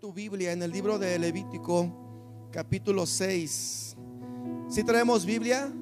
tu 0.00 0.12
Biblia 0.12 0.52
en 0.52 0.62
el 0.62 0.70
libro 0.70 0.96
de 0.96 1.18
Levítico, 1.18 2.48
capítulo 2.52 3.04
6. 3.04 3.96
Si 4.68 4.84
traemos 4.84 5.26
Biblia? 5.26 5.72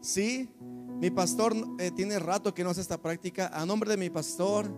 Sí. 0.00 0.50
Mi 1.00 1.10
pastor 1.10 1.54
eh, 1.78 1.92
tiene 1.92 2.18
rato 2.18 2.52
que 2.52 2.64
no 2.64 2.70
hace 2.70 2.80
esta 2.80 3.00
práctica. 3.00 3.50
A 3.54 3.64
nombre 3.64 3.90
de 3.90 3.96
mi 3.96 4.10
pastor 4.10 4.68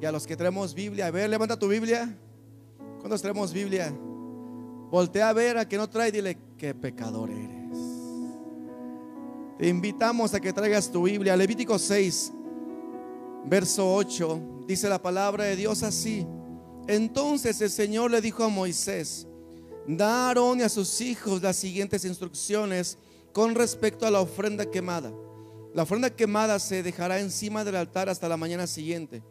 y 0.00 0.06
a 0.06 0.12
los 0.12 0.26
que 0.26 0.36
traemos 0.36 0.72
Biblia, 0.72 1.08
a 1.08 1.10
ver, 1.10 1.28
levanta 1.28 1.58
tu 1.58 1.68
Biblia. 1.68 2.16
¿Cuántos 3.00 3.20
traemos 3.20 3.52
Biblia? 3.52 3.92
Voltea 4.90 5.28
a 5.28 5.32
ver 5.34 5.58
a 5.58 5.68
que 5.68 5.76
no 5.76 5.90
trae 5.90 6.10
dile, 6.10 6.38
qué 6.56 6.74
pecador 6.74 7.30
eres. 7.30 7.78
Te 9.58 9.68
invitamos 9.68 10.32
a 10.32 10.40
que 10.40 10.52
traigas 10.52 10.90
tu 10.90 11.02
Biblia. 11.02 11.36
Levítico 11.36 11.78
6, 11.78 12.32
verso 13.44 13.94
8, 13.94 14.64
dice 14.66 14.88
la 14.88 15.02
palabra 15.02 15.44
de 15.44 15.56
Dios 15.56 15.82
así. 15.82 16.26
Entonces 16.88 17.60
el 17.60 17.70
Señor 17.70 18.10
le 18.10 18.20
dijo 18.20 18.44
a 18.44 18.48
Moisés, 18.48 19.26
da 19.86 20.26
a 20.26 20.28
Aarón 20.28 20.60
y 20.60 20.62
a 20.62 20.68
sus 20.68 21.00
hijos 21.00 21.42
las 21.42 21.56
siguientes 21.56 22.04
instrucciones 22.04 22.98
con 23.32 23.54
respecto 23.54 24.06
a 24.06 24.10
la 24.10 24.20
ofrenda 24.20 24.70
quemada. 24.70 25.12
La 25.74 25.84
ofrenda 25.84 26.10
quemada 26.10 26.58
se 26.58 26.82
dejará 26.82 27.20
encima 27.20 27.64
del 27.64 27.76
altar 27.76 28.08
hasta 28.08 28.28
la 28.28 28.36
mañana 28.36 28.66
siguiente. 28.66 29.22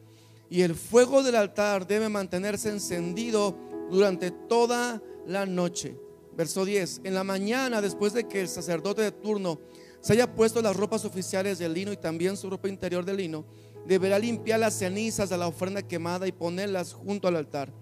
Y 0.50 0.62
el 0.62 0.76
fuego 0.76 1.24
del 1.24 1.36
altar 1.36 1.86
debe 1.86 2.10
mantenerse 2.10 2.70
encendido 2.70 3.56
durante 3.92 4.32
toda 4.32 5.02
la 5.28 5.46
noche. 5.46 5.96
Verso 6.36 6.66
10. 6.66 7.02
En 7.04 7.14
la 7.14 7.24
mañana, 7.24 7.82
después 7.82 8.14
de 8.14 8.28
que 8.28 8.42
el 8.42 8.48
sacerdote 8.48 9.02
de 9.02 9.12
turno 9.12 9.60
se 10.00 10.14
haya 10.14 10.34
puesto 10.34 10.62
las 10.62 10.76
ropas 10.76 11.06
oficiales 11.06 11.60
de 11.60 11.70
lino 11.70 11.92
y 11.92 11.98
también 11.98 12.36
su 12.36 12.50
ropa 12.50 12.68
interior 12.68 13.06
de 13.06 13.14
lino, 13.14 13.46
deberá 13.88 14.20
limpiar 14.20 14.60
las 14.60 14.76
cenizas 14.76 15.30
de 15.30 15.38
la 15.38 15.48
ofrenda 15.48 15.82
quemada 15.82 16.28
y 16.28 16.32
ponerlas 16.32 16.94
junto 16.94 17.28
al 17.28 17.36
altar. 17.36 17.74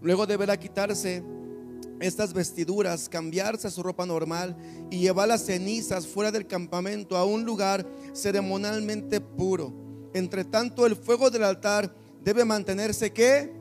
Luego 0.00 0.26
deberá 0.26 0.56
quitarse 0.56 1.22
estas 2.00 2.32
vestiduras, 2.32 3.08
cambiarse 3.08 3.70
su 3.70 3.82
ropa 3.82 4.04
normal 4.04 4.56
y 4.90 4.98
llevar 4.98 5.28
las 5.28 5.46
cenizas 5.46 6.06
fuera 6.06 6.32
del 6.32 6.46
campamento 6.46 7.16
a 7.16 7.24
un 7.24 7.44
lugar 7.44 7.86
ceremonialmente 8.12 9.20
puro. 9.20 9.72
Entre 10.14 10.44
tanto, 10.44 10.84
el 10.84 10.96
fuego 10.96 11.30
del 11.30 11.44
altar 11.44 11.94
debe 12.22 12.44
mantenerse 12.44 13.12
que 13.12 13.52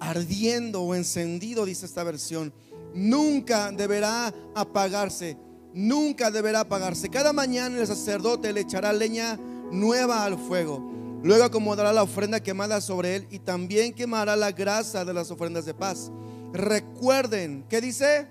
ardiendo 0.00 0.82
o 0.82 0.94
encendido, 0.94 1.64
dice 1.64 1.86
esta 1.86 2.02
versión. 2.02 2.52
Nunca 2.94 3.70
deberá 3.70 4.34
apagarse, 4.54 5.36
nunca 5.72 6.30
deberá 6.30 6.60
apagarse. 6.60 7.08
Cada 7.08 7.32
mañana 7.32 7.78
el 7.78 7.86
sacerdote 7.86 8.52
le 8.52 8.62
echará 8.62 8.92
leña 8.92 9.38
nueva 9.70 10.24
al 10.24 10.36
fuego 10.38 10.99
Luego 11.22 11.44
acomodará 11.44 11.92
la 11.92 12.02
ofrenda 12.02 12.40
quemada 12.40 12.80
sobre 12.80 13.16
él 13.16 13.26
y 13.30 13.40
también 13.40 13.92
quemará 13.92 14.36
la 14.36 14.52
grasa 14.52 15.04
de 15.04 15.12
las 15.12 15.30
ofrendas 15.30 15.66
de 15.66 15.74
paz. 15.74 16.10
Recuerden, 16.52 17.66
¿qué 17.68 17.80
dice? 17.80 18.26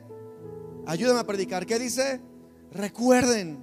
Ayúdame 0.87 1.19
a 1.19 1.27
predicar, 1.27 1.65
¿qué 1.67 1.77
dice? 1.77 2.19
Recuerden, 2.71 3.59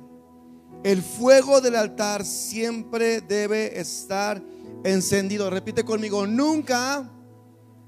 el 0.84 1.02
fuego 1.02 1.60
del 1.60 1.74
altar 1.74 2.24
siempre 2.24 3.20
debe 3.20 3.80
estar 3.80 4.40
encendido. 4.84 5.50
Repite 5.50 5.84
conmigo, 5.84 6.26
nunca 6.26 7.10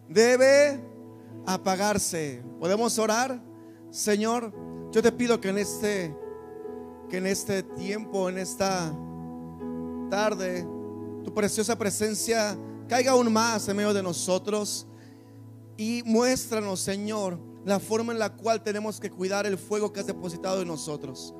debe 0.09 0.81
apagarse. 1.47 2.43
¿Podemos 2.59 2.99
orar? 2.99 3.41
Señor, 3.91 4.53
yo 4.91 5.03
te 5.03 5.13
pido 5.13 5.41
que 5.41 5.51
en 5.51 5.59
este 5.59 6.17
que 7.09 7.19
en 7.19 7.27
este 7.27 7.63
tiempo, 7.63 8.29
en 8.29 8.37
esta 8.37 8.93
tarde 10.11 10.67
tu 11.25 11.33
preciosa 11.35 11.77
presencia 11.77 12.59
caiga 12.89 13.13
aún 13.13 13.33
más 13.33 13.69
en 13.69 13.77
medio 13.77 13.93
de 13.93 14.03
nosotros 14.03 14.87
y 15.77 16.03
muéstranos, 16.05 16.81
Señor, 16.81 17.39
la 17.65 17.79
forma 17.79 18.13
en 18.13 18.19
la 18.19 18.35
cual 18.35 18.63
tenemos 18.63 18.99
que 18.99 19.11
cuidar 19.11 19.47
el 19.47 19.57
fuego 19.57 19.93
que 19.93 20.01
has 20.01 20.07
depositado 20.07 20.61
en 20.61 20.69
nosotros. 20.69 21.33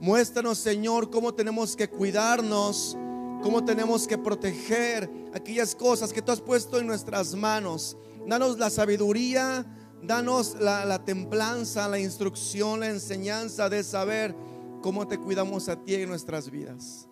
Muéstranos, 0.00 0.58
Señor, 0.58 1.10
cómo 1.10 1.34
tenemos 1.34 1.74
que 1.74 1.88
cuidarnos, 1.88 2.96
cómo 3.42 3.64
tenemos 3.64 4.06
que 4.06 4.16
proteger 4.16 5.10
aquellas 5.34 5.74
cosas 5.74 6.12
que 6.12 6.22
tú 6.22 6.30
has 6.32 6.40
puesto 6.40 6.78
en 6.78 6.86
nuestras 6.86 7.34
manos. 7.34 7.96
Danos 8.26 8.58
la 8.58 8.70
sabiduría, 8.70 9.66
danos 10.02 10.56
la, 10.60 10.84
la 10.84 11.04
templanza, 11.04 11.88
la 11.88 11.98
instrucción, 11.98 12.80
la 12.80 12.90
enseñanza 12.90 13.68
de 13.68 13.82
saber 13.82 14.36
cómo 14.82 15.08
te 15.08 15.18
cuidamos 15.18 15.68
a 15.68 15.76
ti 15.76 15.94
en 15.94 16.08
nuestras 16.08 16.50
vidas. 16.50 17.09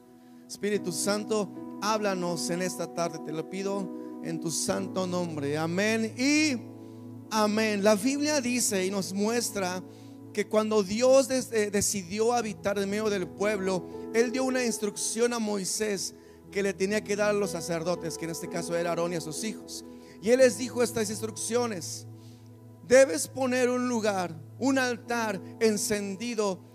Espíritu 0.48 0.92
Santo, 0.92 1.78
háblanos 1.82 2.48
en 2.48 2.62
esta 2.62 2.94
tarde, 2.94 3.19
te 3.26 3.32
lo 3.32 3.50
pido 3.50 3.86
en 4.25 4.41
tu 4.41 4.50
santo 4.50 5.06
nombre. 5.06 5.59
Amén 5.59 6.14
y 6.16 6.56
amén. 7.31 7.84
La 7.84 7.94
Biblia 7.94 8.41
dice 8.41 8.87
y 8.87 8.91
nos 8.91 9.12
muestra 9.12 9.82
que 10.32 10.48
cuando 10.48 10.82
Dios 10.82 11.28
eh, 11.31 11.70
decidió 11.70 12.32
habitar 12.32 12.78
en 12.78 12.88
medio 12.88 13.10
del 13.10 13.28
pueblo, 13.28 13.87
Él 14.14 14.32
dio 14.32 14.44
una 14.44 14.64
instrucción 14.64 15.34
a 15.34 15.38
Moisés 15.38 16.14
que 16.50 16.62
le 16.62 16.72
tenía 16.72 17.04
que 17.04 17.14
dar 17.14 17.28
a 17.28 17.34
los 17.34 17.50
sacerdotes, 17.50 18.16
que 18.16 18.25
en 18.25 18.31
este 18.31 18.48
caso 18.48 18.75
era 18.75 18.88
Aarón 18.88 19.12
y 19.12 19.16
a 19.16 19.20
sus 19.20 19.44
hijos. 19.44 19.84
Y 20.22 20.31
Él 20.31 20.38
les 20.38 20.56
dijo 20.56 20.82
estas 20.82 21.10
instrucciones. 21.10 22.06
Debes 22.87 23.28
poner 23.28 23.69
un 23.69 23.87
lugar, 23.87 24.34
un 24.58 24.78
altar 24.78 25.38
encendido 25.60 26.68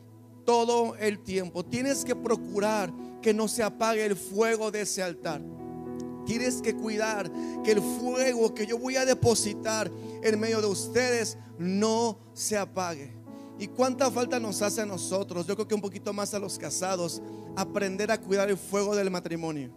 todo 0.46 0.96
el 0.96 1.20
tiempo. 1.20 1.64
Tienes 1.64 2.04
que 2.06 2.16
procurar 2.16 2.94
que 3.22 3.34
no 3.34 3.48
se 3.48 3.64
apague 3.64 4.06
el 4.06 4.16
fuego 4.16 4.72
de 4.72 4.82
ese 4.82 5.02
altar. 5.02 5.42
Tienes 6.26 6.62
que 6.62 6.76
cuidar 6.76 7.32
que 7.64 7.72
el 7.72 7.82
fuego 7.82 8.54
que 8.54 8.66
yo 8.66 8.78
voy 8.78 8.96
a 8.96 9.06
depositar 9.06 9.92
en 10.22 10.40
medio 10.40 10.62
de 10.62 10.68
ustedes 10.68 11.38
no 11.58 12.18
se 12.34 12.58
apague. 12.58 13.14
¿Y 13.60 13.68
cuánta 13.68 14.10
falta 14.10 14.40
nos 14.40 14.62
hace 14.62 14.82
a 14.82 14.86
nosotros? 14.86 15.46
Yo 15.46 15.56
creo 15.56 15.68
que 15.68 15.76
un 15.76 15.82
poquito 15.82 16.12
más 16.14 16.34
a 16.34 16.40
los 16.40 16.58
casados, 16.58 17.22
aprender 17.56 18.12
a 18.12 18.20
cuidar 18.20 18.50
el 18.50 18.58
fuego 18.58 18.96
del 18.96 19.12
matrimonio. 19.12 19.72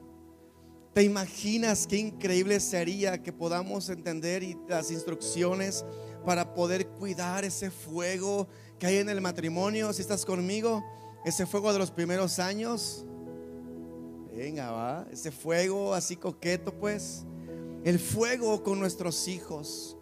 ¿Te 0.94 1.02
imaginas 1.02 1.86
qué 1.86 1.98
increíble 1.98 2.58
sería 2.58 3.22
que 3.22 3.32
podamos 3.32 3.90
entender 3.90 4.42
y 4.42 4.56
las 4.66 4.90
instrucciones 4.90 5.84
para 6.24 6.54
poder 6.54 6.86
cuidar 6.86 7.44
ese 7.44 7.70
fuego 7.70 8.48
que 8.78 8.86
hay 8.86 8.96
en 8.98 9.08
el 9.08 9.20
matrimonio? 9.20 9.92
Si 9.92 10.02
estás 10.02 10.24
conmigo, 10.24 10.84
ese 11.24 11.46
fuego 11.46 11.72
de 11.72 11.78
los 11.78 11.90
primeros 11.90 12.38
años, 12.38 13.06
Venga, 14.36 14.70
va. 14.70 15.06
Ese 15.10 15.32
fuego 15.32 15.94
así 15.94 16.16
coqueto, 16.16 16.70
pues. 16.78 17.24
El 17.84 17.98
fuego 17.98 18.62
con 18.62 18.78
nuestros 18.78 19.28
hijos. 19.28 19.96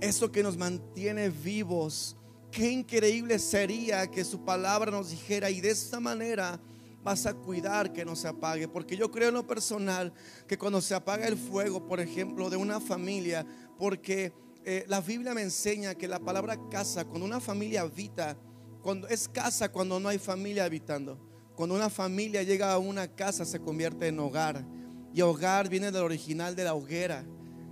Eso 0.00 0.32
que 0.32 0.42
nos 0.42 0.56
mantiene 0.56 1.30
vivos. 1.30 2.16
Qué 2.50 2.68
increíble 2.68 3.38
sería 3.38 4.08
que 4.08 4.24
su 4.24 4.44
palabra 4.44 4.90
nos 4.90 5.10
dijera 5.10 5.50
y 5.50 5.60
de 5.60 5.70
esta 5.70 6.00
manera 6.00 6.60
vas 7.04 7.26
a 7.26 7.34
cuidar 7.34 7.92
que 7.92 8.04
no 8.04 8.16
se 8.16 8.26
apague. 8.26 8.66
Porque 8.66 8.96
yo 8.96 9.12
creo 9.12 9.28
en 9.28 9.34
lo 9.34 9.46
personal 9.46 10.12
que 10.48 10.58
cuando 10.58 10.80
se 10.80 10.94
apaga 10.96 11.28
el 11.28 11.36
fuego, 11.36 11.86
por 11.86 12.00
ejemplo, 12.00 12.50
de 12.50 12.56
una 12.56 12.80
familia, 12.80 13.46
porque 13.78 14.32
eh, 14.68 14.84
la 14.88 15.00
Biblia 15.00 15.32
me 15.32 15.42
enseña 15.42 15.94
que 15.94 16.08
la 16.08 16.18
palabra 16.18 16.58
casa, 16.68 17.04
cuando 17.04 17.24
una 17.24 17.38
familia 17.38 17.82
habita, 17.82 18.36
cuando 18.82 19.06
es 19.06 19.28
casa 19.28 19.70
cuando 19.70 20.00
no 20.00 20.08
hay 20.08 20.18
familia 20.18 20.64
habitando. 20.64 21.20
Cuando 21.54 21.76
una 21.76 21.88
familia 21.88 22.42
llega 22.42 22.72
a 22.72 22.78
una 22.78 23.06
casa 23.06 23.44
se 23.44 23.60
convierte 23.60 24.08
en 24.08 24.18
hogar. 24.18 24.66
Y 25.14 25.20
hogar 25.22 25.68
viene 25.68 25.92
del 25.92 26.02
original 26.02 26.56
de 26.56 26.64
la 26.64 26.74
hoguera, 26.74 27.24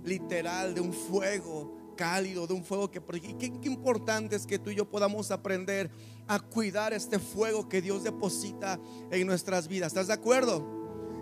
literal, 0.05 0.73
de 0.73 0.79
un 0.79 0.93
fuego 0.93 1.93
cálido, 1.97 2.47
de 2.47 2.53
un 2.53 2.63
fuego 2.63 2.89
que... 2.89 3.01
Qué, 3.01 3.37
qué 3.37 3.67
importante 3.67 4.37
es 4.37 4.45
que 4.45 4.57
tú 4.57 4.69
y 4.69 4.75
yo 4.75 4.89
podamos 4.89 5.31
aprender 5.31 5.91
a 6.27 6.39
cuidar 6.39 6.93
este 6.93 7.19
fuego 7.19 7.67
que 7.67 7.81
Dios 7.81 8.05
deposita 8.05 8.79
en 9.11 9.27
nuestras 9.27 9.67
vidas. 9.67 9.87
¿Estás 9.87 10.07
de 10.07 10.13
acuerdo? 10.13 10.65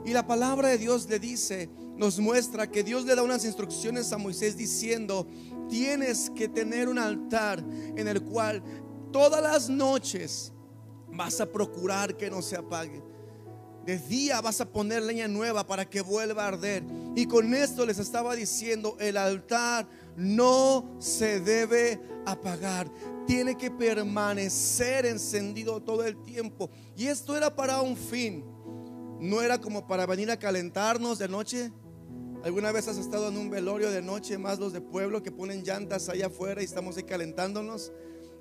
Y 0.06 0.14
la 0.14 0.28
palabra 0.28 0.68
de 0.68 0.78
Dios 0.78 1.10
le 1.10 1.18
dice, 1.18 1.70
nos 1.98 2.20
muestra 2.20 2.70
que 2.70 2.84
Dios 2.84 3.06
le 3.06 3.16
da 3.16 3.24
unas 3.24 3.46
instrucciones 3.46 4.12
a 4.12 4.18
Moisés 4.18 4.58
diciendo, 4.58 5.28
tienes 5.70 6.30
que 6.32 6.48
tener 6.48 6.90
un 6.90 7.00
altar 7.00 7.64
en 7.96 8.08
el 8.08 8.22
cual 8.24 8.64
todas 9.12 9.42
las 9.42 9.70
noches 9.70 10.54
Vas 11.16 11.40
a 11.40 11.46
procurar 11.46 12.18
que 12.18 12.30
no 12.30 12.42
se 12.42 12.56
apague. 12.56 13.04
De 13.86 14.00
día 14.00 14.42
vas 14.42 14.62
a 14.62 14.72
poner 14.72 15.04
leña 15.04 15.28
nueva 15.28 15.68
para 15.68 15.88
que 15.88 16.02
vuelva 16.02 16.46
a 16.46 16.48
arder. 16.48 16.84
Y 17.16 17.28
con 17.28 17.54
esto 17.54 17.86
les 17.86 18.00
estaba 18.00 18.36
diciendo, 18.36 18.98
el 19.00 19.18
altar 19.18 19.88
no 20.16 20.96
se 21.00 21.40
debe 21.40 22.02
apagar. 22.26 22.90
Tiene 23.28 23.58
que 23.58 23.70
permanecer 23.70 25.06
encendido 25.06 25.82
todo 25.82 26.04
el 26.04 26.22
tiempo. 26.24 26.72
Y 26.96 27.08
esto 27.08 27.38
era 27.38 27.56
para 27.56 27.82
un 27.82 27.96
fin. 27.96 28.44
No 29.20 29.42
era 29.42 29.60
como 29.60 29.86
para 29.86 30.06
venir 30.06 30.32
a 30.32 30.40
calentarnos 30.40 31.20
de 31.20 31.28
noche. 31.28 31.72
¿Alguna 32.44 32.74
vez 32.74 32.90
has 32.90 32.98
estado 32.98 33.30
en 33.30 33.38
un 33.38 33.50
velorio 33.50 33.90
de 33.90 34.02
noche, 34.02 34.38
más 34.38 34.60
los 34.60 34.74
de 34.74 34.82
pueblo 34.82 35.24
que 35.24 35.32
ponen 35.32 35.64
llantas 35.64 36.10
allá 36.10 36.28
afuera 36.28 36.62
y 36.62 36.66
estamos 36.66 36.98
ahí 36.98 37.04
calentándonos? 37.04 37.94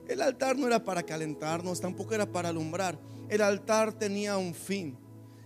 El 0.08 0.22
altar 0.22 0.58
no 0.58 0.66
era 0.66 0.82
para 0.82 1.04
calentarnos, 1.04 1.80
tampoco 1.80 2.12
era 2.12 2.26
para 2.26 2.48
alumbrar. 2.48 2.98
El 3.28 3.42
altar 3.42 3.92
tenía 3.92 4.36
un 4.38 4.54
fin. 4.54 4.98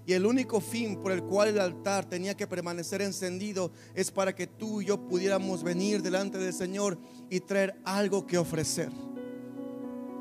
Y 0.07 0.15
el 0.15 0.25
único 0.25 0.63
fin 0.63 1.03
por 1.03 1.13
el 1.13 1.23
cual 1.23 1.49
el 1.49 1.61
altar 1.61 2.09
tenía 2.09 2.35
que 2.35 2.47
permanecer 2.47 3.03
encendido 3.03 3.73
es 3.95 4.11
para 4.11 4.35
que 4.35 4.47
tú 4.47 4.81
y 4.81 4.87
yo 4.87 5.07
pudiéramos 5.07 5.63
venir 5.63 6.01
delante 6.01 6.39
del 6.39 6.55
Señor 6.55 6.97
y 7.29 7.41
traer 7.41 7.79
algo 7.85 8.27
que 8.27 8.39
ofrecer. 8.39 8.91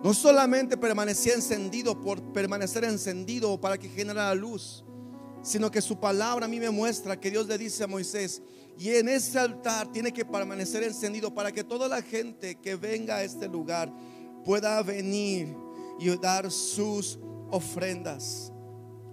No 0.04 0.14
solamente 0.14 0.76
permanecía 0.76 1.36
encendido 1.36 2.02
por 2.02 2.34
permanecer 2.34 2.84
encendido 2.84 3.62
para 3.62 3.78
que 3.78 3.88
generara 3.88 4.36
luz, 4.36 4.85
sino 5.46 5.70
que 5.70 5.80
su 5.80 6.00
palabra 6.00 6.48
a 6.48 6.50
mí 6.50 6.60
me 6.60 6.72
muestra 6.72 7.20
que 7.20 7.30
Dios 7.30 7.46
le 7.46 7.60
dice 7.60 7.84
a 7.84 7.88
Moisés, 7.88 8.42
y 8.80 8.90
en 8.90 9.08
ese 9.08 9.38
altar 9.38 9.92
tiene 9.92 10.12
que 10.12 10.26
permanecer 10.26 10.82
encendido 10.82 11.34
para 11.34 11.52
que 11.52 11.64
toda 11.64 11.88
la 11.88 12.02
gente 12.02 12.56
que 12.56 12.76
venga 12.76 13.18
a 13.18 13.24
este 13.24 13.48
lugar 13.48 13.94
pueda 14.44 14.82
venir 14.82 15.56
y 16.00 16.10
dar 16.18 16.52
sus 16.52 17.20
ofrendas. 17.52 18.52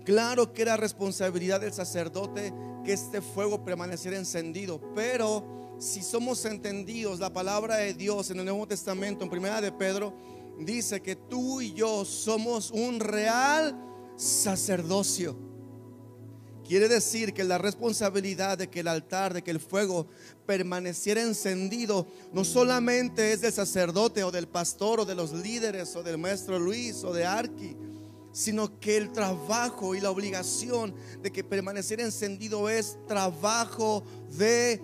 Claro 0.06 0.54
que 0.54 0.62
era 0.62 0.78
responsabilidad 0.78 1.60
del 1.60 1.74
sacerdote 1.74 2.52
que 2.82 2.94
este 2.94 3.20
fuego 3.20 3.62
permaneciera 3.62 4.16
encendido, 4.16 4.80
pero 4.94 5.76
si 5.78 6.02
somos 6.02 6.46
entendidos, 6.46 7.20
la 7.20 7.30
palabra 7.30 7.76
de 7.76 7.92
Dios 7.92 8.30
en 8.30 8.38
el 8.38 8.46
Nuevo 8.46 8.66
Testamento, 8.66 9.22
en 9.22 9.30
primera 9.30 9.60
de 9.60 9.70
Pedro, 9.70 10.14
dice 10.58 11.02
que 11.02 11.14
tú 11.14 11.60
y 11.60 11.74
yo 11.74 12.06
somos 12.06 12.70
un 12.70 13.00
real 13.00 13.78
sacerdocio. 14.16 15.51
Quiere 16.72 16.88
decir 16.88 17.34
que 17.34 17.44
la 17.44 17.58
responsabilidad 17.58 18.56
de 18.56 18.70
que 18.70 18.80
el 18.80 18.88
altar, 18.88 19.34
de 19.34 19.42
que 19.42 19.50
el 19.50 19.60
fuego 19.60 20.06
permaneciera 20.46 21.20
encendido, 21.20 22.06
no 22.32 22.46
solamente 22.46 23.34
es 23.34 23.42
del 23.42 23.52
sacerdote 23.52 24.24
o 24.24 24.30
del 24.30 24.48
pastor 24.48 25.00
o 25.00 25.04
de 25.04 25.14
los 25.14 25.34
líderes 25.34 25.94
o 25.96 26.02
del 26.02 26.16
maestro 26.16 26.58
Luis 26.58 27.04
o 27.04 27.12
de 27.12 27.26
Arqui, 27.26 27.76
sino 28.32 28.80
que 28.80 28.96
el 28.96 29.12
trabajo 29.12 29.94
y 29.94 30.00
la 30.00 30.10
obligación 30.10 30.94
de 31.20 31.30
que 31.30 31.44
permaneciera 31.44 32.04
encendido 32.04 32.70
es 32.70 32.96
trabajo 33.06 34.02
de 34.30 34.80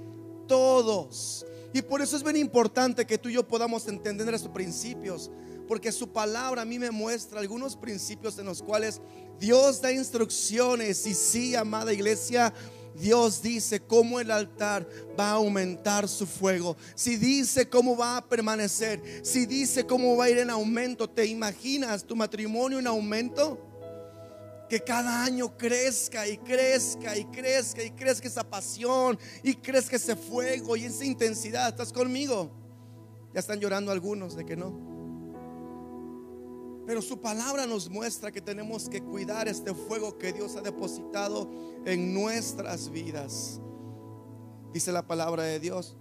todos. 0.47 1.47
Y 1.73 1.81
por 1.81 2.03
eso 2.03 2.19
es 2.19 2.23
bien 2.23 2.37
importante 2.37 3.07
que 3.07 3.17
tú 3.17 3.31
y 3.31 3.33
yo 3.33 3.49
podamos 3.49 3.89
entender 3.89 4.29
estos 4.35 4.53
principios 4.53 5.31
porque 5.69 5.93
su 5.93 6.09
palabra 6.09 6.63
a 6.63 6.65
mí 6.65 6.79
me 6.79 6.91
muestra 6.91 7.39
algunos 7.39 7.77
principios 7.77 8.39
en 8.39 8.47
los 8.47 8.63
cuales 8.63 9.01
Dios 9.39 9.81
da 9.81 9.93
instrucciones 9.93 11.07
y 11.07 11.15
sí, 11.15 11.55
amada 11.55 11.93
iglesia, 11.93 12.53
Dios 12.99 13.43
dice 13.43 13.81
cómo 13.81 14.19
el 14.19 14.31
altar 14.31 14.89
va 15.19 15.31
a 15.31 15.35
aumentar 15.35 16.09
su 16.09 16.27
fuego. 16.27 16.77
Si 16.95 17.17
dice 17.17 17.69
cómo 17.69 17.97
va 17.97 18.17
a 18.17 18.29
permanecer. 18.29 19.01
Si 19.23 19.47
dice 19.47 19.87
cómo 19.87 20.17
va 20.17 20.25
a 20.25 20.31
ir 20.31 20.39
en 20.39 20.51
aumento. 20.51 21.09
¿Te 21.09 21.25
imaginas 21.27 22.05
tu 22.05 22.17
matrimonio 22.17 22.79
en 22.79 22.87
aumento? 22.89 23.65
Que 24.69 24.81
cada 24.81 25.23
año 25.23 25.57
crezca 25.57 26.27
y 26.27 26.39
crezca 26.39 27.17
y 27.17 27.25
crezca 27.27 27.85
y 27.85 27.91
crezca 27.93 28.27
esa 28.27 28.43
pasión 28.43 29.19
y 29.43 29.55
crezca 29.55 29.97
ese 29.97 30.17
fuego 30.17 30.77
y 30.77 30.85
esa 30.85 31.05
intensidad. 31.05 31.69
¿Estás 31.69 31.93
conmigo? 31.93 32.51
Ya 33.33 33.41
están 33.41 33.61
llorando 33.61 33.93
algunos 33.93 34.35
de 34.35 34.45
que 34.45 34.57
no. 34.57 34.88
Pero 36.89 37.03
su 37.03 37.21
palabra 37.21 37.67
nos 37.67 37.91
muestra 37.91 38.33
que 38.33 38.41
tenemos 38.41 38.89
que 38.89 39.03
cuidar 39.03 39.47
este 39.47 39.75
fuego 39.75 40.17
que 40.17 40.33
Dios 40.33 40.57
ha 40.57 40.63
depositado 40.63 41.47
en 41.85 42.15
nuestras 42.15 42.89
vidas. 42.89 43.61
Dice 44.73 44.91
la 44.91 45.07
palabra 45.07 45.43
de 45.43 45.61
Dios 45.61 45.99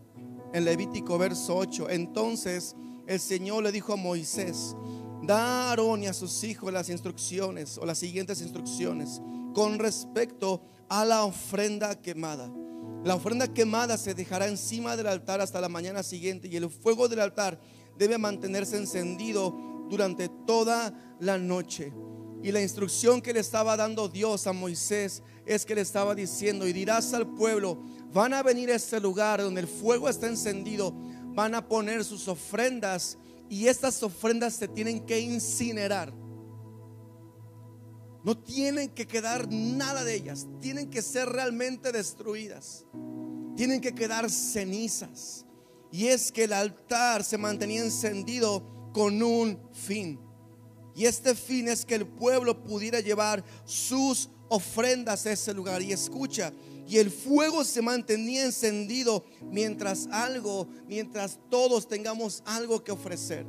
en 0.54 0.64
Levítico 0.64 1.18
verso 1.18 1.58
8. 1.58 1.90
Entonces 1.90 2.74
el 3.06 3.20
Señor 3.20 3.64
le 3.64 3.74
dijo 3.74 3.92
a 3.92 3.98
Moisés, 3.98 4.78
da 5.24 5.38
a 5.40 5.70
Aarón 5.72 6.04
y 6.04 6.08
a 6.08 6.14
sus 6.14 6.46
hijos 6.46 6.72
las 6.72 6.88
instrucciones 6.88 7.78
o 7.78 7.86
las 7.86 7.98
siguientes 7.98 8.40
instrucciones 8.40 9.22
con 9.54 9.80
respecto 9.80 10.62
a 10.88 11.04
la 11.04 11.26
ofrenda 11.26 12.02
quemada. 12.02 12.50
La 13.04 13.16
ofrenda 13.16 13.54
quemada 13.54 13.98
se 13.98 14.14
dejará 14.14 14.48
encima 14.48 14.96
del 14.96 15.08
altar 15.08 15.42
hasta 15.42 15.60
la 15.60 15.68
mañana 15.68 16.02
siguiente 16.02 16.48
y 16.48 16.56
el 16.56 16.70
fuego 16.70 17.10
del 17.10 17.20
altar 17.20 17.60
debe 17.98 18.18
mantenerse 18.18 18.78
encendido 18.78 19.76
durante 19.90 20.30
toda 20.30 20.94
la 21.20 21.38
noche. 21.38 21.94
Y 22.44 22.52
la 22.52 22.62
instrucción 22.62 23.22
que 23.22 23.34
le 23.34 23.40
estaba 23.40 23.76
dando 23.76 24.08
Dios 24.08 24.48
a 24.48 24.54
Moisés 24.54 25.24
es 25.46 25.66
que 25.66 25.76
le 25.76 25.82
estaba 25.82 26.14
diciendo, 26.14 26.68
y 26.68 26.74
dirás 26.74 27.14
al 27.14 27.28
pueblo, 27.34 27.82
van 28.14 28.34
a 28.34 28.44
venir 28.44 28.70
a 28.70 28.76
este 28.76 29.00
lugar 29.00 29.42
donde 29.42 29.62
el 29.62 29.68
fuego 29.68 30.08
está 30.08 30.28
encendido, 30.28 30.94
van 31.34 31.56
a 31.56 31.68
poner 31.68 32.04
sus 32.04 32.28
ofrendas 32.28 33.18
y 33.50 33.68
estas 33.68 34.02
ofrendas 34.04 34.54
se 34.54 34.68
tienen 34.68 35.06
que 35.06 35.20
incinerar. 35.20 36.14
No 38.24 38.38
tienen 38.38 38.90
que 38.90 39.08
quedar 39.08 39.48
nada 39.50 40.04
de 40.04 40.16
ellas, 40.16 40.48
tienen 40.60 40.90
que 40.90 41.02
ser 41.02 41.30
realmente 41.30 41.92
destruidas, 41.92 42.86
tienen 43.56 43.80
que 43.80 43.96
quedar 43.96 44.30
cenizas. 44.30 45.46
Y 45.92 46.08
es 46.08 46.32
que 46.32 46.44
el 46.44 46.54
altar 46.54 47.24
se 47.24 47.38
mantenía 47.38 47.82
encendido 47.82 48.77
con 48.98 49.22
un 49.22 49.60
fin. 49.74 50.20
Y 50.96 51.06
este 51.06 51.36
fin 51.36 51.68
es 51.68 51.86
que 51.86 51.94
el 51.94 52.08
pueblo 52.08 52.64
pudiera 52.64 53.00
llevar 53.00 53.44
sus 53.64 54.28
ofrendas 54.50 55.28
a 55.28 55.34
ese 55.34 55.54
lugar. 55.54 55.84
Y 55.84 55.92
escucha, 55.92 56.52
y 56.88 56.98
el 56.98 57.12
fuego 57.12 57.64
se 57.64 57.84
mantenía 57.84 58.44
encendido 58.44 59.24
mientras 59.52 60.08
algo, 60.08 60.68
mientras 60.88 61.38
todos 61.48 61.88
tengamos 61.88 62.42
algo 62.44 62.84
que 62.84 62.92
ofrecer. 62.92 63.46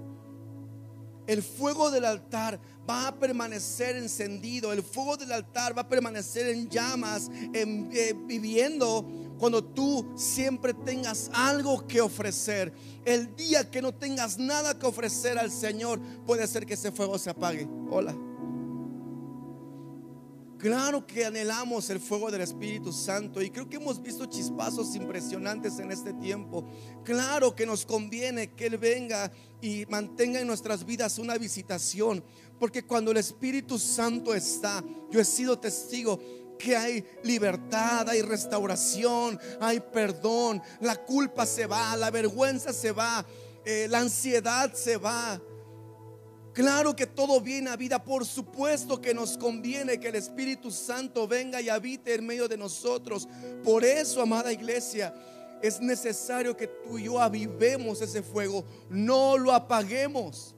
El 1.26 1.42
fuego 1.42 1.90
del 1.90 2.04
altar 2.04 2.60
va 2.88 3.08
a 3.08 3.18
permanecer 3.18 3.96
encendido. 3.96 4.70
El 4.70 4.82
fuego 4.82 5.16
del 5.16 5.32
altar 5.32 5.74
va 5.74 5.82
a 5.82 5.88
permanecer 5.88 6.48
en 6.48 6.68
llamas, 6.68 7.30
en, 7.54 7.88
eh, 7.94 8.14
viviendo 8.26 9.06
cuando 9.38 9.64
tú 9.64 10.06
siempre 10.16 10.74
tengas 10.74 11.30
algo 11.32 11.86
que 11.86 12.00
ofrecer. 12.00 12.72
El 13.04 13.34
día 13.36 13.70
que 13.70 13.80
no 13.80 13.94
tengas 13.94 14.38
nada 14.38 14.78
que 14.78 14.86
ofrecer 14.86 15.38
al 15.38 15.50
Señor, 15.50 16.00
puede 16.26 16.46
ser 16.46 16.66
que 16.66 16.74
ese 16.74 16.92
fuego 16.92 17.18
se 17.18 17.30
apague. 17.30 17.68
Hola. 17.90 18.14
Claro 20.58 21.06
que 21.06 21.24
anhelamos 21.24 21.88
el 21.88 22.00
fuego 22.00 22.32
del 22.32 22.40
Espíritu 22.40 22.92
Santo 22.92 23.40
y 23.40 23.48
creo 23.48 23.68
que 23.68 23.76
hemos 23.76 24.02
visto 24.02 24.26
chispazos 24.26 24.96
impresionantes 24.96 25.78
en 25.78 25.92
este 25.92 26.12
tiempo. 26.14 26.64
Claro 27.04 27.54
que 27.54 27.64
nos 27.64 27.86
conviene 27.86 28.50
que 28.50 28.66
Él 28.66 28.76
venga 28.76 29.30
y 29.62 29.86
mantenga 29.88 30.40
en 30.40 30.48
nuestras 30.48 30.84
vidas 30.84 31.20
una 31.20 31.38
visitación, 31.38 32.24
porque 32.58 32.84
cuando 32.84 33.12
el 33.12 33.18
Espíritu 33.18 33.78
Santo 33.78 34.34
está, 34.34 34.82
yo 35.12 35.20
he 35.20 35.24
sido 35.24 35.60
testigo 35.60 36.18
que 36.58 36.76
hay 36.76 37.04
libertad, 37.22 38.08
hay 38.08 38.22
restauración, 38.22 39.38
hay 39.60 39.80
perdón, 39.80 40.60
la 40.80 40.96
culpa 40.96 41.46
se 41.46 41.66
va, 41.66 41.96
la 41.96 42.10
vergüenza 42.10 42.72
se 42.72 42.92
va, 42.92 43.24
eh, 43.64 43.86
la 43.88 44.00
ansiedad 44.00 44.72
se 44.74 44.96
va. 44.96 45.40
Claro 46.52 46.96
que 46.96 47.06
todo 47.06 47.40
viene 47.40 47.70
a 47.70 47.76
vida, 47.76 48.02
por 48.02 48.26
supuesto 48.26 49.00
que 49.00 49.14
nos 49.14 49.38
conviene 49.38 50.00
que 50.00 50.08
el 50.08 50.16
Espíritu 50.16 50.72
Santo 50.72 51.28
venga 51.28 51.60
y 51.60 51.68
habite 51.68 52.14
en 52.14 52.26
medio 52.26 52.48
de 52.48 52.56
nosotros. 52.56 53.28
Por 53.62 53.84
eso, 53.84 54.20
amada 54.20 54.52
iglesia, 54.52 55.14
es 55.62 55.80
necesario 55.80 56.56
que 56.56 56.66
tú 56.66 56.98
y 56.98 57.04
yo 57.04 57.20
avivemos 57.20 58.00
ese 58.00 58.22
fuego, 58.22 58.64
no 58.88 59.38
lo 59.38 59.52
apaguemos. 59.52 60.56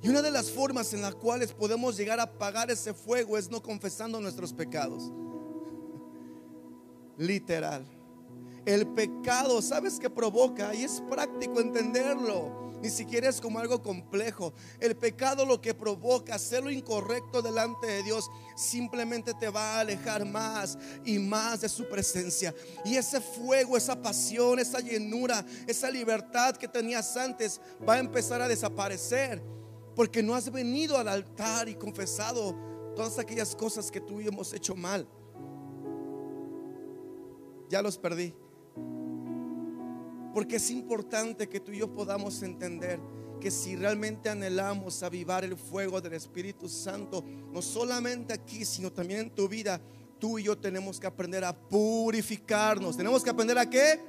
Y 0.00 0.08
una 0.08 0.22
de 0.22 0.30
las 0.30 0.50
formas 0.50 0.92
en 0.94 1.02
las 1.02 1.14
cuales 1.14 1.52
podemos 1.52 1.96
llegar 1.96 2.20
a 2.20 2.24
apagar 2.24 2.70
ese 2.70 2.94
fuego 2.94 3.36
es 3.36 3.50
no 3.50 3.62
confesando 3.62 4.20
nuestros 4.20 4.52
pecados. 4.52 5.10
Literal. 7.18 7.84
El 8.64 8.86
pecado, 8.88 9.60
¿sabes 9.60 9.98
qué 9.98 10.08
provoca? 10.08 10.74
Y 10.74 10.84
es 10.84 11.02
práctico 11.08 11.60
entenderlo. 11.60 12.68
Ni 12.80 12.90
siquiera 12.90 13.28
es 13.28 13.40
como 13.40 13.58
algo 13.58 13.82
complejo. 13.82 14.52
El 14.78 14.96
pecado 14.96 15.44
lo 15.44 15.60
que 15.60 15.74
provoca, 15.74 16.36
hacer 16.36 16.62
lo 16.62 16.70
incorrecto 16.70 17.42
delante 17.42 17.88
de 17.88 18.02
Dios, 18.04 18.30
simplemente 18.56 19.34
te 19.34 19.48
va 19.48 19.74
a 19.74 19.80
alejar 19.80 20.24
más 20.24 20.78
y 21.04 21.18
más 21.18 21.62
de 21.62 21.68
su 21.68 21.88
presencia. 21.88 22.54
Y 22.84 22.94
ese 22.94 23.20
fuego, 23.20 23.76
esa 23.76 24.00
pasión, 24.00 24.60
esa 24.60 24.78
llenura, 24.78 25.44
esa 25.66 25.90
libertad 25.90 26.56
que 26.56 26.68
tenías 26.68 27.16
antes 27.16 27.60
va 27.88 27.94
a 27.94 27.98
empezar 27.98 28.40
a 28.42 28.48
desaparecer 28.48 29.42
porque 29.98 30.22
no 30.22 30.36
has 30.36 30.52
venido 30.52 30.96
al 30.96 31.08
altar 31.08 31.68
y 31.68 31.74
confesado 31.74 32.54
todas 32.94 33.18
aquellas 33.18 33.56
cosas 33.56 33.90
que 33.90 34.00
tú 34.00 34.20
y 34.20 34.28
hemos 34.28 34.52
hecho 34.52 34.76
mal. 34.76 35.08
Ya 37.68 37.82
los 37.82 37.98
perdí. 37.98 38.32
Porque 40.32 40.54
es 40.54 40.70
importante 40.70 41.48
que 41.48 41.58
tú 41.58 41.72
y 41.72 41.78
yo 41.78 41.92
podamos 41.92 42.44
entender 42.44 43.00
que 43.40 43.50
si 43.50 43.74
realmente 43.74 44.28
anhelamos 44.28 45.02
avivar 45.02 45.42
el 45.42 45.56
fuego 45.56 46.00
del 46.00 46.12
Espíritu 46.12 46.68
Santo, 46.68 47.24
no 47.52 47.60
solamente 47.60 48.32
aquí, 48.32 48.64
sino 48.64 48.92
también 48.92 49.18
en 49.18 49.34
tu 49.34 49.48
vida, 49.48 49.80
tú 50.20 50.38
y 50.38 50.44
yo 50.44 50.56
tenemos 50.56 51.00
que 51.00 51.08
aprender 51.08 51.42
a 51.42 51.52
purificarnos. 51.52 52.96
¿Tenemos 52.96 53.24
que 53.24 53.30
aprender 53.30 53.58
a 53.58 53.68
qué? 53.68 54.00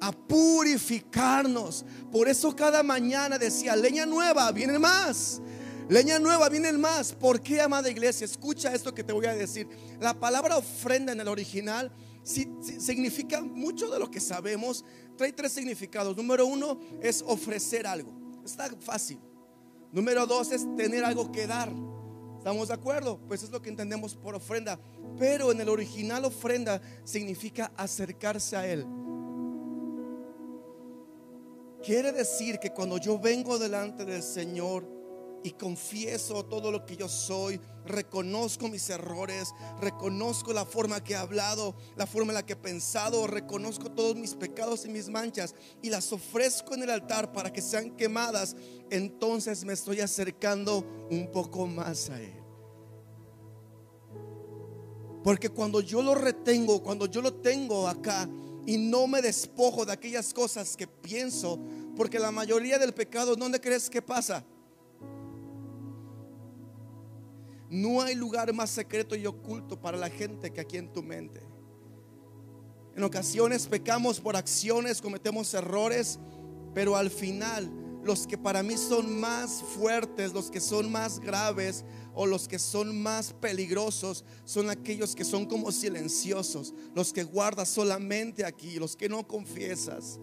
A 0.00 0.12
purificarnos. 0.12 1.84
Por 2.10 2.28
eso 2.28 2.54
cada 2.54 2.82
mañana 2.82 3.38
decía, 3.38 3.76
leña 3.76 4.06
nueva, 4.06 4.50
viene 4.52 4.78
más. 4.78 5.40
Leña 5.88 6.18
nueva, 6.18 6.48
vienen 6.48 6.80
más. 6.80 7.12
¿Por 7.12 7.40
qué, 7.40 7.60
amada 7.60 7.88
iglesia? 7.88 8.24
Escucha 8.24 8.74
esto 8.74 8.92
que 8.92 9.04
te 9.04 9.12
voy 9.12 9.26
a 9.26 9.34
decir. 9.34 9.68
La 10.00 10.18
palabra 10.18 10.56
ofrenda 10.56 11.12
en 11.12 11.20
el 11.20 11.28
original 11.28 11.92
significa 12.24 13.40
mucho 13.40 13.88
de 13.88 14.00
lo 14.00 14.10
que 14.10 14.18
sabemos. 14.18 14.84
Trae 15.16 15.32
tres 15.32 15.52
significados. 15.52 16.16
Número 16.16 16.44
uno 16.44 16.80
es 17.00 17.22
ofrecer 17.24 17.86
algo. 17.86 18.12
Está 18.44 18.68
fácil. 18.80 19.20
Número 19.92 20.26
dos 20.26 20.50
es 20.50 20.66
tener 20.76 21.04
algo 21.04 21.30
que 21.30 21.46
dar. 21.46 21.72
¿Estamos 22.36 22.68
de 22.68 22.74
acuerdo? 22.74 23.20
Pues 23.26 23.44
es 23.44 23.50
lo 23.50 23.62
que 23.62 23.70
entendemos 23.70 24.16
por 24.16 24.34
ofrenda. 24.34 24.80
Pero 25.18 25.52
en 25.52 25.60
el 25.60 25.68
original 25.68 26.24
ofrenda 26.24 26.82
significa 27.04 27.72
acercarse 27.76 28.56
a 28.56 28.66
Él. 28.66 28.84
Quiere 31.86 32.10
decir 32.10 32.58
que 32.58 32.72
cuando 32.72 32.98
yo 32.98 33.16
vengo 33.16 33.60
delante 33.60 34.04
del 34.04 34.20
Señor, 34.20 34.96
y 35.44 35.52
confieso 35.52 36.44
todo 36.44 36.72
lo 36.72 36.84
que 36.84 36.96
yo 36.96 37.08
soy, 37.08 37.60
reconozco 37.84 38.66
mis 38.66 38.90
errores, 38.90 39.54
reconozco 39.80 40.52
la 40.52 40.64
forma 40.64 41.04
que 41.04 41.12
he 41.12 41.16
hablado, 41.16 41.76
la 41.94 42.08
forma 42.08 42.32
en 42.32 42.34
la 42.34 42.44
que 42.44 42.54
he 42.54 42.56
pensado, 42.56 43.28
reconozco 43.28 43.92
todos 43.92 44.16
mis 44.16 44.34
pecados 44.34 44.84
y 44.84 44.88
mis 44.88 45.08
manchas 45.08 45.54
y 45.82 45.90
las 45.90 46.12
ofrezco 46.12 46.74
en 46.74 46.82
el 46.82 46.90
altar 46.90 47.30
para 47.30 47.52
que 47.52 47.62
sean 47.62 47.96
quemadas, 47.96 48.56
entonces 48.90 49.64
me 49.64 49.74
estoy 49.74 50.00
acercando 50.00 50.84
un 51.12 51.30
poco 51.30 51.68
más 51.68 52.10
a 52.10 52.20
Él. 52.20 52.42
Porque 55.22 55.50
cuando 55.50 55.80
yo 55.80 56.02
lo 56.02 56.16
retengo, 56.16 56.82
cuando 56.82 57.06
yo 57.06 57.22
lo 57.22 57.34
tengo 57.34 57.86
acá 57.86 58.28
y 58.66 58.76
no 58.76 59.06
me 59.06 59.22
despojo 59.22 59.86
de 59.86 59.92
aquellas 59.92 60.34
cosas 60.34 60.76
que 60.76 60.88
pienso, 60.88 61.58
porque 61.96 62.18
la 62.18 62.32
mayoría 62.32 62.78
del 62.78 62.92
pecado, 62.92 63.36
¿dónde 63.36 63.60
crees 63.60 63.88
que 63.88 64.02
pasa? 64.02 64.44
No 67.70 68.02
hay 68.02 68.14
lugar 68.14 68.52
más 68.52 68.70
secreto 68.70 69.14
y 69.14 69.24
oculto 69.26 69.80
para 69.80 69.96
la 69.96 70.10
gente 70.10 70.52
que 70.52 70.60
aquí 70.60 70.76
en 70.76 70.92
tu 70.92 71.02
mente. 71.02 71.40
En 72.96 73.04
ocasiones 73.04 73.66
pecamos 73.66 74.20
por 74.20 74.36
acciones, 74.36 75.00
cometemos 75.00 75.52
errores, 75.54 76.18
pero 76.74 76.96
al 76.96 77.10
final 77.10 77.70
los 78.02 78.26
que 78.26 78.38
para 78.38 78.62
mí 78.62 78.76
son 78.76 79.20
más 79.20 79.62
fuertes, 79.62 80.32
los 80.32 80.50
que 80.50 80.60
son 80.60 80.90
más 80.90 81.20
graves 81.20 81.84
o 82.16 82.24
los 82.24 82.48
que 82.48 82.58
son 82.58 83.00
más 83.00 83.34
peligrosos 83.34 84.24
son 84.44 84.70
aquellos 84.70 85.14
que 85.14 85.22
son 85.22 85.44
como 85.44 85.70
silenciosos, 85.70 86.74
los 86.94 87.12
que 87.12 87.22
guardas 87.22 87.68
solamente 87.68 88.44
aquí, 88.44 88.78
los 88.78 88.96
que 88.96 89.06
no 89.06 89.28
confiesas. 89.28 90.18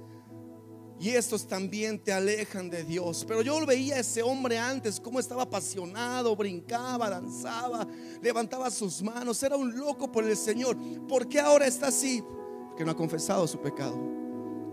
Y 0.99 1.09
estos 1.09 1.47
también 1.47 1.99
te 1.99 2.11
alejan 2.11 2.69
de 2.69 2.83
Dios. 2.83 3.25
Pero 3.27 3.43
yo 3.43 3.63
veía 3.65 3.95
a 3.95 3.99
ese 3.99 4.23
hombre 4.23 4.57
antes, 4.57 4.99
cómo 4.99 5.19
estaba 5.19 5.43
apasionado, 5.43 6.35
brincaba, 6.35 7.11
danzaba, 7.11 7.87
levantaba 8.21 8.71
sus 8.71 9.03
manos, 9.03 9.43
era 9.43 9.55
un 9.55 9.77
loco 9.77 10.11
por 10.11 10.23
el 10.23 10.35
Señor. 10.35 10.75
¿Por 11.07 11.27
qué 11.27 11.39
ahora 11.39 11.67
está 11.67 11.87
así? 11.87 12.23
Porque 12.69 12.85
no 12.85 12.91
ha 12.91 12.95
confesado 12.95 13.45
su 13.47 13.59
pecado. 13.59 13.99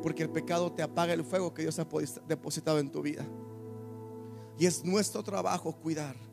Porque 0.03 0.23
el 0.23 0.31
pecado 0.31 0.73
te 0.73 0.83
apaga 0.83 1.13
el 1.13 1.25
fuego 1.25 1.53
que 1.53 1.63
Dios 1.63 1.79
ha 1.79 1.87
depositado 2.27 2.79
en 2.79 2.91
tu 2.91 3.03
vida. 3.03 3.27
Y 4.59 4.65
es 4.65 4.85
nuestro 4.85 5.23
trabajo 5.23 5.73
cuidar 5.73 6.30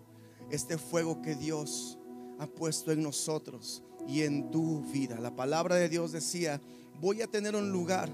este 0.50 0.78
fuego 0.78 1.22
que 1.22 1.36
Dios 1.36 1.98
ha 2.40 2.48
puesto 2.48 2.92
en 2.92 3.02
nosotros 3.04 3.84
y 4.08 4.22
en 4.24 4.50
tu 4.52 4.82
vida. 4.82 5.20
La 5.20 5.36
palabra 5.36 5.76
de 5.76 5.90
Dios 5.90 6.12
decía, 6.12 6.62
voy 7.00 7.22
a 7.22 7.28
tener 7.28 7.56
un 7.56 7.72
lugar 7.72 8.10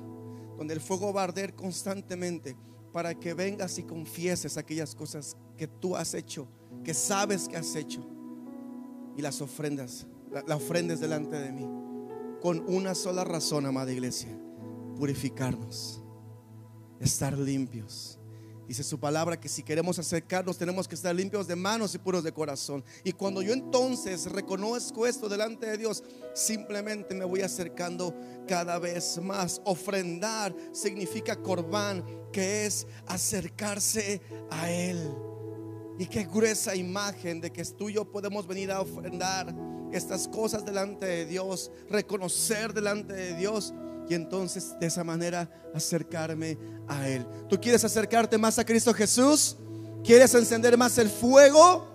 donde 0.58 0.74
el 0.74 0.82
fuego 0.82 1.14
va 1.14 1.22
a 1.22 1.26
arder 1.26 1.56
constantemente 1.56 2.56
para 2.92 3.16
que 3.16 3.34
vengas 3.34 3.78
y 3.80 3.84
confieses 3.84 4.58
aquellas 4.58 4.96
cosas 4.96 5.36
que 5.58 5.68
tú 5.68 5.96
has 5.96 6.14
hecho, 6.14 6.48
que 6.84 6.94
sabes 6.94 7.48
que 7.48 7.58
has 7.58 7.76
hecho, 7.76 8.06
y 9.18 9.22
las 9.22 9.42
ofrendas, 9.42 10.08
la, 10.32 10.56
ofrendas 10.56 11.00
delante 11.00 11.38
de 11.38 11.52
mí, 11.52 11.68
con 12.42 12.64
una 12.68 12.94
sola 12.94 13.24
razón, 13.24 13.66
amada 13.66 13.92
iglesia, 13.92 14.30
purificarnos, 14.98 16.04
estar 17.00 17.38
limpios 17.38 18.20
Dice 18.68 18.84
su 18.84 19.00
palabra 19.00 19.40
que 19.40 19.50
si 19.50 19.62
queremos 19.62 20.00
acercarnos 20.00 20.58
tenemos 20.58 20.88
que 20.88 20.96
estar 20.96 21.14
limpios 21.14 21.48
de 21.48 21.56
manos 21.56 21.94
y 21.96 21.98
puros 21.98 22.24
de 22.24 22.32
corazón. 22.32 22.84
Y 23.04 23.12
cuando 23.12 23.42
yo 23.42 23.54
entonces 23.54 24.32
reconozco 24.32 25.06
esto 25.06 25.28
delante 25.28 25.66
de 25.66 25.78
Dios, 25.78 26.04
simplemente 26.34 27.14
me 27.14 27.26
voy 27.26 27.42
acercando 27.42 28.16
cada 28.48 28.80
vez 28.80 29.20
más. 29.22 29.62
Ofrendar 29.66 30.56
significa 30.72 31.36
corbán, 31.36 32.06
que 32.32 32.66
es 32.66 32.88
acercarse 33.06 34.22
a 34.50 34.72
Él. 34.72 35.14
Y 36.00 36.08
qué 36.08 36.24
gruesa 36.24 36.76
imagen 36.76 37.42
de 37.42 37.52
que 37.52 37.64
tú 37.66 37.90
y 37.90 37.94
yo 37.94 38.06
podemos 38.10 38.48
venir 38.48 38.72
a 38.72 38.82
ofrendar 38.82 39.54
estas 39.92 40.28
cosas 40.28 40.66
delante 40.66 41.06
de 41.06 41.26
Dios, 41.26 41.72
reconocer 41.90 42.74
delante 42.74 43.14
de 43.14 43.36
Dios 43.36 43.74
y 44.10 44.16
entonces 44.16 44.76
de 44.80 44.88
esa 44.88 45.04
manera 45.04 45.50
acercarme 45.74 46.58
a 46.88 47.08
Él. 47.08 47.26
¿Tú 47.50 47.60
quieres 47.60 47.84
acercarte 47.84 48.38
más 48.38 48.60
a 48.60 48.66
Cristo 48.66 48.94
Jesús? 48.94 49.58
¿Quieres 50.04 50.34
encender 50.34 50.78
más 50.78 50.98
el 50.98 51.10
fuego? 51.10 51.88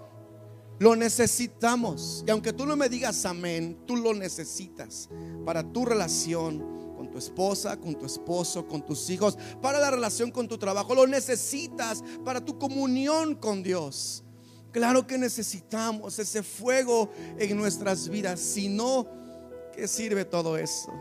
Lo 0.78 0.95
necesitamos. 0.95 2.25
Y 2.26 2.30
aunque 2.30 2.52
tú 2.52 2.64
no 2.64 2.76
me 2.76 2.88
digas 2.88 3.25
amén, 3.26 3.83
tú 3.87 3.97
lo 3.97 4.14
necesitas 4.14 5.09
para 5.45 5.62
tu 5.62 5.85
relación 5.85 6.95
con 6.97 7.11
tu 7.11 7.18
esposa, 7.18 7.76
con 7.76 7.95
tu 7.97 8.07
esposo, 8.07 8.66
con 8.66 8.85
tus 8.85 9.11
hijos, 9.11 9.37
para 9.61 9.78
la 9.78 9.90
relación 9.90 10.30
con 10.30 10.49
tu 10.49 10.57
trabajo. 10.57 10.95
Lo 10.95 11.07
necesitas 11.07 12.02
para 12.25 12.45
tu 12.45 12.59
comunión 12.59 13.35
con 13.35 13.62
Dios. 13.62 14.25
Claro 14.71 15.07
que 15.07 15.18
necesitamos 15.18 16.18
ese 16.18 16.42
fuego 16.42 17.11
en 17.38 17.57
nuestras 17.57 18.09
vidas. 18.09 18.38
Si 18.38 18.68
no, 18.68 19.07
¿qué 19.75 19.88
sirve 19.88 20.25
todo 20.25 20.57
eso? 20.57 20.92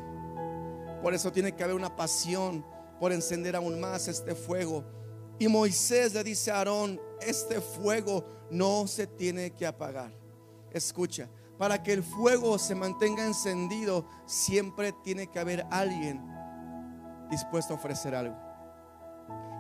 Por 1.02 1.14
eso 1.14 1.32
tiene 1.32 1.54
que 1.54 1.64
haber 1.64 1.76
una 1.76 1.96
pasión 1.96 2.66
por 3.00 3.12
encender 3.12 3.56
aún 3.56 3.80
más 3.80 4.08
este 4.08 4.36
fuego. 4.36 4.84
Y 5.40 5.48
Moisés 5.48 6.14
le 6.14 6.24
dice 6.24 6.52
a 6.52 6.58
Aarón, 6.58 7.00
este 7.22 7.62
fuego 7.62 8.26
no 8.50 8.88
se 8.88 9.08
tiene 9.08 9.52
que 9.52 9.66
apagar. 9.66 10.12
Escucha, 10.72 11.30
para 11.58 11.82
que 11.82 11.94
el 11.94 12.04
fuego 12.04 12.58
se 12.58 12.76
mantenga 12.76 13.26
encendido, 13.26 14.06
siempre 14.26 14.94
tiene 15.04 15.28
que 15.28 15.40
haber 15.40 15.66
alguien 15.72 16.22
dispuesto 17.30 17.74
a 17.74 17.78
ofrecer 17.78 18.16
algo. 18.16 18.36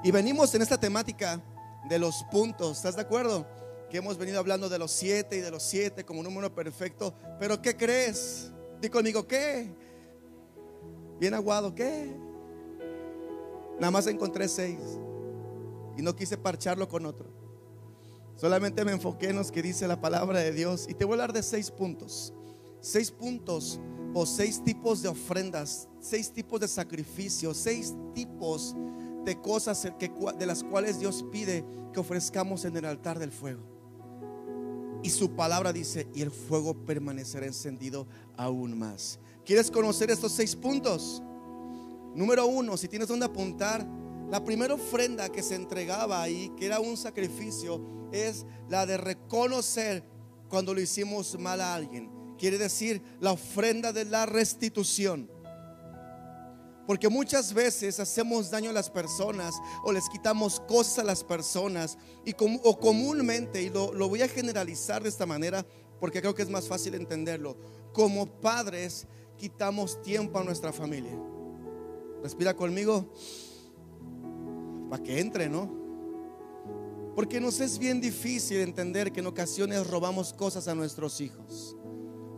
Y 0.03 0.11
venimos 0.11 0.53
en 0.55 0.61
esta 0.61 0.79
temática 0.79 1.41
de 1.89 1.99
los 1.99 2.23
puntos, 2.31 2.77
¿estás 2.77 2.95
de 2.95 3.01
acuerdo? 3.01 3.47
Que 3.89 3.97
hemos 3.97 4.17
venido 4.17 4.39
hablando 4.39 4.69
de 4.69 4.77
los 4.77 4.91
siete 4.91 5.37
y 5.37 5.41
de 5.41 5.51
los 5.51 5.63
siete 5.63 6.03
como 6.03 6.21
número 6.21 6.53
perfecto. 6.53 7.13
Pero 7.39 7.61
¿qué 7.61 7.75
crees? 7.75 8.51
Di 8.81 8.89
conmigo, 8.89 9.25
¿qué? 9.25 9.71
Bien 11.19 11.33
aguado, 11.33 11.73
¿qué? 11.73 12.26
Nada 13.79 13.91
más 13.91 14.07
encontré 14.07 14.47
seis. 14.47 14.79
Y 15.97 16.01
no 16.01 16.15
quise 16.15 16.37
parcharlo 16.37 16.87
con 16.87 17.05
otro. 17.05 17.27
Solamente 18.35 18.85
me 18.85 18.91
enfoqué 18.91 19.29
en 19.29 19.35
los 19.35 19.51
que 19.51 19.61
dice 19.61 19.87
la 19.87 19.99
palabra 19.99 20.39
de 20.39 20.51
Dios. 20.51 20.85
Y 20.87 20.93
te 20.93 21.05
voy 21.05 21.13
a 21.13 21.15
hablar 21.15 21.33
de 21.33 21.43
seis 21.43 21.71
puntos. 21.71 22.33
Seis 22.79 23.09
puntos 23.11 23.79
o 24.13 24.25
seis 24.25 24.63
tipos 24.63 25.01
de 25.01 25.09
ofrendas, 25.09 25.87
seis 25.99 26.31
tipos 26.31 26.59
de 26.59 26.67
sacrificios, 26.67 27.57
seis 27.57 27.93
tipos 28.13 28.75
de 29.25 29.39
cosas 29.41 29.83
de 29.83 30.45
las 30.45 30.63
cuales 30.63 30.99
Dios 30.99 31.25
pide 31.31 31.65
que 31.91 31.99
ofrezcamos 31.99 32.65
en 32.65 32.77
el 32.77 32.85
altar 32.85 33.19
del 33.19 33.31
fuego. 33.31 33.61
Y 35.03 35.09
su 35.09 35.35
palabra 35.35 35.73
dice, 35.73 36.07
y 36.13 36.21
el 36.21 36.31
fuego 36.31 36.73
permanecerá 36.73 37.45
encendido 37.45 38.07
aún 38.35 38.77
más. 38.77 39.19
¿Quieres 39.45 39.69
conocer 39.69 40.09
estos 40.09 40.31
seis 40.31 40.55
puntos? 40.55 41.21
Número 42.17 42.47
uno, 42.47 42.75
si 42.77 42.87
tienes 42.87 43.07
donde 43.07 43.27
apuntar, 43.27 43.87
la 44.31 44.43
primera 44.43 44.73
ofrenda 44.73 45.29
que 45.29 45.43
se 45.43 45.53
entregaba 45.53 46.19
ahí, 46.19 46.51
que 46.57 46.65
era 46.65 46.79
un 46.79 46.97
sacrificio, 46.97 47.79
es 48.11 48.43
la 48.67 48.87
de 48.87 48.97
reconocer 48.97 50.03
cuando 50.49 50.73
lo 50.73 50.81
hicimos 50.81 51.37
mal 51.37 51.61
a 51.61 51.75
alguien. 51.75 52.09
Quiere 52.39 52.57
decir 52.57 53.03
la 53.19 53.33
ofrenda 53.33 53.93
de 53.93 54.05
la 54.05 54.25
restitución. 54.25 55.29
Porque 56.87 57.07
muchas 57.07 57.53
veces 57.53 57.99
hacemos 57.99 58.49
daño 58.49 58.71
a 58.71 58.73
las 58.73 58.89
personas 58.89 59.53
o 59.83 59.91
les 59.91 60.09
quitamos 60.09 60.59
cosas 60.61 60.97
a 60.97 61.03
las 61.03 61.23
personas 61.23 61.99
y 62.25 62.33
o 62.63 62.79
comúnmente, 62.79 63.61
y 63.61 63.69
lo, 63.69 63.93
lo 63.93 64.09
voy 64.09 64.23
a 64.23 64.27
generalizar 64.27 65.03
de 65.03 65.09
esta 65.09 65.27
manera 65.27 65.63
porque 65.99 66.21
creo 66.21 66.33
que 66.33 66.41
es 66.41 66.49
más 66.49 66.67
fácil 66.67 66.95
entenderlo, 66.95 67.57
como 67.93 68.25
padres 68.25 69.05
quitamos 69.37 70.01
tiempo 70.01 70.39
a 70.39 70.43
nuestra 70.43 70.73
familia. 70.73 71.15
Respira 72.21 72.55
conmigo 72.55 73.11
para 74.89 75.03
que 75.03 75.19
entre, 75.19 75.49
¿no? 75.49 75.69
Porque 77.15 77.41
nos 77.41 77.59
es 77.59 77.79
bien 77.79 77.99
difícil 77.99 78.57
entender 78.57 79.11
que 79.11 79.21
en 79.21 79.27
ocasiones 79.27 79.87
robamos 79.87 80.33
cosas 80.33 80.67
a 80.67 80.75
nuestros 80.75 81.19
hijos. 81.19 81.75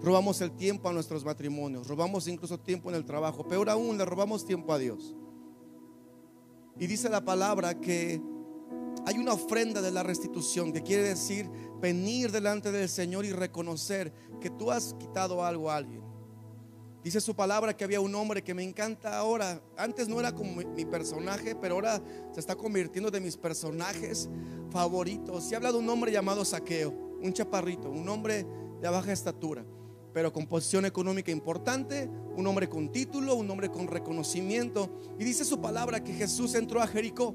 Robamos 0.02 0.40
el 0.40 0.52
tiempo 0.52 0.88
a 0.88 0.94
nuestros 0.94 1.26
matrimonios, 1.26 1.88
robamos 1.88 2.28
incluso 2.28 2.58
tiempo 2.58 2.90
en 2.90 2.96
el 2.96 3.04
trabajo, 3.04 3.46
peor 3.46 3.70
aún 3.70 3.98
le 3.98 4.06
robamos 4.06 4.46
tiempo 4.46 4.72
a 4.72 4.78
Dios. 4.78 5.14
Y 6.80 6.88
dice 6.88 7.10
la 7.10 7.26
palabra 7.26 7.82
que 7.82 8.22
hay 9.06 9.18
una 9.18 9.34
ofrenda 9.34 9.82
de 9.82 9.92
la 9.92 10.04
restitución 10.04 10.72
que 10.72 10.84
quiere 10.84 11.04
decir 11.04 11.50
venir 11.82 12.32
delante 12.32 12.72
del 12.72 12.88
Señor 12.88 13.26
y 13.26 13.34
reconocer 13.34 14.14
que 14.40 14.50
tú 14.50 14.72
has 14.72 14.94
quitado 14.94 15.44
algo 15.44 15.70
a 15.70 15.76
alguien. 15.76 16.09
Dice 17.04 17.22
su 17.22 17.34
palabra 17.34 17.76
que 17.76 17.86
había 17.86 18.02
un 18.02 18.14
hombre 18.14 18.44
que 18.44 18.54
me 18.54 18.64
encanta 18.64 19.18
ahora. 19.18 19.62
Antes 19.78 20.10
no 20.10 20.20
era 20.20 20.34
como 20.34 20.54
mi, 20.54 20.86
personaje, 20.86 21.56
pero 21.56 21.76
ahora 21.76 22.02
se 22.34 22.40
está 22.40 22.56
convirtiendo 22.56 23.10
de 23.10 23.22
mis 23.22 23.38
personajes 23.38 24.30
favoritos. 24.70 25.50
Y 25.52 25.56
habla 25.56 25.72
de 25.72 25.78
un 25.78 25.90
hombre 25.90 26.12
llamado 26.12 26.44
Saqueo, 26.44 26.92
un 27.22 27.32
chaparrito, 27.32 27.90
un 27.90 28.08
hombre 28.10 28.46
de 28.82 28.90
baja 28.90 29.14
estatura, 29.14 29.66
pero 30.14 30.34
con 30.34 30.46
posición 30.46 30.86
económica 30.86 31.32
importante, 31.32 32.10
un 32.36 32.46
hombre 32.46 32.68
con 32.68 32.92
título, 32.92 33.36
un 33.36 33.50
hombre 33.50 33.70
con 33.70 33.88
reconocimiento. 33.88 34.90
Y 35.18 35.24
dice 35.24 35.46
su 35.46 35.62
palabra 35.62 36.04
que 36.04 36.14
Jesús 36.14 36.54
entró 36.54 36.82
a 36.82 36.88
Jericó, 36.88 37.34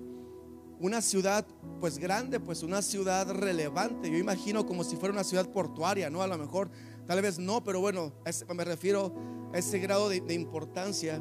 una 0.79 1.01
ciudad 1.01 1.47
pues 1.81 1.99
grande, 1.99 2.39
pues 2.39 2.63
una 2.63 2.83
ciudad 2.83 3.31
relevante. 3.31 4.11
Yo 4.11 4.19
imagino 4.19 4.67
como 4.67 4.85
si 4.85 4.97
fuera 4.97 5.15
una 5.15 5.25
ciudad 5.25 5.51
portuaria, 5.51 6.11
¿no? 6.11 6.21
A 6.21 6.27
lo 6.27 6.37
mejor, 6.37 6.71
tal 7.07 7.23
vez 7.23 7.39
no, 7.39 7.65
pero 7.65 7.81
bueno, 7.81 8.13
me 8.55 8.65
refiero 8.65 9.15
ese 9.55 9.79
grado 9.79 10.09
de, 10.09 10.35
importancia. 10.35 11.21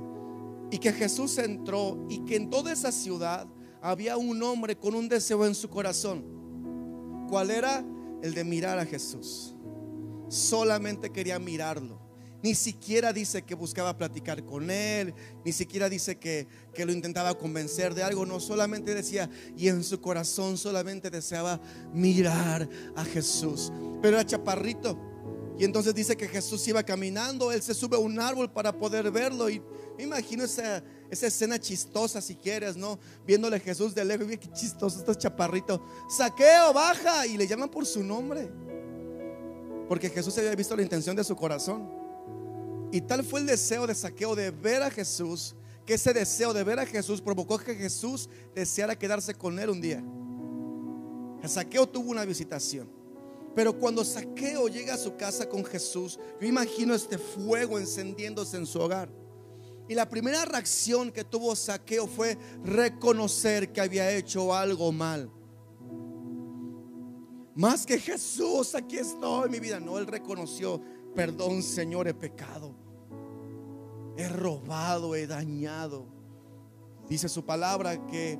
Y 0.72 0.80
que 0.80 0.92
Jesús 0.92 1.38
entró 1.38 2.06
y 2.10 2.20
que 2.26 2.36
en 2.36 2.50
toda 2.50 2.74
esa 2.74 2.92
ciudad 2.92 3.48
había 3.82 4.18
un 4.18 4.42
hombre 4.42 4.76
con 4.78 4.96
un 4.96 5.08
deseo 5.08 5.46
en 5.46 5.54
su 5.56 5.70
corazón. 5.70 7.28
¿Cuál 7.30 7.52
era? 7.52 7.86
El 8.22 8.34
de 8.34 8.44
mirar 8.44 8.80
a 8.80 8.86
Jesús. 8.86 9.56
Solamente 10.30 11.12
quería 11.12 11.38
mirarlo. 11.38 12.02
Ni 12.42 12.56
siquiera 12.56 13.14
dice 13.14 13.44
que 13.44 13.56
buscaba 13.56 13.98
platicar 13.98 14.44
con 14.44 14.70
él, 14.70 15.14
ni 15.46 15.54
siquiera 15.54 15.88
dice 15.88 16.18
que, 16.20 16.48
que, 16.74 16.86
lo 16.86 16.92
intentaba 16.92 17.38
convencer 17.38 17.94
de 17.94 18.04
algo, 18.04 18.26
no, 18.26 18.42
solamente 18.42 18.94
decía, 18.94 19.30
y 19.56 19.70
en 19.70 19.82
su 19.82 20.02
corazón 20.02 20.58
solamente 20.58 21.10
deseaba 21.10 21.62
mirar 21.94 22.68
a 22.98 23.06
Jesús. 23.06 23.72
Pero 24.02 24.18
era 24.18 24.26
chaparrito, 24.26 25.13
y 25.58 25.66
entonces 25.66 25.94
dice 25.94 26.18
que 26.18 26.28
Jesús 26.28 26.68
iba 26.68 26.82
caminando, 26.82 27.52
él 27.52 27.62
se 27.62 27.74
sube 27.74 27.96
a 27.96 28.00
un 28.00 28.20
árbol 28.20 28.52
para 28.52 28.72
poder 28.72 29.12
verlo. 29.12 29.50
Y 29.50 29.62
me 29.98 30.04
imagino 30.04 30.44
esa, 30.44 30.84
esa 31.12 31.28
escena 31.28 31.60
chistosa, 31.60 32.22
si 32.22 32.36
quieres, 32.36 32.76
¿no? 32.76 32.98
Viéndole 33.26 33.58
a 33.58 33.60
Jesús 33.60 33.94
de 33.94 34.04
lejos, 34.04 34.32
y 34.32 34.38
qué 34.38 34.52
chistoso 34.52 35.00
este 35.00 35.16
chaparrito. 35.16 35.84
Saqueo, 36.10 36.74
baja. 36.74 37.28
Y 37.28 37.38
le 37.38 37.46
llaman 37.46 37.70
por 37.70 37.86
su 37.86 38.04
nombre. 38.04 38.50
Porque 39.88 40.10
Jesús 40.10 40.36
había 40.40 40.56
visto 40.56 40.76
la 40.76 40.82
intención 40.82 41.16
de 41.16 41.24
su 41.24 41.36
corazón. 41.36 41.88
Y 42.92 43.02
tal 43.02 43.24
fue 43.24 43.40
el 43.40 43.46
deseo 43.46 43.86
de 43.86 43.94
Saqueo 43.94 44.36
de 44.36 44.50
ver 44.50 44.82
a 44.82 44.90
Jesús, 44.90 45.56
que 45.86 45.96
ese 45.96 46.14
deseo 46.14 46.54
de 46.54 46.64
ver 46.64 46.80
a 46.80 46.86
Jesús 46.86 47.22
provocó 47.22 47.60
que 47.60 47.76
Jesús 47.76 48.28
deseara 48.56 48.98
quedarse 48.98 49.36
con 49.36 49.60
él 49.60 49.70
un 49.70 49.82
día. 49.82 50.04
Saqueo 51.48 51.88
tuvo 51.88 52.10
una 52.10 52.26
visitación. 52.26 52.88
Pero 53.56 53.78
cuando 53.78 54.04
Saqueo 54.04 54.68
llega 54.68 54.96
a 54.96 54.98
su 54.98 55.16
casa 55.16 55.48
con 55.48 55.64
Jesús, 55.64 56.20
yo 56.42 56.48
imagino 56.48 56.94
este 56.94 57.18
fuego 57.18 57.78
encendiéndose 57.78 58.58
en 58.58 58.66
su 58.66 58.80
hogar. 58.80 59.10
Y 59.88 59.96
la 59.96 60.08
primera 60.08 60.46
reacción 60.46 61.12
que 61.12 61.24
tuvo 61.24 61.56
Saqueo 61.56 62.08
fue 62.08 62.38
reconocer 62.64 63.72
que 63.72 63.82
había 63.82 64.12
hecho 64.12 64.54
algo 64.54 64.92
mal. 64.92 65.30
Más 67.56 67.86
que 67.86 68.00
Jesús, 68.00 68.74
aquí 68.74 68.98
estoy, 68.98 69.50
mi 69.50 69.60
vida. 69.60 69.80
No, 69.80 70.00
él 70.00 70.08
reconoció, 70.08 70.82
perdón 71.14 71.62
Señor, 71.62 72.08
he 72.08 72.14
pecado. 72.14 72.74
He 74.18 74.28
robado, 74.30 75.16
he 75.16 75.28
dañado. 75.28 76.08
Dice 77.10 77.30
su 77.30 77.46
palabra 77.46 78.08
que 78.08 78.40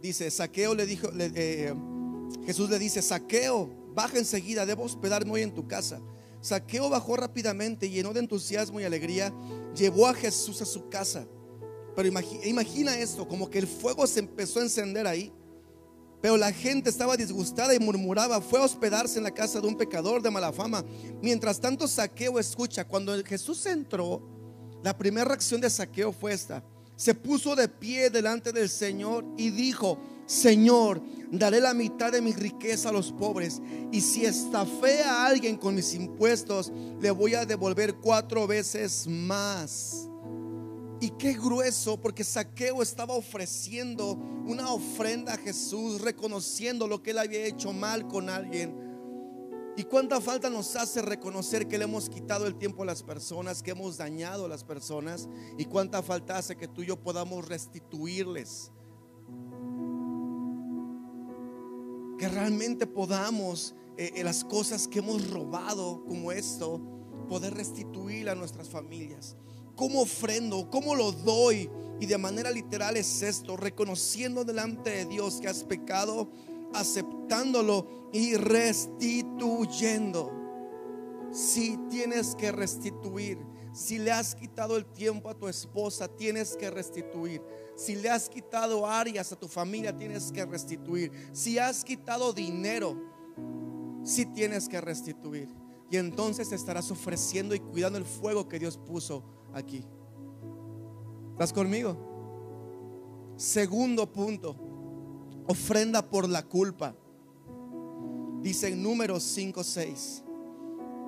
dice, 0.00 0.30
Saqueo 0.30 0.74
le 0.74 0.86
dijo, 0.86 1.08
eh, 1.18 1.74
Jesús 2.44 2.70
le 2.70 2.78
dice, 2.78 3.02
Saqueo, 3.02 3.70
baja 3.94 4.18
enseguida, 4.18 4.66
debo 4.66 4.84
hospedarme 4.84 5.32
hoy 5.32 5.42
en 5.42 5.54
tu 5.54 5.66
casa. 5.66 6.00
Saqueo 6.40 6.88
bajó 6.88 7.16
rápidamente, 7.16 7.90
lleno 7.90 8.12
de 8.12 8.20
entusiasmo 8.20 8.80
y 8.80 8.84
alegría, 8.84 9.32
llevó 9.74 10.06
a 10.06 10.14
Jesús 10.14 10.62
a 10.62 10.66
su 10.66 10.88
casa. 10.88 11.26
Pero 11.94 12.08
imagina, 12.08 12.46
imagina 12.46 12.98
esto, 12.98 13.28
como 13.28 13.50
que 13.50 13.58
el 13.58 13.66
fuego 13.66 14.06
se 14.06 14.20
empezó 14.20 14.60
a 14.60 14.62
encender 14.62 15.06
ahí. 15.06 15.32
Pero 16.22 16.36
la 16.36 16.52
gente 16.52 16.90
estaba 16.90 17.16
disgustada 17.16 17.74
y 17.74 17.78
murmuraba, 17.78 18.40
fue 18.40 18.60
a 18.60 18.64
hospedarse 18.64 19.18
en 19.18 19.24
la 19.24 19.30
casa 19.30 19.60
de 19.60 19.66
un 19.66 19.76
pecador 19.76 20.22
de 20.22 20.30
mala 20.30 20.52
fama. 20.52 20.84
Mientras 21.22 21.60
tanto, 21.60 21.88
Saqueo 21.88 22.38
escucha, 22.38 22.86
cuando 22.86 23.12
Jesús 23.24 23.64
entró, 23.66 24.22
la 24.82 24.96
primera 24.96 25.26
reacción 25.26 25.60
de 25.60 25.70
Saqueo 25.70 26.12
fue 26.12 26.32
esta 26.32 26.62
se 27.00 27.14
puso 27.14 27.56
de 27.56 27.66
pie 27.66 28.10
delante 28.10 28.52
del 28.52 28.68
Señor 28.68 29.24
y 29.38 29.48
dijo, 29.48 29.98
Señor, 30.26 31.00
daré 31.30 31.58
la 31.58 31.72
mitad 31.72 32.12
de 32.12 32.20
mi 32.20 32.34
riqueza 32.34 32.90
a 32.90 32.92
los 32.92 33.10
pobres. 33.10 33.62
Y 33.90 34.02
si 34.02 34.26
estafé 34.26 35.02
a 35.04 35.24
alguien 35.24 35.56
con 35.56 35.74
mis 35.74 35.94
impuestos, 35.94 36.70
le 37.00 37.10
voy 37.10 37.32
a 37.32 37.46
devolver 37.46 37.94
cuatro 37.94 38.46
veces 38.46 39.06
más. 39.06 40.10
Y 41.00 41.08
qué 41.18 41.32
grueso, 41.32 41.98
porque 41.98 42.22
Saqueo 42.22 42.82
estaba 42.82 43.14
ofreciendo 43.14 44.18
una 44.44 44.70
ofrenda 44.70 45.32
a 45.32 45.38
Jesús, 45.38 46.02
reconociendo 46.02 46.86
lo 46.86 47.02
que 47.02 47.12
él 47.12 47.18
había 47.18 47.46
hecho 47.46 47.72
mal 47.72 48.08
con 48.08 48.28
alguien 48.28 48.89
y 49.76 49.84
cuánta 49.84 50.20
falta 50.20 50.50
nos 50.50 50.74
hace 50.76 51.00
reconocer 51.00 51.68
que 51.68 51.78
le 51.78 51.84
hemos 51.84 52.08
quitado 52.08 52.46
el 52.46 52.56
tiempo 52.56 52.82
a 52.82 52.86
las 52.86 53.02
personas, 53.02 53.62
que 53.62 53.70
hemos 53.70 53.96
dañado 53.96 54.44
a 54.44 54.48
las 54.48 54.64
personas. 54.64 55.28
Y 55.58 55.64
cuánta 55.64 56.02
falta 56.02 56.38
hace 56.38 56.56
que 56.56 56.68
tú 56.68 56.82
y 56.82 56.86
yo 56.86 57.00
podamos 57.00 57.46
restituirles. 57.48 58.72
Que 62.18 62.28
realmente 62.28 62.86
podamos 62.86 63.74
eh, 63.96 64.12
eh, 64.16 64.24
las 64.24 64.44
cosas 64.44 64.88
que 64.88 64.98
hemos 64.98 65.30
robado 65.30 66.04
como 66.04 66.32
esto, 66.32 66.80
poder 67.28 67.54
restituir 67.54 68.28
a 68.28 68.34
nuestras 68.34 68.68
familias. 68.68 69.36
¿Cómo 69.76 70.02
ofrendo? 70.02 70.68
¿Cómo 70.68 70.94
lo 70.94 71.12
doy? 71.12 71.70
Y 72.00 72.06
de 72.06 72.18
manera 72.18 72.50
literal 72.50 72.96
es 72.96 73.22
esto, 73.22 73.56
reconociendo 73.56 74.44
delante 74.44 74.90
de 74.90 75.04
Dios 75.06 75.40
que 75.40 75.48
has 75.48 75.64
pecado 75.64 76.30
aceptándolo 76.74 78.10
y 78.12 78.34
restituyendo. 78.36 80.32
Si 81.32 81.76
tienes 81.88 82.34
que 82.34 82.50
restituir, 82.50 83.38
si 83.72 83.98
le 83.98 84.10
has 84.10 84.34
quitado 84.34 84.76
el 84.76 84.84
tiempo 84.84 85.28
a 85.30 85.34
tu 85.34 85.46
esposa, 85.46 86.08
tienes 86.08 86.56
que 86.56 86.70
restituir. 86.70 87.40
Si 87.76 87.94
le 87.94 88.10
has 88.10 88.28
quitado 88.28 88.84
áreas 88.84 89.30
a 89.32 89.38
tu 89.38 89.46
familia, 89.46 89.96
tienes 89.96 90.32
que 90.32 90.44
restituir. 90.44 91.12
Si 91.32 91.56
has 91.58 91.84
quitado 91.84 92.32
dinero, 92.32 92.96
si 94.02 94.26
tienes 94.26 94.68
que 94.68 94.80
restituir. 94.80 95.48
Y 95.88 95.96
entonces 95.96 96.50
estarás 96.52 96.90
ofreciendo 96.90 97.54
y 97.54 97.60
cuidando 97.60 97.98
el 97.98 98.04
fuego 98.04 98.48
que 98.48 98.58
Dios 98.58 98.76
puso 98.76 99.22
aquí. 99.52 99.84
¿Estás 101.32 101.52
conmigo? 101.52 101.96
Segundo 103.36 104.10
punto 104.12 104.69
ofrenda 105.50 106.08
por 106.08 106.28
la 106.28 106.44
culpa. 106.44 106.94
Dice 108.40 108.68
en 108.68 108.82
números 108.82 109.22
5, 109.24 109.64
6. 109.64 110.22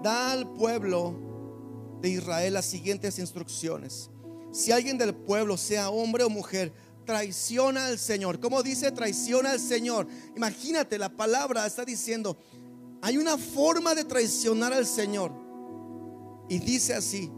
Da 0.02 0.32
al 0.32 0.52
pueblo 0.52 1.14
de 2.00 2.10
Israel 2.10 2.54
las 2.54 2.66
siguientes 2.66 3.18
instrucciones. 3.18 4.10
Si 4.50 4.72
alguien 4.72 4.98
del 4.98 5.14
pueblo, 5.14 5.56
sea 5.56 5.90
hombre 5.90 6.24
o 6.24 6.28
mujer, 6.28 6.72
traiciona 7.06 7.86
al 7.86 7.98
Señor. 7.98 8.40
¿Cómo 8.40 8.62
dice 8.62 8.90
traiciona 8.90 9.52
al 9.52 9.60
Señor? 9.60 10.08
Imagínate, 10.36 10.98
la 10.98 11.16
palabra 11.16 11.64
está 11.64 11.84
diciendo, 11.84 12.36
hay 13.00 13.18
una 13.18 13.38
forma 13.38 13.94
de 13.94 14.04
traicionar 14.04 14.72
al 14.72 14.86
Señor. 14.86 15.32
Y 16.48 16.58
dice 16.58 16.94
así, 16.94 17.30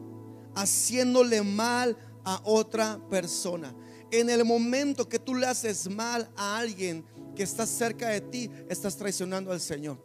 haciéndole 0.55 1.43
mal 1.43 1.97
a 2.25 2.41
otra 2.45 2.99
persona 3.11 3.75
en 4.21 4.31
el 4.31 4.45
momento 4.45 5.09
que 5.09 5.19
tú 5.19 5.35
le 5.35 5.47
haces 5.47 5.89
mal 5.89 6.31
a 6.37 6.59
alguien 6.59 7.05
que 7.35 7.43
está 7.43 7.67
cerca 7.67 8.09
de 8.09 8.21
ti, 8.21 8.51
estás 8.69 8.97
traicionando 8.97 9.51
al 9.51 9.61
Señor. 9.61 9.99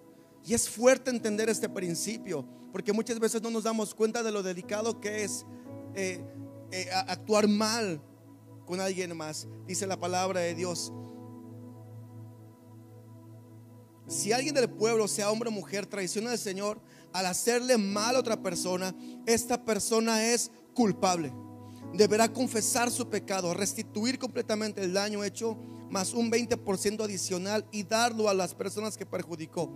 Y 0.45 0.53
es 0.53 0.69
fuerte 0.69 1.11
entender 1.11 1.49
este 1.49 1.69
principio, 1.69 2.45
porque 2.71 2.93
muchas 2.93 3.19
veces 3.19 3.41
no 3.41 3.51
nos 3.51 3.63
damos 3.63 3.93
cuenta 3.93 4.23
de 4.23 4.31
lo 4.31 4.41
delicado 4.41 4.99
que 4.99 5.23
es 5.23 5.45
eh, 5.95 6.23
eh, 6.71 6.89
actuar 7.07 7.47
mal 7.47 8.01
con 8.65 8.79
alguien 8.79 9.15
más. 9.15 9.47
Dice 9.67 9.85
la 9.85 9.99
palabra 9.99 10.39
de 10.39 10.55
Dios. 10.55 10.91
Si 14.07 14.31
alguien 14.31 14.55
del 14.55 14.69
pueblo, 14.69 15.07
sea 15.07 15.29
hombre 15.29 15.49
o 15.49 15.51
mujer, 15.51 15.85
traiciona 15.85 16.31
al 16.31 16.39
Señor 16.39 16.81
al 17.13 17.25
hacerle 17.25 17.77
mal 17.77 18.15
a 18.15 18.19
otra 18.19 18.41
persona, 18.41 18.95
esta 19.25 19.65
persona 19.65 20.25
es 20.31 20.51
culpable 20.73 21.33
deberá 21.93 22.31
confesar 22.31 22.91
su 22.91 23.09
pecado, 23.09 23.53
restituir 23.53 24.19
completamente 24.19 24.83
el 24.83 24.93
daño 24.93 25.23
hecho, 25.23 25.57
más 25.89 26.13
un 26.13 26.31
20% 26.31 27.03
adicional 27.03 27.65
y 27.71 27.83
darlo 27.83 28.29
a 28.29 28.33
las 28.33 28.53
personas 28.53 28.97
que 28.97 29.05
perjudicó. 29.05 29.71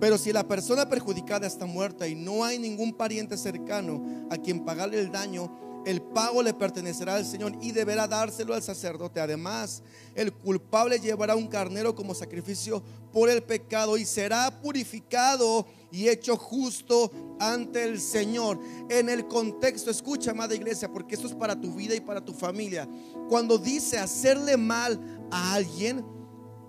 Pero 0.00 0.18
si 0.18 0.32
la 0.32 0.46
persona 0.46 0.88
perjudicada 0.88 1.46
está 1.46 1.66
muerta 1.66 2.06
y 2.06 2.14
no 2.14 2.44
hay 2.44 2.58
ningún 2.58 2.92
pariente 2.92 3.36
cercano 3.36 4.26
a 4.30 4.36
quien 4.36 4.64
pagarle 4.64 5.00
el 5.00 5.10
daño, 5.10 5.50
el 5.84 6.00
pago 6.00 6.42
le 6.42 6.54
pertenecerá 6.54 7.16
al 7.16 7.26
Señor 7.26 7.52
y 7.60 7.72
deberá 7.72 8.08
dárselo 8.08 8.54
al 8.54 8.62
sacerdote. 8.62 9.20
Además, 9.20 9.82
el 10.14 10.32
culpable 10.32 10.98
llevará 10.98 11.36
un 11.36 11.46
carnero 11.46 11.94
como 11.94 12.14
sacrificio 12.14 12.82
por 13.12 13.30
el 13.30 13.42
pecado 13.42 13.96
y 13.96 14.04
será 14.04 14.60
purificado 14.60 15.66
y 15.92 16.08
hecho 16.08 16.36
justo 16.36 17.10
ante 17.38 17.84
el 17.84 18.00
Señor. 18.00 18.58
En 18.88 19.08
el 19.08 19.28
contexto, 19.28 19.90
escucha, 19.90 20.32
amada 20.32 20.54
iglesia, 20.54 20.90
porque 20.90 21.14
esto 21.14 21.26
es 21.26 21.34
para 21.34 21.60
tu 21.60 21.74
vida 21.74 21.94
y 21.94 22.00
para 22.00 22.24
tu 22.24 22.32
familia. 22.32 22.88
Cuando 23.28 23.58
dice 23.58 23.98
hacerle 23.98 24.56
mal 24.56 25.00
a 25.30 25.54
alguien, 25.54 26.04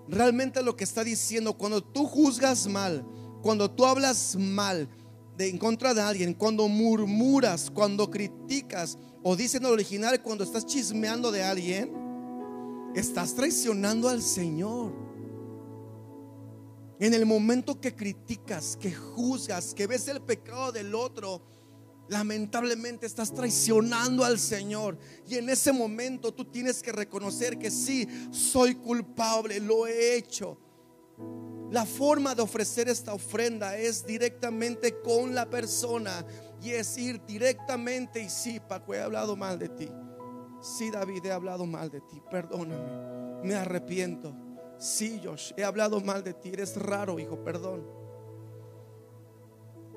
realmente 0.08 0.62
lo 0.62 0.76
que 0.76 0.84
está 0.84 1.02
diciendo, 1.02 1.54
cuando 1.54 1.82
tú 1.82 2.06
juzgas 2.06 2.66
mal, 2.66 3.04
cuando 3.42 3.70
tú 3.70 3.84
hablas 3.84 4.36
mal, 4.36 4.88
de, 5.36 5.48
en 5.48 5.58
contra 5.58 5.94
de 5.94 6.00
alguien, 6.00 6.34
cuando 6.34 6.68
murmuras, 6.68 7.70
cuando 7.70 8.10
criticas, 8.10 8.98
o 9.22 9.36
dicen 9.36 9.62
en 9.62 9.66
el 9.66 9.72
original, 9.74 10.22
cuando 10.22 10.44
estás 10.44 10.64
chismeando 10.66 11.30
de 11.30 11.42
alguien, 11.42 11.92
estás 12.94 13.34
traicionando 13.34 14.08
al 14.08 14.22
Señor. 14.22 14.92
En 16.98 17.12
el 17.12 17.26
momento 17.26 17.78
que 17.80 17.94
criticas, 17.94 18.76
que 18.80 18.94
juzgas, 18.94 19.74
que 19.74 19.86
ves 19.86 20.08
el 20.08 20.22
pecado 20.22 20.72
del 20.72 20.94
otro, 20.94 21.42
lamentablemente 22.08 23.04
estás 23.04 23.34
traicionando 23.34 24.24
al 24.24 24.38
Señor. 24.38 24.98
Y 25.28 25.36
en 25.36 25.50
ese 25.50 25.72
momento 25.72 26.32
tú 26.32 26.44
tienes 26.44 26.82
que 26.82 26.92
reconocer 26.92 27.58
que 27.58 27.70
sí, 27.70 28.08
soy 28.30 28.76
culpable, 28.76 29.60
lo 29.60 29.86
he 29.86 30.16
hecho. 30.16 30.58
La 31.70 31.84
forma 31.84 32.34
de 32.34 32.42
ofrecer 32.42 32.88
esta 32.88 33.12
ofrenda 33.12 33.76
es 33.76 34.06
directamente 34.06 35.00
con 35.00 35.34
la 35.34 35.50
persona 35.50 36.24
y 36.62 36.70
es 36.70 36.96
ir 36.96 37.24
directamente 37.24 38.22
y 38.22 38.30
sí, 38.30 38.60
Paco, 38.60 38.94
he 38.94 39.00
hablado 39.00 39.36
mal 39.36 39.58
de 39.58 39.68
ti. 39.68 39.88
Sí, 40.60 40.90
David, 40.90 41.24
he 41.26 41.32
hablado 41.32 41.66
mal 41.66 41.90
de 41.90 42.00
ti. 42.00 42.22
Perdóname. 42.30 43.42
Me 43.42 43.54
arrepiento. 43.54 44.34
Sí, 44.78 45.20
Josh, 45.22 45.52
he 45.56 45.64
hablado 45.64 46.00
mal 46.00 46.22
de 46.22 46.34
ti. 46.34 46.50
Eres 46.50 46.76
raro, 46.76 47.18
hijo, 47.18 47.42
perdón. 47.42 47.86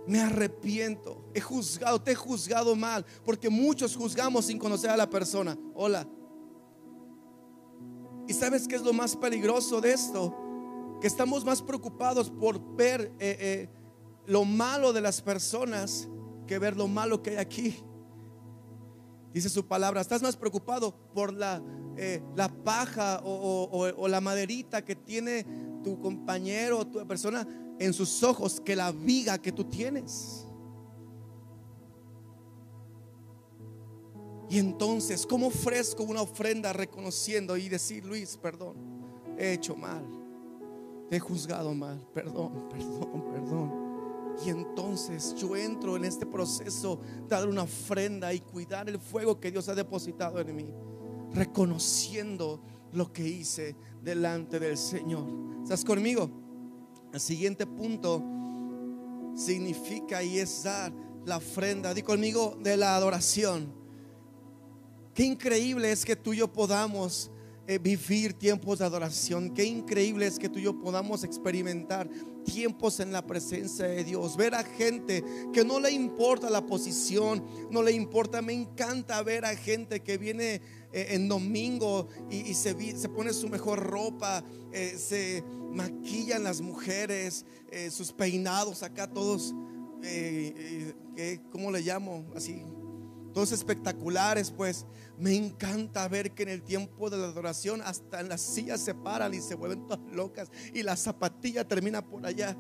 Me 0.08 0.22
arrepiento. 0.22 1.30
He 1.34 1.42
juzgado, 1.42 2.02
te 2.02 2.12
he 2.12 2.16
juzgado 2.16 2.76
mal. 2.76 3.06
Porque 3.24 3.50
muchos 3.50 3.96
juzgamos 3.96 4.46
sin 4.46 4.58
conocer 4.58 4.90
a 4.90 4.98
la 4.98 5.10
persona. 5.10 5.58
Hola. 5.76 6.08
¿Y 8.28 8.34
sabes 8.34 8.68
qué 8.68 8.76
es 8.76 8.82
lo 8.82 8.94
más 8.94 9.16
peligroso 9.16 9.82
de 9.82 9.94
esto? 9.94 10.49
Que 11.00 11.08
estamos 11.08 11.46
más 11.46 11.62
preocupados 11.62 12.30
por 12.30 12.76
ver 12.76 13.12
eh, 13.20 13.38
eh, 13.40 13.70
lo 14.26 14.46
malo 14.46 14.94
de 14.94 15.02
las 15.02 15.22
personas 15.22 16.08
que 16.46 16.60
ver 16.60 16.76
lo 16.76 16.88
malo 16.88 17.22
que 17.22 17.32
hay 17.32 17.38
aquí. 17.38 17.84
Dice 19.34 19.50
su 19.50 19.66
palabra, 19.66 20.02
estás 20.02 20.22
más 20.22 20.36
preocupado 20.36 20.96
por 21.14 21.32
la, 21.32 21.62
eh, 21.96 22.22
paja 22.64 23.22
o, 23.24 24.08
la 24.08 24.20
maderita 24.20 24.84
que 24.84 24.96
tiene 24.96 25.46
tu 25.84 26.00
compañero 26.00 26.80
o 26.80 26.88
tu 26.88 27.08
persona 27.08 27.48
en 27.80 27.94
sus 27.94 28.24
ojos 28.24 28.60
que 28.60 28.76
la 28.76 28.92
viga 28.92 29.38
que 29.38 29.52
tú 29.52 29.66
tienes. 29.66 30.46
Y 34.50 34.58
entonces, 34.58 35.28
¿cómo 35.28 35.48
ofrezco 35.48 36.04
una 36.04 36.24
ofrenda 36.24 36.74
reconociendo 36.74 37.56
y 37.56 37.70
decir, 37.70 38.04
Luis, 38.04 38.36
perdón, 38.36 38.76
he 39.38 39.54
hecho 39.54 39.76
mal? 39.76 40.04
He 41.12 41.19
juzgado 41.19 41.74
mal, 41.74 42.06
perdón, 42.13 42.69
perdón, 42.69 43.24
perdón. 43.32 43.89
Y 44.45 44.50
entonces 44.50 45.36
yo 45.36 45.56
entro 45.56 45.98
en 45.98 46.06
este 46.06 46.26
proceso 46.26 47.00
dar 47.28 47.48
una 47.48 47.63
ofrenda 47.63 48.34
y 48.34 48.39
cuidar 48.39 48.88
el 48.89 49.00
fuego 49.00 49.39
que 49.39 49.52
Dios 49.52 49.67
ha 49.67 49.76
depositado 49.76 50.39
en 50.39 50.56
mí, 50.56 50.74
reconociendo 51.34 52.62
lo 52.93 53.12
que 53.12 53.28
hice 53.28 53.76
delante 54.02 54.60
del 54.60 54.78
Señor. 54.78 55.28
¿Estás 55.63 55.84
conmigo? 55.84 56.30
El 57.12 57.19
siguiente 57.19 57.65
punto 57.65 58.24
significa 59.36 60.24
y 60.24 60.39
es 60.39 60.63
dar 60.63 60.93
la 61.26 61.38
ofrenda. 61.38 61.93
Di 61.93 62.02
conmigo 62.02 62.58
de 62.62 62.78
la 62.78 62.95
adoración. 62.95 63.74
Qué 65.13 65.24
increíble 65.24 65.91
es 65.91 66.06
que 66.06 66.15
tú 66.15 66.34
y 66.34 66.38
yo 66.38 66.52
podamos 66.52 67.32
vivir 67.78 68.34
tiempos 68.34 68.80
de 68.80 68.86
adoración. 68.86 69.54
Qué 69.54 69.64
increíble 69.64 70.26
es 70.26 70.40
que 70.40 70.50
tú 70.50 70.60
y 70.60 70.64
yo 70.64 70.80
podamos 70.80 71.24
experimentar 71.24 72.10
tiempos 72.44 73.00
en 73.00 73.12
la 73.12 73.26
presencia 73.26 73.86
de 73.86 74.04
Dios. 74.04 74.36
Ver 74.36 74.56
a 74.56 74.64
gente 74.64 75.24
que 75.54 75.64
no 75.64 75.80
le 75.80 75.92
importa 75.92 76.50
la 76.50 76.66
posición, 76.66 77.46
no 77.70 77.84
le 77.84 77.92
importa. 77.92 78.42
Me 78.42 78.54
encanta 78.54 79.22
ver 79.22 79.46
a 79.46 79.56
gente 79.56 80.00
que 80.00 80.18
viene 80.18 80.62
eh, 80.92 81.08
en 81.12 81.28
domingo 81.28 82.08
y, 82.32 82.54
se, 82.56 82.76
se, 82.98 83.10
pone 83.10 83.34
su 83.34 83.50
mejor 83.50 83.80
ropa, 83.80 84.44
eh, 84.72 84.96
se 84.98 85.44
maquillan 85.72 86.44
las 86.44 86.62
mujeres, 86.62 87.46
sus 87.92 88.12
peinados 88.12 88.82
acá 88.82 89.08
todos, 89.08 89.54
¿cómo 91.52 91.72
le 91.72 91.82
llamo? 91.82 92.26
Así 92.36 92.64
todos 93.34 93.52
espectaculares, 93.52 94.52
pues 94.52 94.86
me 95.18 95.36
encanta 95.36 96.08
ver 96.08 96.34
que 96.34 96.44
en 96.44 96.50
el 96.50 96.63
tiempo 96.63 97.10
de 97.10 97.18
la 97.18 97.26
adoración 97.26 97.82
hasta 97.82 98.20
en 98.20 98.30
las 98.30 98.42
sillas 98.42 98.82
se 98.82 98.96
paran 98.96 99.34
y 99.34 99.42
se 99.42 99.56
vuelven 99.56 99.88
todas 99.88 100.00
locas 100.12 100.50
y 100.74 100.84
la 100.84 100.96
zapatilla 100.96 101.68
termina 101.68 102.06
por 102.06 102.26
allá. 102.26 102.58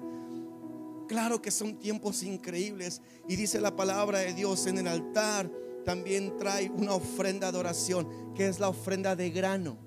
Claro 1.07 1.41
que 1.41 1.51
son 1.51 1.79
tiempos 1.79 2.21
increíbles 2.23 3.01
y 3.27 3.35
dice 3.35 3.59
la 3.59 3.75
palabra 3.75 4.19
de 4.19 4.33
Dios 4.33 4.67
en 4.67 4.77
el 4.77 4.87
altar 4.87 5.49
también 5.85 6.37
trae 6.37 6.69
una 6.69 6.93
ofrenda 6.93 7.47
de 7.47 7.57
adoración, 7.57 8.33
que 8.35 8.47
es 8.47 8.59
la 8.59 8.69
ofrenda 8.69 9.15
de 9.15 9.31
grano, 9.31 9.77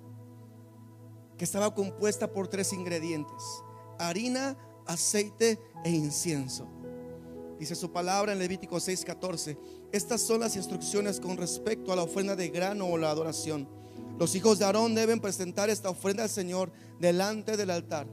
que 1.39 1.45
estaba 1.45 1.75
compuesta 1.75 2.33
por 2.33 2.49
tres 2.49 2.73
ingredientes, 2.73 3.43
harina, 3.99 4.57
aceite 4.87 5.61
e 5.85 5.91
incienso. 5.91 6.82
Dice 7.63 7.77
su 7.77 7.93
palabra 7.93 8.33
en 8.33 8.41
Levítico 8.41 8.81
6:14. 8.81 9.57
Estas 9.93 10.21
son 10.21 10.41
las 10.41 10.57
instrucciones 10.57 11.21
con 11.21 11.37
respecto 11.37 11.93
a 11.93 11.97
la 11.97 12.03
ofrenda 12.03 12.35
de 12.35 12.49
grano 12.49 12.87
o 12.87 12.99
la 12.99 13.09
adoración. 13.09 13.69
Los 14.19 14.35
hijos 14.35 14.59
de 14.59 14.65
Aarón 14.65 14.97
deben 14.97 15.21
presentar 15.21 15.71
esta 15.71 15.89
ofrenda 15.89 16.25
al 16.25 16.29
Señor 16.29 16.73
delante 16.99 17.57
del 17.57 17.71
altar. 17.71 18.09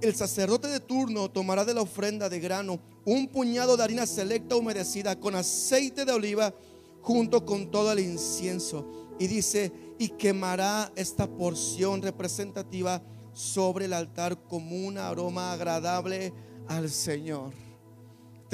El 0.00 0.14
sacerdote 0.14 0.68
de 0.68 0.78
turno 0.78 1.28
tomará 1.28 1.64
de 1.64 1.74
la 1.74 1.80
ofrenda 1.80 2.28
de 2.28 2.38
grano 2.38 2.78
un 3.04 3.26
puñado 3.26 3.76
de 3.76 3.82
harina 3.82 4.06
selecta 4.06 4.54
humedecida 4.54 5.18
con 5.18 5.34
aceite 5.34 6.04
de 6.04 6.12
oliva 6.12 6.54
junto 7.00 7.44
con 7.44 7.72
todo 7.72 7.90
el 7.90 7.98
incienso. 7.98 8.86
Y 9.18 9.26
dice, 9.26 9.72
y 9.98 10.10
quemará 10.10 10.92
esta 10.94 11.26
porción 11.26 12.00
representativa 12.00 13.02
sobre 13.32 13.86
el 13.86 13.92
altar 13.92 14.40
como 14.44 14.86
un 14.86 14.98
aroma 14.98 15.52
agradable 15.52 16.32
al 16.68 16.88
Señor. 16.88 17.64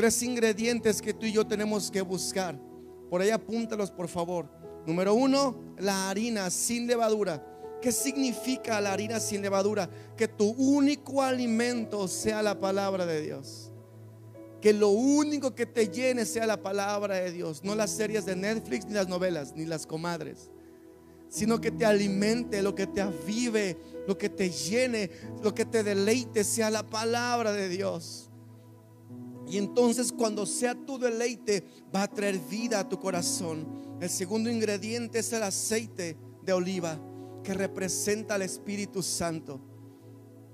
Tres 0.01 0.23
ingredientes 0.23 1.03
que 1.03 1.13
tú 1.13 1.27
y 1.27 1.33
yo 1.33 1.47
tenemos 1.47 1.91
que 1.91 2.01
buscar. 2.01 2.59
Por 3.11 3.21
ahí 3.21 3.29
apúntalos, 3.29 3.91
por 3.91 4.09
favor. 4.09 4.49
Número 4.87 5.13
uno, 5.13 5.75
la 5.77 6.09
harina 6.09 6.49
sin 6.49 6.87
levadura. 6.87 7.45
¿Qué 7.83 7.93
significa 7.93 8.81
la 8.81 8.95
harina 8.95 9.21
sin 9.21 9.43
levadura? 9.43 9.91
Que 10.17 10.27
tu 10.27 10.53
único 10.53 11.21
alimento 11.21 12.09
sea 12.09 12.41
la 12.41 12.59
palabra 12.59 13.05
de 13.05 13.21
Dios. 13.21 13.73
Que 14.63 14.73
lo 14.73 14.89
único 14.89 15.55
que 15.55 15.67
te 15.67 15.91
llene 15.91 16.25
sea 16.25 16.47
la 16.47 16.63
palabra 16.63 17.17
de 17.17 17.33
Dios. 17.33 17.63
No 17.63 17.75
las 17.75 17.91
series 17.91 18.25
de 18.25 18.37
Netflix, 18.37 18.87
ni 18.87 18.95
las 18.95 19.07
novelas, 19.07 19.53
ni 19.55 19.67
las 19.67 19.87
comadres. 19.87 20.51
Sino 21.29 21.61
que 21.61 21.73
te 21.73 21.85
alimente, 21.85 22.63
lo 22.63 22.75
que 22.75 22.87
te 22.87 23.03
avive, 23.03 23.77
lo 24.09 24.17
que 24.17 24.31
te 24.31 24.49
llene, 24.49 25.11
lo 25.43 25.55
que 25.55 25.67
te 25.67 25.83
deleite 25.83 26.43
sea 26.43 26.71
la 26.71 26.87
palabra 26.87 27.53
de 27.53 27.69
Dios. 27.69 28.30
Y 29.51 29.59
entonces 29.59 30.13
cuando 30.13 30.47
sea 30.47 30.75
tu 30.75 30.99
deleite 30.99 31.65
va 31.95 32.05
a 32.05 32.09
traer 32.09 32.39
vida 32.39 32.81
a 32.81 32.89
tu 32.89 32.99
corazón. 33.01 33.67
El 34.01 34.09
segundo 34.09 34.49
ingrediente 34.49 35.19
es 35.19 35.33
el 35.33 35.43
aceite 35.43 36.17
de 36.43 36.53
oliva 36.53 37.01
que 37.43 37.53
representa 37.53 38.35
al 38.35 38.43
Espíritu 38.43 39.03
Santo. 39.03 39.61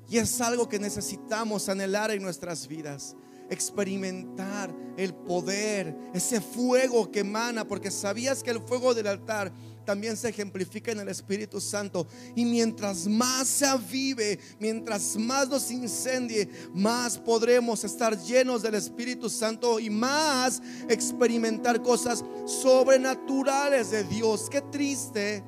Y 0.09 0.19
es 0.19 0.41
algo 0.41 0.69
que 0.69 0.79
necesitamos 0.79 1.69
anhelar 1.69 2.11
en 2.11 2.23
nuestras 2.23 2.67
vidas 2.67 3.17
experimentar 3.51 4.75
el 4.97 5.15
poder, 5.15 5.97
ese 6.15 6.41
fuego 6.41 7.11
que 7.11 7.21
emana, 7.21 7.67
porque 7.67 7.91
sabías 7.91 8.43
que 8.43 8.51
el 8.51 8.61
fuego 8.61 8.95
del 8.95 9.07
altar 9.07 9.53
también 9.87 10.17
se 10.17 10.29
ejemplifica 10.29 10.93
en 10.93 11.01
el 11.01 11.09
Espíritu 11.09 11.61
Santo. 11.61 12.07
Y 12.35 12.45
mientras 12.45 13.07
más 13.07 13.49
se 13.49 13.65
avive, 13.65 14.39
mientras 14.59 15.17
más 15.17 15.49
nos 15.49 15.71
incendie, 15.71 16.49
más 16.75 17.17
podremos 17.17 17.85
estar 17.85 18.19
llenos 18.21 18.63
del 18.63 18.75
Espíritu 18.75 19.31
Santo 19.31 19.81
y 19.81 19.89
más 19.89 20.61
experimentar 20.89 21.81
cosas 21.81 22.23
sobrenaturales 22.45 23.91
de 23.91 24.05
Dios. 24.05 24.51
Qué 24.51 24.61
triste 24.61 25.43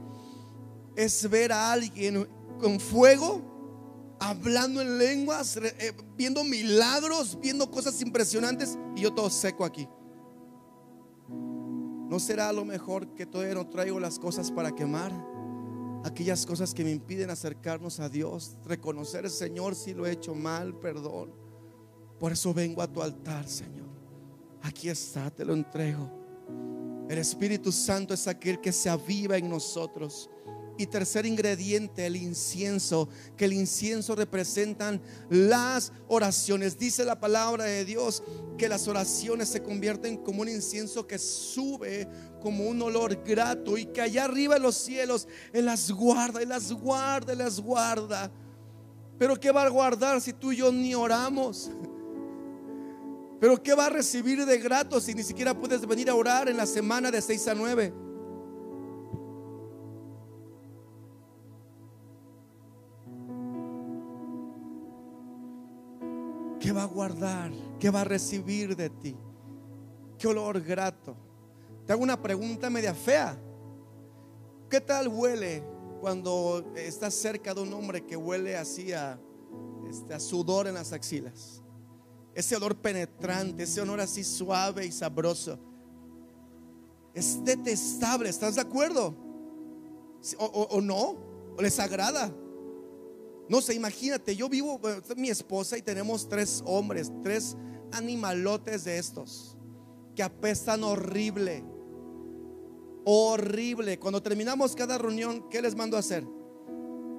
es 0.96 1.28
ver 1.28 1.52
a 1.52 1.72
alguien 1.72 2.26
con 2.58 2.80
fuego 2.80 4.16
hablando 4.20 4.80
en 4.80 4.98
lenguas, 4.98 5.56
eh, 5.56 5.92
viendo 6.16 6.42
milagros, 6.44 7.38
viendo 7.40 7.70
cosas 7.70 8.00
impresionantes 8.00 8.76
y 8.96 9.02
yo 9.02 9.12
todo 9.12 9.30
seco 9.30 9.64
aquí. 9.64 9.88
¿No 12.08 12.18
será 12.18 12.48
a 12.48 12.52
lo 12.52 12.64
mejor 12.64 13.14
que 13.14 13.26
todavía 13.26 13.54
no 13.54 13.68
traigo 13.68 14.00
las 14.00 14.18
cosas 14.18 14.50
para 14.50 14.74
quemar? 14.74 15.12
Aquellas 16.04 16.46
cosas 16.46 16.72
que 16.72 16.84
me 16.84 16.90
impiden 16.90 17.28
acercarnos 17.28 18.00
a 18.00 18.08
Dios, 18.08 18.56
reconocer, 18.64 19.28
Señor, 19.28 19.74
si 19.74 19.92
lo 19.92 20.06
he 20.06 20.12
hecho 20.12 20.34
mal, 20.34 20.74
perdón. 20.78 21.32
Por 22.18 22.32
eso 22.32 22.54
vengo 22.54 22.80
a 22.80 22.90
tu 22.90 23.02
altar, 23.02 23.46
Señor. 23.46 23.88
Aquí 24.62 24.88
está, 24.88 25.30
te 25.30 25.44
lo 25.44 25.52
entrego. 25.52 26.10
El 27.08 27.18
Espíritu 27.18 27.72
Santo 27.72 28.14
es 28.14 28.26
aquel 28.26 28.60
que 28.60 28.72
se 28.72 28.88
aviva 28.88 29.36
en 29.36 29.48
nosotros. 29.48 30.30
Y 30.78 30.86
tercer 30.86 31.26
ingrediente, 31.26 32.06
el 32.06 32.14
incienso, 32.14 33.08
que 33.36 33.46
el 33.46 33.52
incienso 33.52 34.14
representan 34.14 35.02
las 35.28 35.92
oraciones. 36.06 36.78
Dice 36.78 37.04
la 37.04 37.18
palabra 37.18 37.64
de 37.64 37.84
Dios 37.84 38.22
que 38.56 38.68
las 38.68 38.86
oraciones 38.86 39.48
se 39.48 39.60
convierten 39.60 40.16
como 40.18 40.42
un 40.42 40.48
incienso 40.48 41.04
que 41.06 41.18
sube 41.18 42.08
como 42.40 42.68
un 42.68 42.80
olor 42.80 43.22
grato 43.24 43.76
y 43.76 43.86
que 43.86 44.00
allá 44.00 44.24
arriba 44.24 44.56
en 44.56 44.62
los 44.62 44.76
cielos 44.76 45.26
Él 45.52 45.66
las 45.66 45.90
guarda, 45.90 46.40
Él 46.40 46.48
las 46.48 46.72
guarda, 46.72 47.32
Él 47.32 47.38
las 47.38 47.60
guarda. 47.60 48.30
Pero 49.18 49.38
¿qué 49.38 49.50
va 49.50 49.64
a 49.64 49.68
guardar 49.68 50.20
si 50.20 50.32
tú 50.32 50.52
y 50.52 50.58
yo 50.58 50.70
ni 50.70 50.94
oramos? 50.94 51.72
Pero 53.40 53.60
¿qué 53.60 53.74
va 53.74 53.86
a 53.86 53.90
recibir 53.90 54.44
de 54.46 54.58
grato 54.58 55.00
si 55.00 55.14
ni 55.14 55.22
siquiera 55.22 55.58
puedes 55.58 55.86
venir 55.86 56.08
a 56.08 56.14
orar 56.14 56.48
en 56.48 56.56
la 56.56 56.66
semana 56.66 57.10
de 57.10 57.20
6 57.20 57.48
a 57.48 57.54
9? 57.54 58.07
¿Qué 66.68 66.72
va 66.74 66.82
a 66.82 66.86
guardar? 66.86 67.50
¿Qué 67.80 67.88
va 67.88 68.02
a 68.02 68.04
recibir 68.04 68.76
de 68.76 68.90
ti? 68.90 69.16
¿Qué 70.18 70.28
olor 70.28 70.60
grato? 70.60 71.16
Te 71.86 71.94
hago 71.94 72.02
una 72.02 72.20
pregunta 72.20 72.68
media 72.68 72.92
fea. 72.92 73.40
¿Qué 74.68 74.78
tal 74.78 75.08
huele 75.08 75.64
cuando 76.02 76.70
estás 76.76 77.14
cerca 77.14 77.54
de 77.54 77.62
un 77.62 77.72
hombre 77.72 78.04
que 78.04 78.18
huele 78.18 78.54
así 78.54 78.92
a, 78.92 79.18
este, 79.88 80.20
sudor 80.20 80.66
en 80.66 80.74
las 80.74 80.92
axilas? 80.92 81.62
ese 82.34 82.54
olor 82.54 82.76
penetrante, 82.76 83.62
ese 83.62 83.80
olor 83.80 84.02
así 84.02 84.22
suave 84.22 84.84
y 84.84 84.92
sabroso. 84.92 85.58
Es 87.14 87.42
detestable, 87.42 88.28
¿estás 88.28 88.56
de 88.56 88.60
acuerdo? 88.60 89.14
O, 90.36 90.82
no, 90.82 91.16
o 91.56 91.62
les 91.62 91.80
agrada. 91.80 92.30
No 93.48 93.60
sé, 93.60 93.74
imagínate, 93.74 94.36
yo 94.36 94.48
vivo, 94.48 94.80
mi 95.16 95.30
esposa 95.30 95.78
y 95.78 95.82
tenemos 95.82 96.28
tres 96.28 96.62
hombres, 96.66 97.10
tres 97.22 97.56
animalotes 97.92 98.84
de 98.84 98.98
estos 98.98 99.56
que 100.14 100.22
apestan 100.22 100.84
horrible. 100.84 101.64
Horrible. 103.04 103.98
Cuando 103.98 104.22
terminamos 104.22 104.76
cada 104.76 104.98
reunión, 104.98 105.48
¿qué 105.48 105.62
les 105.62 105.74
mando 105.74 105.96
a 105.96 106.00
hacer? 106.00 106.26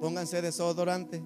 Pónganse 0.00 0.40
desodorante 0.40 1.22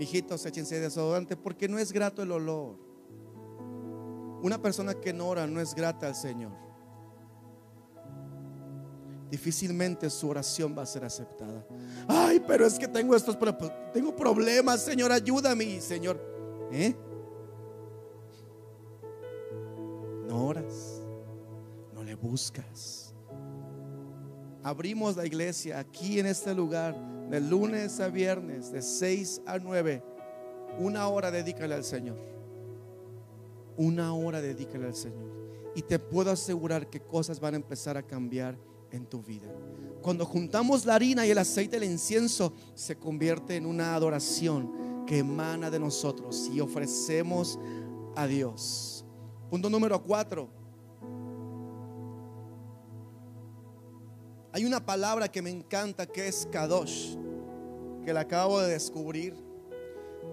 Mijitos, 0.00 0.46
échense 0.46 0.80
desodorante 0.80 1.36
porque 1.36 1.68
no 1.68 1.78
es 1.78 1.92
grato 1.92 2.22
el 2.22 2.32
olor. 2.32 2.78
Una 4.42 4.62
persona 4.62 4.94
que 4.94 5.12
no 5.12 5.28
ora 5.28 5.46
no 5.46 5.60
es 5.60 5.74
grata 5.74 6.06
al 6.06 6.14
Señor. 6.14 6.52
Difícilmente 9.30 10.10
su 10.10 10.28
oración 10.28 10.74
va 10.76 10.82
a 10.82 10.86
ser 10.86 11.04
aceptada. 11.04 11.64
Ay, 12.08 12.42
pero 12.46 12.66
es 12.66 12.78
que 12.78 12.88
tengo 12.88 13.14
estos 13.14 13.38
tengo 13.92 14.16
problemas, 14.16 14.82
Señor, 14.82 15.12
ayúdame, 15.12 15.80
Señor. 15.80 16.20
¿Eh? 16.72 16.94
No 20.26 20.46
oras, 20.46 21.00
no 21.94 22.02
le 22.02 22.16
buscas. 22.16 23.14
Abrimos 24.64 25.16
la 25.16 25.24
iglesia 25.24 25.78
aquí 25.78 26.18
en 26.18 26.26
este 26.26 26.52
lugar 26.52 26.94
de 27.30 27.40
lunes 27.40 28.00
a 28.00 28.08
viernes, 28.08 28.72
de 28.72 28.82
6 28.82 29.42
a 29.46 29.58
9, 29.58 30.02
una 30.78 31.06
hora 31.06 31.30
dedícale 31.30 31.76
al 31.76 31.84
Señor. 31.84 32.18
Una 33.76 34.12
hora 34.12 34.40
dedícale 34.40 34.86
al 34.86 34.94
Señor. 34.94 35.30
Y 35.76 35.82
te 35.82 36.00
puedo 36.00 36.32
asegurar 36.32 36.90
que 36.90 37.00
cosas 37.00 37.38
van 37.38 37.54
a 37.54 37.58
empezar 37.58 37.96
a 37.96 38.02
cambiar 38.02 38.58
en 38.92 39.06
tu 39.06 39.22
vida. 39.22 39.48
Cuando 40.02 40.24
juntamos 40.24 40.84
la 40.86 40.94
harina 40.94 41.26
y 41.26 41.30
el 41.30 41.38
aceite 41.38 41.78
del 41.78 41.90
incienso, 41.90 42.52
se 42.74 42.96
convierte 42.96 43.56
en 43.56 43.66
una 43.66 43.94
adoración 43.94 45.04
que 45.06 45.18
emana 45.18 45.70
de 45.70 45.78
nosotros 45.78 46.50
y 46.52 46.60
ofrecemos 46.60 47.58
a 48.16 48.26
Dios. 48.26 49.04
Punto 49.50 49.68
número 49.68 50.02
cuatro. 50.02 50.48
Hay 54.52 54.64
una 54.64 54.84
palabra 54.84 55.28
que 55.28 55.42
me 55.42 55.50
encanta 55.50 56.06
que 56.06 56.26
es 56.26 56.48
Kadosh 56.50 57.16
que 58.04 58.12
la 58.12 58.20
acabo 58.20 58.60
de 58.60 58.72
descubrir. 58.72 59.34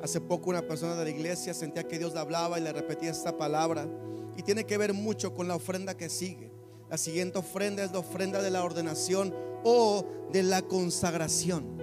Hace 0.02 0.22
poco 0.22 0.50
una 0.50 0.62
persona 0.62 0.96
de 0.96 1.04
la 1.04 1.10
iglesia 1.10 1.54
sentía 1.54 1.88
que 1.88 2.00
Dios 2.00 2.14
le 2.14 2.20
hablaba 2.20 2.60
y 2.60 2.64
le 2.64 2.72
repetía 2.72 3.12
esta 3.12 3.36
palabra. 3.36 3.88
Y 4.36 4.44
tiene 4.44 4.66
que 4.66 4.78
ver 4.78 4.94
mucho 4.94 5.34
con 5.34 5.48
la 5.48 5.56
ofrenda 5.56 5.98
que 5.98 6.10
sigue. 6.10 6.47
La 6.90 6.98
siguiente 6.98 7.38
ofrenda 7.38 7.84
es 7.84 7.92
la 7.92 8.00
ofrenda 8.00 8.42
de 8.42 8.52
la 8.52 8.64
ordenación 8.64 9.34
o 9.64 10.06
de 10.32 10.44
la 10.44 10.62
consagración. 10.62 11.78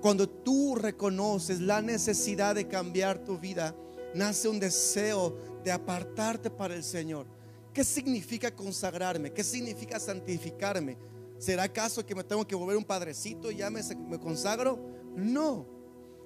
Cuando 0.00 0.28
tú 0.28 0.74
reconoces 0.74 1.60
la 1.60 1.80
necesidad 1.80 2.54
de 2.54 2.68
cambiar 2.68 3.24
tu 3.24 3.38
vida, 3.38 3.74
nace 4.14 4.48
un 4.48 4.60
deseo 4.60 5.36
de 5.64 5.72
apartarte 5.72 6.50
para 6.50 6.74
el 6.74 6.84
Señor. 6.84 7.26
¿Qué 7.72 7.82
significa 7.84 8.54
consagrarme? 8.54 9.32
¿Qué 9.32 9.42
significa 9.42 9.98
santificarme? 9.98 10.96
¿Será 11.38 11.64
acaso 11.64 12.04
que 12.04 12.14
me 12.14 12.24
tengo 12.24 12.46
que 12.46 12.54
volver 12.54 12.76
un 12.76 12.84
padrecito 12.84 13.50
y 13.50 13.56
ya 13.56 13.70
me, 13.70 13.82
consagro? 14.18 14.78
No. 15.14 15.66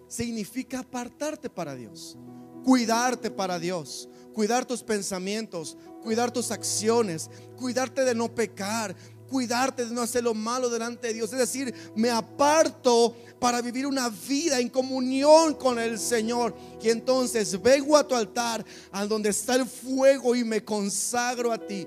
Significa 0.06 0.80
apartarte 0.80 1.48
para 1.50 1.74
Dios, 1.74 2.16
cuidarte 2.64 3.30
para 3.30 3.58
Dios, 3.58 4.08
cuidar 4.32 4.64
tus 4.64 4.82
pensamientos, 4.82 5.76
cuidar 6.02 6.30
tus 6.30 6.50
acciones, 6.50 7.30
cuidarte 7.56 8.04
de 8.04 8.14
no 8.14 8.34
pecar, 8.34 8.94
cuidarte 9.30 9.86
de 9.86 9.94
no 9.94 10.02
hacer 10.02 10.24
lo 10.24 10.34
malo 10.34 10.68
delante 10.68 11.08
de 11.08 11.14
Dios. 11.14 11.32
Es 11.32 11.38
decir, 11.38 11.72
me 11.94 12.10
aparto 12.10 13.14
para 13.38 13.62
vivir 13.62 13.86
una 13.86 14.08
vida 14.08 14.58
en 14.58 14.68
comunión 14.68 15.54
con 15.54 15.78
el 15.78 15.98
Señor. 15.98 16.54
Y 16.82 16.90
entonces 16.90 17.60
vengo 17.62 17.96
a 17.96 18.06
tu 18.06 18.14
altar, 18.14 18.64
a 18.90 19.06
donde 19.06 19.30
está 19.30 19.54
el 19.54 19.66
fuego 19.66 20.34
y 20.34 20.44
me 20.44 20.64
consagro 20.64 21.52
a 21.52 21.58
ti. 21.58 21.86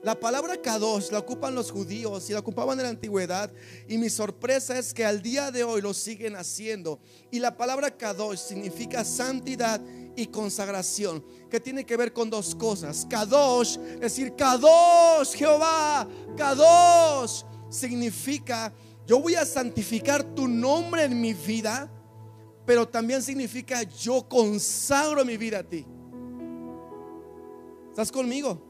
La 0.00 0.14
palabra 0.18 0.56
Kadosh 0.62 1.10
la 1.10 1.18
ocupan 1.18 1.56
los 1.56 1.72
judíos 1.72 2.30
y 2.30 2.32
la 2.32 2.38
ocupaban 2.38 2.78
en 2.78 2.84
la 2.84 2.90
antigüedad. 2.90 3.50
Y 3.88 3.98
mi 3.98 4.08
sorpresa 4.08 4.78
es 4.78 4.94
que 4.94 5.04
al 5.04 5.20
día 5.20 5.50
de 5.50 5.64
hoy 5.64 5.82
lo 5.82 5.92
siguen 5.92 6.36
haciendo. 6.36 7.00
Y 7.32 7.40
la 7.40 7.56
palabra 7.56 7.90
Kadosh 7.90 8.38
significa 8.38 9.04
santidad 9.04 9.80
y 10.18 10.26
consagración, 10.26 11.24
que 11.50 11.60
tiene 11.60 11.84
que 11.84 11.96
ver 11.96 12.12
con 12.12 12.28
dos 12.28 12.54
cosas. 12.54 13.06
Kadosh, 13.08 13.78
es 13.94 14.00
decir, 14.00 14.34
Kadosh, 14.34 15.34
Jehová, 15.34 16.06
Kadosh, 16.36 17.42
significa 17.70 18.72
yo 19.06 19.20
voy 19.20 19.34
a 19.34 19.46
santificar 19.46 20.22
tu 20.22 20.46
nombre 20.46 21.04
en 21.04 21.18
mi 21.20 21.32
vida, 21.32 21.90
pero 22.66 22.86
también 22.86 23.22
significa 23.22 23.82
yo 23.82 24.28
consagro 24.28 25.24
mi 25.24 25.36
vida 25.36 25.60
a 25.60 25.62
ti. 25.62 25.86
¿Estás 27.90 28.12
conmigo? 28.12 28.68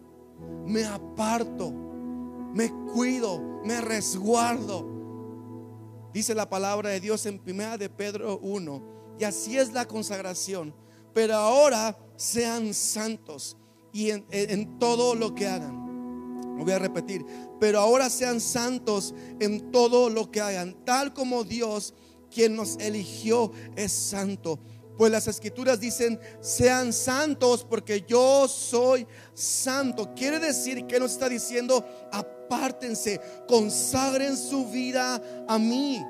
me 0.66 0.84
aparto, 0.84 1.70
me 2.54 2.70
cuido, 2.92 3.40
me 3.64 3.80
resguardo. 3.80 4.86
Dice 6.12 6.34
la 6.34 6.48
palabra 6.48 6.90
de 6.90 7.00
Dios 7.00 7.26
en 7.26 7.38
primera 7.38 7.76
de 7.76 7.88
Pedro 7.88 8.38
1. 8.38 9.16
Y 9.18 9.24
así 9.24 9.58
es 9.58 9.72
la 9.72 9.86
consagración. 9.86 10.74
Pero 11.18 11.34
ahora 11.34 11.98
sean 12.14 12.72
santos 12.72 13.56
y 13.92 14.10
en, 14.10 14.78
todo 14.78 15.16
lo 15.16 15.34
que 15.34 15.48
hagan. 15.48 16.56
Voy 16.60 16.70
a 16.70 16.78
repetir. 16.78 17.26
Pero 17.58 17.80
ahora 17.80 18.08
sean 18.08 18.40
santos 18.40 19.12
en 19.40 19.72
todo 19.72 20.10
lo 20.10 20.30
que 20.30 20.40
hagan. 20.40 20.76
Tal 20.84 21.12
como 21.12 21.42
Dios, 21.42 21.92
quien 22.32 22.54
nos 22.54 22.76
eligió, 22.76 23.50
es 23.74 23.90
santo. 23.90 24.60
Pues 24.96 25.10
las 25.10 25.26
escrituras 25.26 25.80
dicen, 25.80 26.20
sean 26.40 26.92
santos 26.92 27.66
porque 27.68 28.04
yo 28.06 28.46
soy 28.46 29.04
santo. 29.34 30.14
Quiere 30.14 30.38
decir 30.38 30.86
que 30.86 31.00
nos 31.00 31.10
está 31.10 31.28
diciendo, 31.28 31.84
apártense, 32.12 33.20
consagren 33.48 34.36
su 34.36 34.66
vida 34.66 35.20
a 35.48 35.58
mí. 35.58 36.00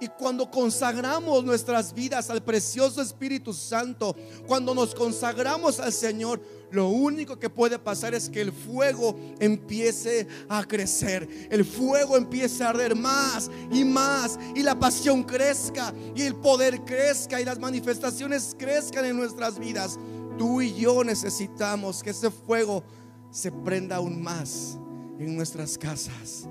Y 0.00 0.08
cuando 0.08 0.50
consagramos 0.50 1.44
nuestras 1.44 1.92
vidas 1.92 2.30
al 2.30 2.42
precioso 2.42 3.02
Espíritu 3.02 3.52
Santo, 3.52 4.14
cuando 4.46 4.74
nos 4.74 4.94
consagramos 4.94 5.80
al 5.80 5.92
Señor, 5.92 6.40
lo 6.70 6.88
único 6.88 7.38
que 7.38 7.50
puede 7.50 7.78
pasar 7.78 8.14
es 8.14 8.28
que 8.28 8.40
el 8.40 8.52
fuego 8.52 9.16
empiece 9.40 10.28
a 10.48 10.64
crecer, 10.64 11.48
el 11.50 11.64
fuego 11.64 12.16
empiece 12.16 12.62
a 12.62 12.70
arder 12.70 12.94
más 12.94 13.50
y 13.72 13.84
más, 13.84 14.38
y 14.54 14.62
la 14.62 14.78
pasión 14.78 15.22
crezca, 15.24 15.94
y 16.14 16.22
el 16.22 16.36
poder 16.36 16.84
crezca, 16.84 17.40
y 17.40 17.44
las 17.44 17.58
manifestaciones 17.58 18.54
crezcan 18.58 19.04
en 19.06 19.16
nuestras 19.16 19.58
vidas. 19.58 19.98
Tú 20.36 20.60
y 20.60 20.74
yo 20.74 21.02
necesitamos 21.02 22.02
que 22.02 22.10
ese 22.10 22.30
fuego 22.30 22.84
se 23.30 23.50
prenda 23.50 23.96
aún 23.96 24.22
más 24.22 24.78
en 25.18 25.34
nuestras 25.36 25.76
casas. 25.76 26.46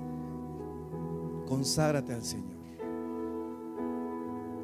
Conságrate 1.46 2.12
al 2.12 2.24
Señor. 2.24 2.57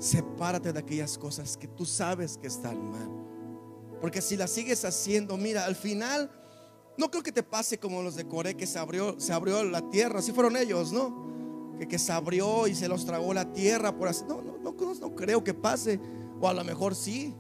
Sepárate 0.05 0.71
de 0.71 0.79
aquellas 0.79 1.17
cosas 1.17 1.57
que 1.57 1.67
tú 1.67 1.87
sabes 1.87 2.37
que 2.37 2.47
están 2.47 2.91
mal. 2.91 3.09
Porque 4.03 4.21
si 4.21 4.37
las 4.37 4.51
sigues 4.51 4.85
haciendo, 4.85 5.39
mira, 5.39 5.65
al 5.65 5.75
final 5.75 6.31
no 6.99 7.11
creo 7.11 7.23
que 7.23 7.33
te 7.33 7.43
pase 7.43 7.79
como 7.79 8.03
los 8.03 8.15
de 8.15 8.29
Coré 8.29 8.55
que 8.55 8.67
se 8.67 8.79
abrió, 8.79 9.19
se 9.19 9.33
abrió 9.33 9.65
la 9.65 9.89
tierra. 9.89 10.19
Así 10.19 10.31
fueron 10.31 10.59
ellos, 10.59 10.93
¿no? 10.93 11.75
Que, 11.79 11.89
que 11.89 11.99
se 11.99 12.13
abrió 12.13 12.67
y 12.67 12.75
se 12.75 12.87
los 12.87 13.07
tragó 13.07 13.33
la 13.33 13.51
tierra 13.55 13.97
por 13.97 14.09
así. 14.09 14.27
No, 14.29 14.43
no, 14.43 14.59
no, 14.59 14.73
no 14.73 15.17
creo 15.17 15.43
que 15.43 15.55
pase. 15.55 15.99
O 16.39 16.47
a 16.51 16.53
lo 16.53 16.65
mejor 16.65 16.95
sí. 16.95 17.35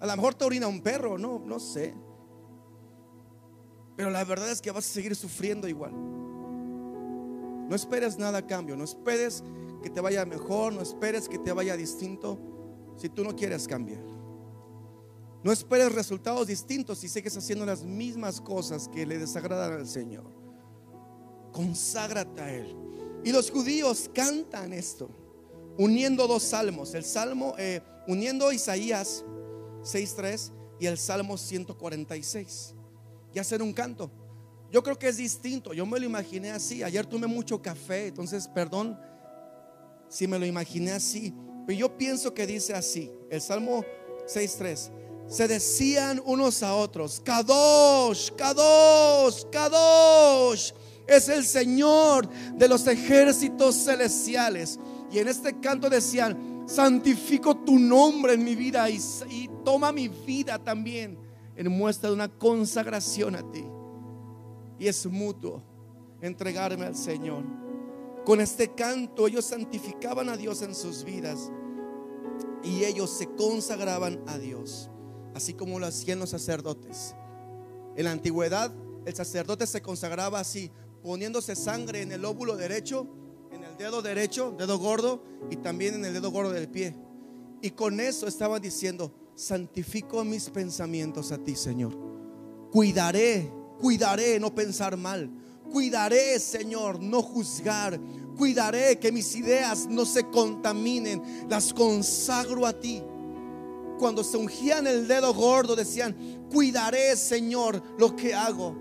A 0.00 0.06
lo 0.08 0.16
mejor 0.16 0.34
te 0.34 0.44
orina 0.44 0.66
un 0.66 0.82
perro, 0.82 1.18
no, 1.18 1.40
no 1.46 1.60
sé. 1.60 1.94
Pero 3.94 4.10
la 4.10 4.24
verdad 4.24 4.50
es 4.50 4.60
que 4.60 4.72
vas 4.72 4.90
a 4.90 4.92
seguir 4.92 5.14
sufriendo 5.14 5.68
igual. 5.68 5.92
No 5.92 7.76
esperes 7.76 8.18
nada 8.18 8.38
a 8.38 8.46
cambio, 8.48 8.76
no 8.76 8.82
esperes 8.82 9.44
que 9.82 9.90
te 9.90 10.00
vaya 10.00 10.24
mejor, 10.24 10.72
no 10.72 10.80
esperes 10.80 11.28
que 11.28 11.38
te 11.38 11.52
vaya 11.52 11.76
distinto 11.76 12.38
si 12.96 13.08
tú 13.08 13.24
no 13.24 13.34
quieres 13.36 13.66
cambiar. 13.68 14.02
No 15.42 15.50
esperes 15.50 15.92
resultados 15.92 16.46
distintos 16.46 16.98
si 16.98 17.08
sigues 17.08 17.36
haciendo 17.36 17.66
las 17.66 17.82
mismas 17.82 18.40
cosas 18.40 18.88
que 18.88 19.04
le 19.04 19.18
desagradan 19.18 19.72
al 19.72 19.88
Señor. 19.88 20.24
Conságrate 21.52 22.40
a 22.40 22.54
Él. 22.54 22.76
Y 23.24 23.32
los 23.32 23.50
judíos 23.50 24.08
cantan 24.14 24.72
esto, 24.72 25.10
uniendo 25.78 26.26
dos 26.26 26.44
salmos. 26.44 26.94
El 26.94 27.04
salmo, 27.04 27.54
eh, 27.58 27.80
uniendo 28.06 28.52
Isaías 28.52 29.24
6.3 29.82 30.52
y 30.78 30.86
el 30.86 30.96
salmo 30.96 31.36
146. 31.36 32.74
Y 33.34 33.38
hacer 33.38 33.62
un 33.62 33.72
canto. 33.72 34.10
Yo 34.70 34.82
creo 34.82 34.98
que 34.98 35.08
es 35.08 35.16
distinto. 35.16 35.74
Yo 35.74 35.84
me 35.86 35.98
lo 35.98 36.06
imaginé 36.06 36.50
así. 36.52 36.82
Ayer 36.82 37.04
tomé 37.04 37.26
mucho 37.26 37.60
café, 37.60 38.06
entonces 38.06 38.48
perdón 38.48 38.98
si 40.12 40.28
me 40.28 40.38
lo 40.38 40.44
imaginé 40.44 40.92
así. 40.92 41.32
Pero 41.66 41.78
yo 41.78 41.96
pienso 41.96 42.34
que 42.34 42.46
dice 42.46 42.74
así. 42.74 43.10
El 43.30 43.40
Salmo 43.40 43.84
6.3. 44.26 44.90
Se 45.26 45.48
decían 45.48 46.20
unos 46.26 46.62
a 46.62 46.74
otros, 46.74 47.20
Kadosh, 47.20 48.30
Kadosh, 48.32 49.44
Kadosh. 49.50 50.72
Es 51.06 51.28
el 51.28 51.44
Señor 51.44 52.28
de 52.54 52.68
los 52.68 52.86
ejércitos 52.86 53.76
celestiales. 53.76 54.78
Y 55.10 55.18
en 55.18 55.28
este 55.28 55.58
canto 55.60 55.88
decían, 55.88 56.64
santifico 56.66 57.56
tu 57.56 57.78
nombre 57.78 58.34
en 58.34 58.44
mi 58.44 58.54
vida 58.54 58.90
y, 58.90 59.00
y 59.30 59.48
toma 59.64 59.92
mi 59.92 60.08
vida 60.08 60.58
también 60.58 61.18
en 61.56 61.68
muestra 61.68 62.10
de 62.10 62.14
una 62.14 62.28
consagración 62.28 63.36
a 63.36 63.50
ti 63.50 63.64
y 64.82 64.88
es 64.88 65.06
mutuo 65.06 65.62
entregarme 66.20 66.86
al 66.86 66.96
Señor. 66.96 67.61
Con 68.24 68.40
este 68.40 68.74
canto 68.74 69.26
ellos 69.26 69.44
santificaban 69.44 70.28
a 70.28 70.36
Dios 70.36 70.62
en 70.62 70.74
sus 70.74 71.04
vidas 71.04 71.50
y 72.62 72.84
ellos 72.84 73.10
se 73.10 73.26
consagraban 73.26 74.22
a 74.26 74.38
Dios, 74.38 74.90
así 75.34 75.54
como 75.54 75.78
lo 75.78 75.86
hacían 75.86 76.20
los 76.20 76.30
sacerdotes. 76.30 77.14
En 77.96 78.04
la 78.04 78.12
antigüedad 78.12 78.72
el 79.04 79.14
sacerdote 79.14 79.66
se 79.66 79.82
consagraba 79.82 80.38
así, 80.38 80.70
poniéndose 81.02 81.56
sangre 81.56 82.02
en 82.02 82.12
el 82.12 82.24
óvulo 82.24 82.56
derecho, 82.56 83.08
en 83.50 83.64
el 83.64 83.76
dedo 83.76 84.02
derecho, 84.02 84.54
dedo 84.56 84.78
gordo 84.78 85.24
y 85.50 85.56
también 85.56 85.94
en 85.94 86.04
el 86.04 86.12
dedo 86.14 86.30
gordo 86.30 86.52
del 86.52 86.68
pie. 86.68 86.94
Y 87.60 87.70
con 87.70 87.98
eso 87.98 88.28
estaban 88.28 88.62
diciendo, 88.62 89.12
santifico 89.34 90.24
mis 90.24 90.48
pensamientos 90.50 91.32
a 91.32 91.38
ti, 91.38 91.56
Señor. 91.56 91.96
Cuidaré 92.70 93.50
Cuidaré 93.82 94.38
no 94.38 94.54
pensar 94.54 94.96
mal. 94.96 95.28
Cuidaré, 95.72 96.38
Señor, 96.38 97.00
no 97.00 97.22
juzgar. 97.22 97.98
Cuidaré 98.36 98.98
que 98.98 99.10
mis 99.10 99.34
ideas 99.34 99.86
no 99.88 100.04
se 100.04 100.28
contaminen. 100.28 101.46
Las 101.48 101.72
consagro 101.72 102.66
a 102.66 102.78
ti. 102.78 103.02
Cuando 103.98 104.22
se 104.22 104.36
ungían 104.36 104.86
el 104.86 105.08
dedo 105.08 105.32
gordo 105.32 105.74
decían, 105.74 106.46
cuidaré, 106.50 107.16
Señor, 107.16 107.82
lo 107.98 108.14
que 108.14 108.34
hago. 108.34 108.76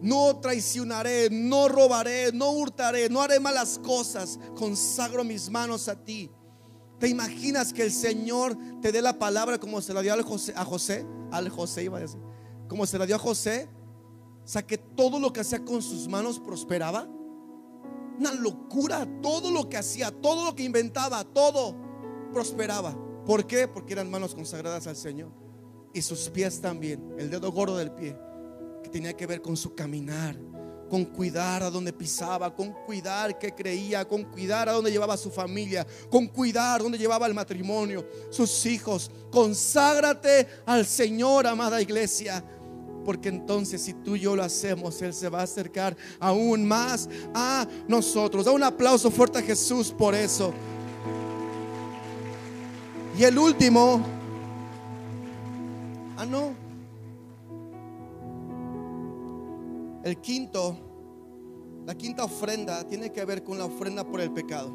No 0.00 0.38
traicionaré, 0.40 1.28
no 1.30 1.68
robaré, 1.68 2.32
no 2.32 2.52
hurtaré, 2.52 3.08
no 3.10 3.20
haré 3.20 3.38
malas 3.38 3.78
cosas. 3.78 4.38
Consagro 4.56 5.24
mis 5.24 5.50
manos 5.50 5.88
a 5.88 6.02
ti. 6.04 6.30
¿Te 6.98 7.08
imaginas 7.08 7.72
que 7.72 7.84
el 7.84 7.92
Señor 7.92 8.56
te 8.80 8.92
dé 8.92 9.02
la 9.02 9.18
palabra 9.18 9.58
como 9.58 9.80
se 9.82 9.92
la 9.92 10.00
dio 10.02 10.14
a 10.14 10.22
José? 10.22 11.04
Al 11.30 11.48
José 11.50 11.84
iba 11.84 11.98
a 11.98 12.00
decir. 12.00 12.20
Como 12.66 12.86
se 12.86 12.98
la 12.98 13.06
dio 13.06 13.16
a 13.16 13.18
José 13.18 13.68
o 14.48 14.50
sea, 14.50 14.66
que 14.66 14.78
todo 14.78 15.20
lo 15.20 15.30
que 15.30 15.40
hacía 15.40 15.62
con 15.62 15.82
sus 15.82 16.08
manos 16.08 16.40
prosperaba. 16.40 17.06
Una 18.18 18.32
locura. 18.32 19.06
Todo 19.20 19.50
lo 19.50 19.68
que 19.68 19.76
hacía, 19.76 20.10
todo 20.10 20.46
lo 20.46 20.56
que 20.56 20.62
inventaba, 20.62 21.22
todo 21.22 21.76
prosperaba. 22.32 22.96
¿Por 23.26 23.46
qué? 23.46 23.68
Porque 23.68 23.92
eran 23.92 24.10
manos 24.10 24.34
consagradas 24.34 24.86
al 24.86 24.96
Señor. 24.96 25.30
Y 25.92 26.00
sus 26.00 26.30
pies 26.30 26.62
también. 26.62 27.14
El 27.18 27.28
dedo 27.28 27.52
gordo 27.52 27.76
del 27.76 27.90
pie. 27.90 28.16
Que 28.82 28.88
tenía 28.88 29.14
que 29.14 29.26
ver 29.26 29.42
con 29.42 29.54
su 29.54 29.74
caminar. 29.74 30.40
Con 30.88 31.04
cuidar 31.04 31.62
a 31.62 31.70
donde 31.70 31.92
pisaba. 31.92 32.54
Con 32.54 32.72
cuidar 32.86 33.38
que 33.38 33.54
creía. 33.54 34.08
Con 34.08 34.24
cuidar 34.24 34.70
a 34.70 34.72
donde 34.72 34.90
llevaba 34.90 35.18
su 35.18 35.30
familia. 35.30 35.86
Con 36.08 36.26
cuidar 36.26 36.82
donde 36.82 36.96
llevaba 36.96 37.26
el 37.26 37.34
matrimonio. 37.34 38.08
Sus 38.30 38.64
hijos. 38.64 39.10
Conságrate 39.30 40.48
al 40.64 40.86
Señor, 40.86 41.46
amada 41.46 41.82
iglesia 41.82 42.42
porque 43.04 43.28
entonces 43.28 43.82
si 43.82 43.94
tú 43.94 44.16
y 44.16 44.20
yo 44.20 44.36
lo 44.36 44.42
hacemos, 44.42 45.00
Él 45.02 45.14
se 45.14 45.28
va 45.28 45.40
a 45.40 45.44
acercar 45.44 45.96
aún 46.18 46.64
más 46.66 47.08
a 47.34 47.66
nosotros. 47.86 48.44
Da 48.44 48.52
un 48.52 48.62
aplauso 48.62 49.10
fuerte 49.10 49.38
a 49.38 49.42
Jesús 49.42 49.92
por 49.96 50.14
eso. 50.14 50.52
Y 53.18 53.24
el 53.24 53.36
último, 53.36 54.00
ah, 56.16 56.24
no, 56.24 56.54
el 60.04 60.16
quinto, 60.18 60.78
la 61.84 61.94
quinta 61.96 62.24
ofrenda 62.24 62.86
tiene 62.86 63.10
que 63.10 63.24
ver 63.24 63.42
con 63.42 63.58
la 63.58 63.64
ofrenda 63.64 64.04
por 64.04 64.20
el 64.20 64.32
pecado. 64.32 64.72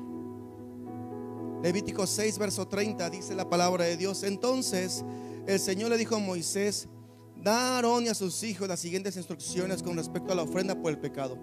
Levítico 1.63 2.05
6, 2.05 2.37
verso 2.37 2.67
30 2.67 3.09
dice 3.09 3.33
la 3.35 3.49
palabra 3.49 3.85
de 3.85 3.95
Dios. 3.95 4.23
Entonces 4.23 5.05
el 5.47 5.59
Señor 5.59 5.91
le 5.91 5.97
dijo 5.97 6.15
a 6.15 6.19
Moisés, 6.19 6.89
Da 7.43 7.79
a 7.79 8.01
y 8.01 8.07
a 8.07 8.13
sus 8.13 8.41
hijos 8.43 8.69
las 8.69 8.79
siguientes 8.79 9.17
instrucciones 9.17 9.83
con 9.83 9.97
respecto 9.97 10.31
a 10.31 10.35
la 10.35 10.43
ofrenda 10.43 10.81
por 10.81 10.91
el 10.91 10.97
pecado. 10.97 11.37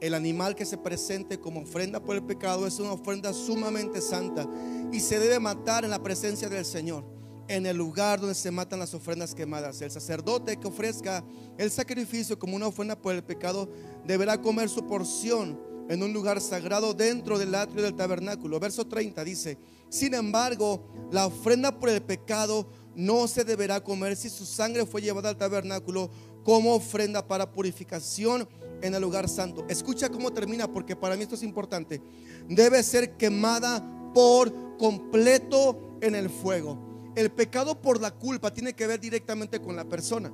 El 0.00 0.14
animal 0.14 0.54
que 0.54 0.64
se 0.64 0.78
presente 0.78 1.38
como 1.38 1.60
ofrenda 1.60 2.00
por 2.00 2.16
el 2.16 2.22
pecado 2.22 2.66
es 2.66 2.78
una 2.78 2.92
ofrenda 2.92 3.34
sumamente 3.34 4.00
santa 4.00 4.48
y 4.90 5.00
se 5.00 5.18
debe 5.18 5.38
matar 5.38 5.84
en 5.84 5.90
la 5.90 6.02
presencia 6.02 6.48
del 6.48 6.64
Señor, 6.64 7.04
en 7.46 7.66
el 7.66 7.76
lugar 7.76 8.20
donde 8.20 8.34
se 8.34 8.50
matan 8.50 8.78
las 8.78 8.94
ofrendas 8.94 9.34
quemadas. 9.34 9.82
El 9.82 9.90
sacerdote 9.90 10.56
que 10.56 10.66
ofrezca 10.66 11.22
el 11.58 11.70
sacrificio 11.70 12.38
como 12.38 12.56
una 12.56 12.68
ofrenda 12.68 12.96
por 12.96 13.14
el 13.14 13.22
pecado 13.22 13.68
deberá 14.06 14.40
comer 14.40 14.70
su 14.70 14.86
porción 14.86 15.60
en 15.90 16.02
un 16.02 16.14
lugar 16.14 16.40
sagrado 16.40 16.94
dentro 16.94 17.38
del 17.38 17.54
atrio 17.54 17.82
del 17.82 17.94
tabernáculo. 17.94 18.58
Verso 18.58 18.86
30 18.86 19.22
dice, 19.24 19.58
sin 19.90 20.14
embargo, 20.14 20.88
la 21.12 21.26
ofrenda 21.26 21.78
por 21.78 21.90
el 21.90 22.02
pecado 22.02 22.66
no 22.94 23.26
se 23.28 23.44
deberá 23.44 23.82
comer 23.82 24.16
si 24.16 24.28
su 24.28 24.46
sangre 24.46 24.86
fue 24.86 25.02
llevada 25.02 25.28
al 25.28 25.36
tabernáculo 25.36 26.10
como 26.44 26.74
ofrenda 26.74 27.26
para 27.26 27.50
purificación 27.50 28.48
en 28.82 28.94
el 28.94 29.02
lugar 29.02 29.28
santo. 29.28 29.64
Escucha 29.68 30.10
cómo 30.10 30.32
termina 30.32 30.70
porque 30.70 30.94
para 30.94 31.16
mí 31.16 31.22
esto 31.22 31.34
es 31.34 31.42
importante. 31.42 32.02
Debe 32.48 32.82
ser 32.82 33.16
quemada 33.16 33.82
por 34.12 34.76
completo 34.76 35.98
en 36.00 36.14
el 36.14 36.28
fuego. 36.28 37.12
El 37.16 37.30
pecado 37.30 37.80
por 37.80 38.00
la 38.00 38.10
culpa 38.10 38.52
tiene 38.52 38.74
que 38.74 38.86
ver 38.86 39.00
directamente 39.00 39.60
con 39.60 39.76
la 39.76 39.84
persona. 39.84 40.32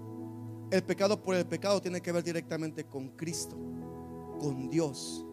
El 0.70 0.82
pecado 0.82 1.22
por 1.22 1.34
el 1.34 1.46
pecado 1.46 1.80
tiene 1.80 2.00
que 2.00 2.12
ver 2.12 2.24
directamente 2.24 2.84
con 2.84 3.08
Cristo, 3.10 3.56
con 4.38 4.70
Dios. 4.70 5.24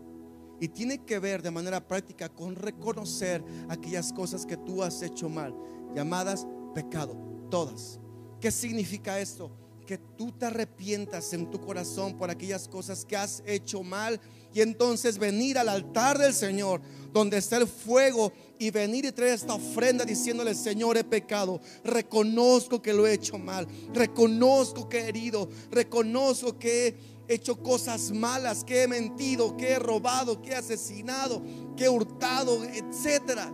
Y 0.59 0.67
tiene 0.67 1.05
que 1.05 1.19
ver 1.19 1.41
de 1.41 1.51
manera 1.51 1.87
práctica 1.87 2.29
con 2.29 2.55
reconocer 2.55 3.43
aquellas 3.69 4.11
cosas 4.11 4.45
que 4.45 4.57
tú 4.57 4.81
has 4.81 5.01
hecho 5.03 5.29
mal, 5.29 5.55
llamadas 5.95 6.47
pecado, 6.77 7.17
todas. 7.49 7.99
¿Qué 8.39 8.51
significa 8.51 9.19
esto? 9.19 9.49
Que 9.87 9.97
tú 9.97 10.31
te 10.31 10.45
arrepientas 10.45 11.33
en 11.33 11.49
tu 11.49 11.59
corazón 11.59 12.15
por 12.15 12.29
aquellas 12.29 12.67
cosas 12.67 13.03
que 13.03 13.17
has 13.17 13.41
hecho 13.47 13.81
mal 13.81 14.21
y 14.53 14.61
entonces 14.61 15.17
venir 15.17 15.57
al 15.57 15.69
altar 15.69 16.19
del 16.19 16.35
Señor, 16.35 16.81
donde 17.11 17.37
está 17.37 17.57
el 17.57 17.67
fuego, 17.67 18.31
y 18.59 18.69
venir 18.69 19.05
y 19.05 19.11
traer 19.11 19.33
esta 19.33 19.55
ofrenda 19.55 20.05
diciéndole, 20.05 20.53
Señor, 20.53 20.97
he 20.97 21.03
pecado, 21.03 21.59
reconozco 21.83 22.79
que 22.79 22.93
lo 22.93 23.07
he 23.07 23.13
hecho 23.13 23.39
mal, 23.39 23.67
reconozco 23.91 24.87
que 24.87 24.99
he 24.99 25.09
herido, 25.09 25.49
reconozco 25.71 26.59
que 26.59 26.95
he 27.27 27.33
hecho 27.33 27.61
cosas 27.61 28.11
malas, 28.11 28.63
que 28.63 28.83
he 28.83 28.87
mentido, 28.87 29.57
que 29.57 29.71
he 29.71 29.79
robado, 29.79 30.41
que 30.43 30.51
he 30.51 30.55
asesinado, 30.55 31.41
que 31.75 31.85
he 31.85 31.89
hurtado, 31.89 32.63
etcétera. 32.63 33.51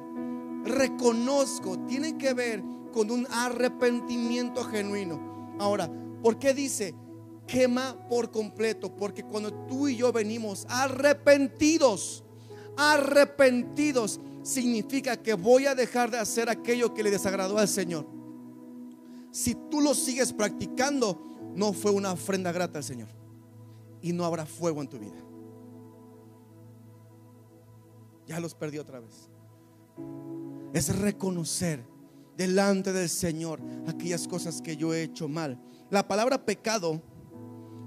Reconozco, 0.65 1.79
tiene 1.85 2.17
que 2.17 2.33
ver 2.33 2.63
con 2.93 3.11
un 3.11 3.27
arrepentimiento 3.29 4.63
genuino. 4.63 5.55
Ahora, 5.59 5.91
¿por 6.21 6.39
qué 6.39 6.53
dice 6.53 6.95
quema 7.47 7.95
por 8.09 8.31
completo, 8.31 8.95
porque 8.95 9.23
cuando 9.23 9.53
tú 9.65 9.87
y 9.87 9.97
yo 9.97 10.11
venimos 10.11 10.65
arrepentidos, 10.69 12.23
arrepentidos, 12.77 14.19
significa 14.43 15.17
que 15.17 15.33
voy 15.33 15.65
a 15.65 15.75
dejar 15.75 16.11
de 16.11 16.19
hacer 16.19 16.49
aquello 16.49 16.93
que 16.93 17.03
le 17.03 17.11
desagradó 17.11 17.57
al 17.57 17.67
Señor. 17.67 18.05
Si 19.31 19.55
tú 19.55 19.81
lo 19.81 19.93
sigues 19.95 20.31
practicando, 20.31 21.19
no 21.55 21.73
fue 21.73 21.91
una 21.91 22.11
ofrenda 22.11 22.51
grata 22.51 22.79
al 22.79 22.83
Señor. 22.83 23.09
Y 24.01 24.11
no 24.11 24.25
habrá 24.25 24.45
fuego 24.45 24.81
en 24.81 24.89
tu 24.89 24.99
vida. 24.99 25.15
Ya 28.27 28.39
los 28.39 28.53
perdí 28.53 28.77
otra 28.77 28.99
vez. 28.99 29.29
Es 30.73 30.95
reconocer 30.97 31.83
delante 32.37 32.93
del 32.93 33.09
Señor 33.09 33.59
aquellas 33.87 34.27
cosas 34.27 34.61
que 34.61 34.75
yo 34.75 34.93
he 34.93 35.03
hecho 35.03 35.27
mal. 35.27 35.59
La 35.89 36.07
palabra 36.07 36.43
pecado 36.43 37.01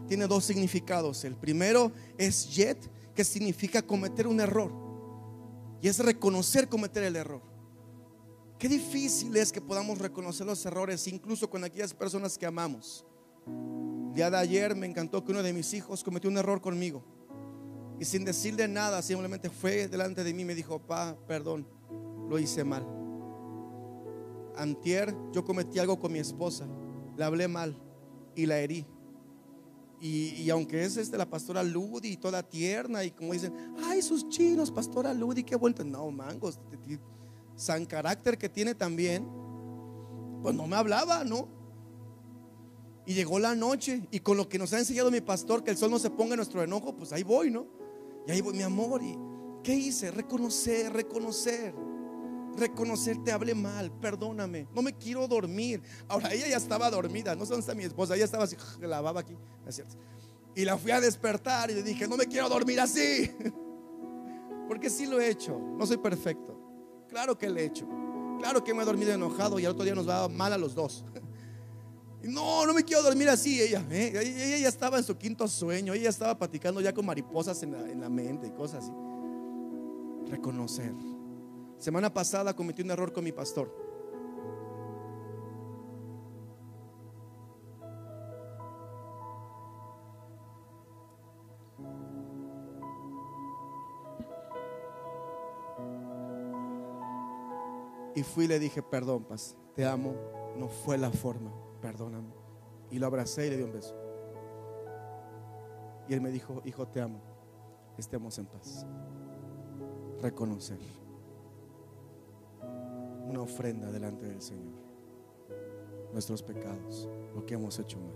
tiene 0.06 0.26
dos 0.26 0.44
significados. 0.44 1.24
El 1.24 1.36
primero 1.36 1.92
es 2.16 2.54
yet, 2.54 2.78
que 3.14 3.24
significa 3.24 3.82
cometer 3.82 4.26
un 4.26 4.40
error. 4.40 4.72
Y 5.82 5.88
es 5.88 5.98
reconocer 5.98 6.68
cometer 6.68 7.02
el 7.04 7.16
error. 7.16 7.42
Qué 8.58 8.68
difícil 8.68 9.36
es 9.36 9.52
que 9.52 9.60
podamos 9.60 9.98
reconocer 9.98 10.46
los 10.46 10.64
errores, 10.64 11.06
incluso 11.08 11.50
con 11.50 11.64
aquellas 11.64 11.92
personas 11.92 12.38
que 12.38 12.46
amamos. 12.46 13.04
El 13.46 14.14
día 14.14 14.30
de 14.30 14.38
ayer 14.38 14.74
me 14.74 14.86
encantó 14.86 15.22
que 15.22 15.32
uno 15.32 15.42
de 15.42 15.52
mis 15.52 15.74
hijos 15.74 16.02
cometió 16.02 16.30
un 16.30 16.38
error 16.38 16.60
conmigo. 16.60 17.04
Y 18.00 18.04
sin 18.04 18.24
decirle 18.24 18.66
nada, 18.68 19.02
simplemente 19.02 19.50
fue 19.50 19.88
delante 19.88 20.24
de 20.24 20.32
mí 20.32 20.42
y 20.42 20.44
me 20.46 20.54
dijo, 20.54 20.78
pa, 20.78 21.16
perdón, 21.26 21.66
lo 22.28 22.38
hice 22.38 22.64
mal. 22.64 23.05
Antier 24.56 25.14
yo 25.32 25.44
cometí 25.44 25.78
algo 25.78 25.98
con 25.98 26.12
mi 26.12 26.18
esposa, 26.18 26.66
le 27.16 27.24
hablé 27.24 27.48
mal 27.48 27.76
y 28.34 28.46
la 28.46 28.58
herí. 28.58 28.86
Y, 29.98 30.50
aunque 30.50 30.84
es 30.84 30.98
este, 30.98 31.16
la 31.16 31.28
pastora 31.28 31.62
Ludi 31.62 32.08
y 32.08 32.16
toda 32.18 32.42
tierna 32.42 33.02
y 33.02 33.10
como 33.10 33.32
dicen, 33.32 33.54
ay, 33.84 34.02
sus 34.02 34.28
chinos, 34.28 34.70
pastora 34.70 35.14
Ludi, 35.14 35.42
qué 35.42 35.56
vuelta. 35.56 35.84
No, 35.84 36.10
mangos, 36.10 36.60
san 37.54 37.86
carácter 37.86 38.36
que 38.36 38.50
tiene 38.50 38.74
también, 38.74 39.26
pues 40.42 40.54
no 40.54 40.66
me 40.66 40.76
hablaba, 40.76 41.24
¿no? 41.24 41.48
Y 43.06 43.14
llegó 43.14 43.38
la 43.38 43.54
noche 43.54 44.06
y 44.10 44.20
con 44.20 44.36
lo 44.36 44.48
que 44.48 44.58
nos 44.58 44.72
ha 44.74 44.78
enseñado 44.78 45.10
mi 45.10 45.22
pastor, 45.22 45.64
que 45.64 45.70
el 45.70 45.78
sol 45.78 45.90
no 45.90 45.98
se 45.98 46.10
ponga 46.10 46.34
en 46.34 46.38
nuestro 46.38 46.62
enojo, 46.62 46.94
pues 46.94 47.12
ahí 47.12 47.22
voy, 47.22 47.50
¿no? 47.50 47.66
Y 48.26 48.32
ahí 48.32 48.42
voy, 48.42 48.54
mi 48.54 48.62
amor, 48.62 49.02
¿y 49.02 49.16
qué 49.62 49.74
hice? 49.74 50.10
Reconocer, 50.10 50.92
reconocer 50.92 51.74
reconocer, 52.56 53.22
te 53.22 53.32
hablé 53.32 53.54
mal, 53.54 53.90
perdóname, 54.00 54.66
no 54.74 54.82
me 54.82 54.92
quiero 54.92 55.26
dormir. 55.28 55.82
Ahora 56.08 56.32
ella 56.32 56.48
ya 56.48 56.56
estaba 56.56 56.90
dormida, 56.90 57.34
no 57.34 57.44
sé 57.44 57.50
dónde 57.50 57.60
está 57.60 57.74
mi 57.74 57.84
esposa, 57.84 58.14
ella 58.14 58.24
estaba 58.24 58.44
así, 58.44 58.56
lavaba 58.80 59.20
aquí, 59.20 59.36
Y 60.54 60.64
la 60.64 60.76
fui 60.78 60.90
a 60.90 61.00
despertar 61.00 61.70
y 61.70 61.74
le 61.74 61.82
dije, 61.82 62.08
no 62.08 62.16
me 62.16 62.26
quiero 62.26 62.48
dormir 62.48 62.80
así. 62.80 63.30
Porque 64.68 64.90
sí 64.90 65.06
lo 65.06 65.20
he 65.20 65.28
hecho, 65.28 65.58
no 65.58 65.86
soy 65.86 65.98
perfecto. 65.98 66.58
Claro 67.08 67.38
que 67.38 67.48
lo 67.48 67.58
he 67.58 67.64
hecho. 67.64 67.86
Claro 68.38 68.62
que 68.62 68.74
me 68.74 68.82
he 68.82 68.84
dormido 68.84 69.12
enojado 69.12 69.58
y 69.58 69.64
al 69.64 69.72
otro 69.72 69.84
día 69.84 69.94
nos 69.94 70.08
va 70.08 70.28
mal 70.28 70.52
a 70.52 70.58
los 70.58 70.74
dos. 70.74 71.04
No, 72.22 72.66
no 72.66 72.74
me 72.74 72.82
quiero 72.82 73.04
dormir 73.04 73.28
así. 73.28 73.60
Ella, 73.60 73.86
¿eh? 73.88 74.12
ella 74.16 74.58
ya 74.58 74.68
estaba 74.68 74.98
en 74.98 75.04
su 75.04 75.16
quinto 75.16 75.46
sueño. 75.46 75.94
Ella 75.94 76.08
estaba 76.08 76.36
platicando 76.36 76.80
ya 76.80 76.92
con 76.92 77.06
mariposas 77.06 77.62
en 77.62 77.70
la, 77.70 77.88
en 77.88 78.00
la 78.00 78.08
mente 78.08 78.48
y 78.48 78.50
cosas 78.50 78.82
así. 78.82 78.92
Reconocer. 80.28 80.92
Semana 81.78 82.12
pasada 82.12 82.56
cometí 82.56 82.82
un 82.82 82.90
error 82.90 83.12
con 83.12 83.24
mi 83.24 83.32
pastor. 83.32 83.70
Y 98.14 98.22
fui 98.22 98.46
y 98.46 98.48
le 98.48 98.58
dije, 98.58 98.82
perdón, 98.82 99.24
paz, 99.24 99.54
te 99.74 99.84
amo, 99.84 100.14
no 100.56 100.68
fue 100.68 100.96
la 100.96 101.10
forma, 101.10 101.52
perdóname. 101.82 102.32
Y 102.90 102.98
lo 102.98 103.06
abracé 103.06 103.46
y 103.46 103.50
le 103.50 103.56
di 103.58 103.62
un 103.62 103.72
beso. 103.72 103.94
Y 106.08 106.14
él 106.14 106.22
me 106.22 106.30
dijo, 106.30 106.62
hijo, 106.64 106.88
te 106.88 107.02
amo, 107.02 107.20
estemos 107.98 108.38
en 108.38 108.46
paz. 108.46 108.86
Reconocer 110.22 110.78
una 113.26 113.42
ofrenda 113.42 113.90
delante 113.90 114.26
del 114.26 114.40
Señor. 114.40 114.74
Nuestros 116.12 116.42
pecados, 116.42 117.08
lo 117.34 117.44
que 117.44 117.54
hemos 117.54 117.78
hecho 117.78 117.98
mal. 117.98 118.14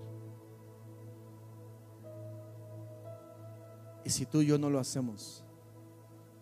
Y 4.04 4.10
si 4.10 4.24
tú 4.26 4.40
y 4.40 4.46
yo 4.46 4.58
no 4.58 4.70
lo 4.70 4.78
hacemos, 4.78 5.44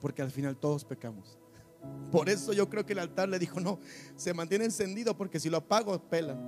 porque 0.01 0.23
al 0.23 0.31
final 0.31 0.57
todos 0.57 0.85
pecamos. 0.85 1.39
Por 2.13 2.29
eso 2.29 2.53
yo 2.53 2.69
creo 2.69 2.87
que 2.87 2.93
el 2.93 3.01
altar 3.01 3.29
le 3.29 3.39
dijo, 3.39 3.61
no, 3.61 3.79
se 4.17 4.33
mantiene 4.33 4.65
encendido 4.65 5.17
porque 5.17 5.41
si 5.41 5.51
lo 5.51 5.57
apago, 5.57 5.99
pela. 6.09 6.39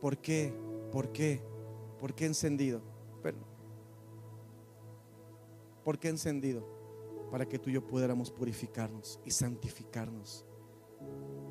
¿Por 0.00 0.18
qué? 0.18 0.54
¿Por 0.90 1.12
qué? 1.12 1.42
¿Por 1.98 2.14
qué 2.14 2.26
encendido? 2.26 2.82
¿Por 5.84 6.00
qué 6.00 6.08
encendido? 6.08 6.75
Para 7.30 7.46
que 7.46 7.58
tú 7.58 7.70
y 7.70 7.74
yo 7.74 7.86
pudiéramos 7.86 8.30
purificarnos 8.30 9.18
y 9.24 9.30
santificarnos. 9.30 10.44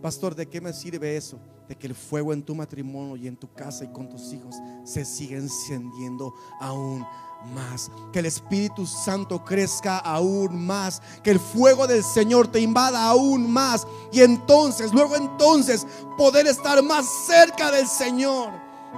Pastor, 0.02 0.36
¿de 0.36 0.48
qué 0.48 0.62
me 0.62 0.74
sirve 0.74 1.18
eso? 1.18 1.40
De 1.68 1.76
que 1.76 1.88
el 1.88 1.96
fuego 1.96 2.32
en 2.34 2.44
tu 2.44 2.54
matrimonio 2.54 3.16
y 3.16 3.28
en 3.28 3.38
tu 3.38 3.52
casa 3.54 3.84
y 3.84 3.92
con 3.92 4.08
tus 4.08 4.34
hijos 4.34 4.56
se 4.84 5.04
siga 5.04 5.38
encendiendo 5.38 6.34
aún 6.60 7.06
más. 7.54 7.92
Que 8.12 8.20
el 8.20 8.28
Espíritu 8.28 8.86
Santo 8.86 9.44
crezca 9.44 9.98
aún 9.98 10.66
más. 10.66 11.02
Que 11.24 11.32
el 11.32 11.40
fuego 11.40 11.88
del 11.88 12.04
Señor 12.04 12.48
te 12.48 12.60
invada 12.60 13.08
aún 13.08 13.52
más. 13.52 13.88
Y 14.12 14.22
entonces, 14.22 14.94
luego 14.94 15.16
entonces, 15.16 15.86
poder 16.18 16.48
estar 16.48 16.82
más 16.84 17.06
cerca 17.26 17.72
del 17.72 17.88
Señor. 17.88 18.52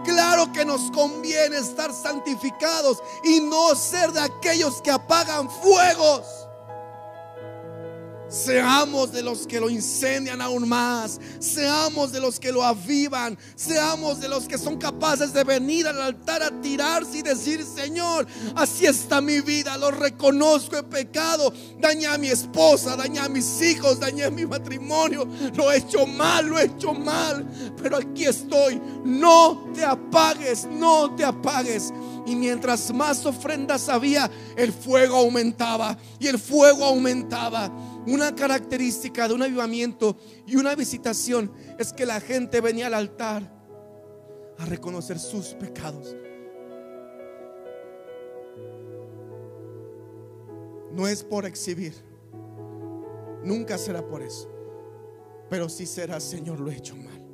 Claro 0.03 0.51
que 0.51 0.65
nos 0.65 0.91
conviene 0.91 1.57
estar 1.57 1.93
santificados 1.93 3.01
y 3.23 3.39
no 3.39 3.75
ser 3.75 4.11
de 4.11 4.19
aquellos 4.19 4.82
que 4.82 4.91
apagan 4.91 5.49
fuegos. 5.49 6.47
Seamos 8.38 9.11
de 9.11 9.23
los 9.23 9.47
que 9.47 9.59
lo 9.59 9.67
incendian 9.67 10.41
aún 10.41 10.69
más. 10.69 11.19
Seamos 11.39 12.11
de 12.11 12.19
los 12.19 12.39
que 12.39 12.51
lo 12.51 12.63
avivan. 12.63 13.35
Seamos 13.55 14.19
de 14.19 14.29
los 14.29 14.47
que 14.47 14.59
son 14.59 14.77
capaces 14.77 15.33
de 15.33 15.43
venir 15.43 15.88
al 15.88 15.99
altar 15.99 16.43
a 16.43 16.61
tirarse 16.61 17.17
y 17.17 17.21
decir, 17.23 17.65
Señor, 17.65 18.27
así 18.55 18.85
está 18.85 19.21
mi 19.21 19.41
vida. 19.41 19.75
Lo 19.77 19.89
reconozco 19.89 20.77
en 20.77 20.85
pecado. 20.85 21.51
Dañé 21.79 22.05
a 22.05 22.19
mi 22.19 22.27
esposa, 22.27 22.95
dañé 22.95 23.19
a 23.19 23.27
mis 23.27 23.59
hijos, 23.61 23.99
dañé 23.99 24.29
mi 24.29 24.45
matrimonio. 24.45 25.27
Lo 25.55 25.71
he 25.71 25.77
hecho 25.77 26.05
mal, 26.05 26.45
lo 26.45 26.59
he 26.59 26.65
hecho 26.65 26.93
mal. 26.93 27.43
Pero 27.81 27.97
aquí 27.97 28.25
estoy. 28.25 28.79
No 29.03 29.71
te 29.73 29.83
apagues, 29.83 30.67
no 30.69 31.15
te 31.15 31.25
apagues. 31.25 31.91
Y 32.27 32.35
mientras 32.35 32.93
más 32.93 33.25
ofrendas 33.25 33.89
había, 33.89 34.29
el 34.55 34.71
fuego 34.71 35.17
aumentaba. 35.17 35.97
Y 36.19 36.27
el 36.27 36.38
fuego 36.38 36.85
aumentaba. 36.85 37.71
Una 38.08 38.34
característica 38.34 39.28
de 39.28 39.34
un 39.34 39.41
avivamiento 39.41 40.16
y 40.45 40.55
una 40.55 40.76
visitación 40.76 41.51
es 41.78 41.91
que 41.91 42.05
la 42.05 42.22
gente 42.22 42.62
venía 42.62 42.88
al 42.88 42.93
altar 42.93 43.53
a 44.58 44.66
reconocer 44.66 45.20
sus 45.20 45.47
pecados. 45.47 46.16
No 50.93 51.05
es 51.05 51.22
por 51.22 51.45
exhibir, 51.45 51.93
nunca 53.43 53.78
será 53.78 54.08
por 54.08 54.24
eso, 54.24 54.49
pero 55.49 55.68
sí 55.68 55.86
será, 55.86 56.22
Señor, 56.22 56.62
lo 56.62 56.72
he 56.72 56.78
hecho 56.78 56.95
mal. 56.95 57.28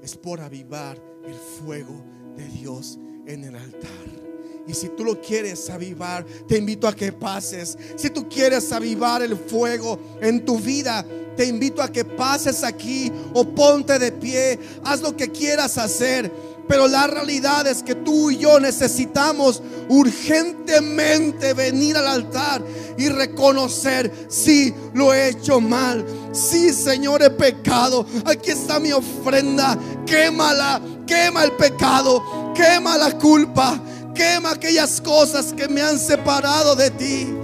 Es 0.00 0.16
por 0.16 0.40
avivar 0.40 0.96
el 1.26 1.34
fuego 1.34 2.04
de 2.36 2.46
Dios 2.46 3.00
en 3.26 3.42
el 3.42 3.56
altar. 3.56 4.31
Y 4.66 4.74
si 4.74 4.88
tú 4.88 5.04
lo 5.04 5.20
quieres 5.20 5.68
avivar, 5.70 6.24
te 6.46 6.58
invito 6.58 6.86
a 6.86 6.94
que 6.94 7.12
pases. 7.12 7.76
Si 7.96 8.10
tú 8.10 8.28
quieres 8.28 8.70
avivar 8.72 9.22
el 9.22 9.36
fuego 9.36 9.98
en 10.20 10.44
tu 10.44 10.58
vida, 10.58 11.04
te 11.36 11.46
invito 11.46 11.82
a 11.82 11.90
que 11.90 12.04
pases 12.04 12.62
aquí 12.62 13.10
o 13.34 13.44
ponte 13.44 13.98
de 13.98 14.12
pie. 14.12 14.58
Haz 14.84 15.00
lo 15.00 15.16
que 15.16 15.30
quieras 15.30 15.78
hacer. 15.78 16.30
Pero 16.68 16.86
la 16.86 17.06
realidad 17.06 17.66
es 17.66 17.82
que 17.82 17.94
tú 17.94 18.30
y 18.30 18.38
yo 18.38 18.60
necesitamos 18.60 19.62
urgentemente 19.88 21.54
venir 21.54 21.96
al 21.96 22.06
altar 22.06 22.62
y 22.96 23.08
reconocer, 23.08 24.10
si 24.28 24.72
lo 24.94 25.12
he 25.12 25.30
hecho 25.30 25.60
mal, 25.60 26.04
si 26.32 26.72
Señor 26.72 27.22
he 27.22 27.30
pecado, 27.30 28.06
aquí 28.24 28.52
está 28.52 28.78
mi 28.78 28.92
ofrenda, 28.92 29.78
quémala, 30.06 30.80
quema 31.06 31.44
el 31.44 31.52
pecado, 31.52 32.52
quema 32.54 32.96
la 32.96 33.18
culpa, 33.18 33.80
Quema 34.14 34.52
aquellas 34.52 35.00
cosas 35.00 35.52
que 35.52 35.68
me 35.68 35.80
han 35.80 35.98
separado 35.98 36.74
de 36.76 36.90
ti. 36.90 37.34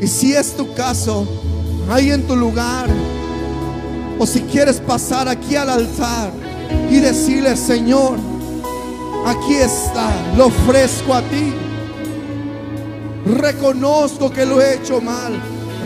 Y 0.00 0.06
si 0.06 0.34
es 0.34 0.56
tu 0.56 0.74
caso, 0.74 1.26
ahí 1.90 2.10
en 2.10 2.26
tu 2.26 2.36
lugar, 2.36 2.88
O 4.16 4.26
si 4.26 4.42
quieres 4.42 4.80
pasar 4.80 5.28
aquí 5.28 5.56
al 5.56 5.68
altar 5.68 6.30
y 6.88 7.00
decirle, 7.00 7.56
Señor, 7.56 8.16
aquí 9.26 9.56
está, 9.56 10.08
lo 10.36 10.46
ofrezco 10.46 11.14
a 11.14 11.22
ti. 11.22 11.52
Reconozco 13.26 14.30
que 14.30 14.46
lo 14.46 14.60
he 14.60 14.74
hecho 14.76 15.00
mal. 15.00 15.32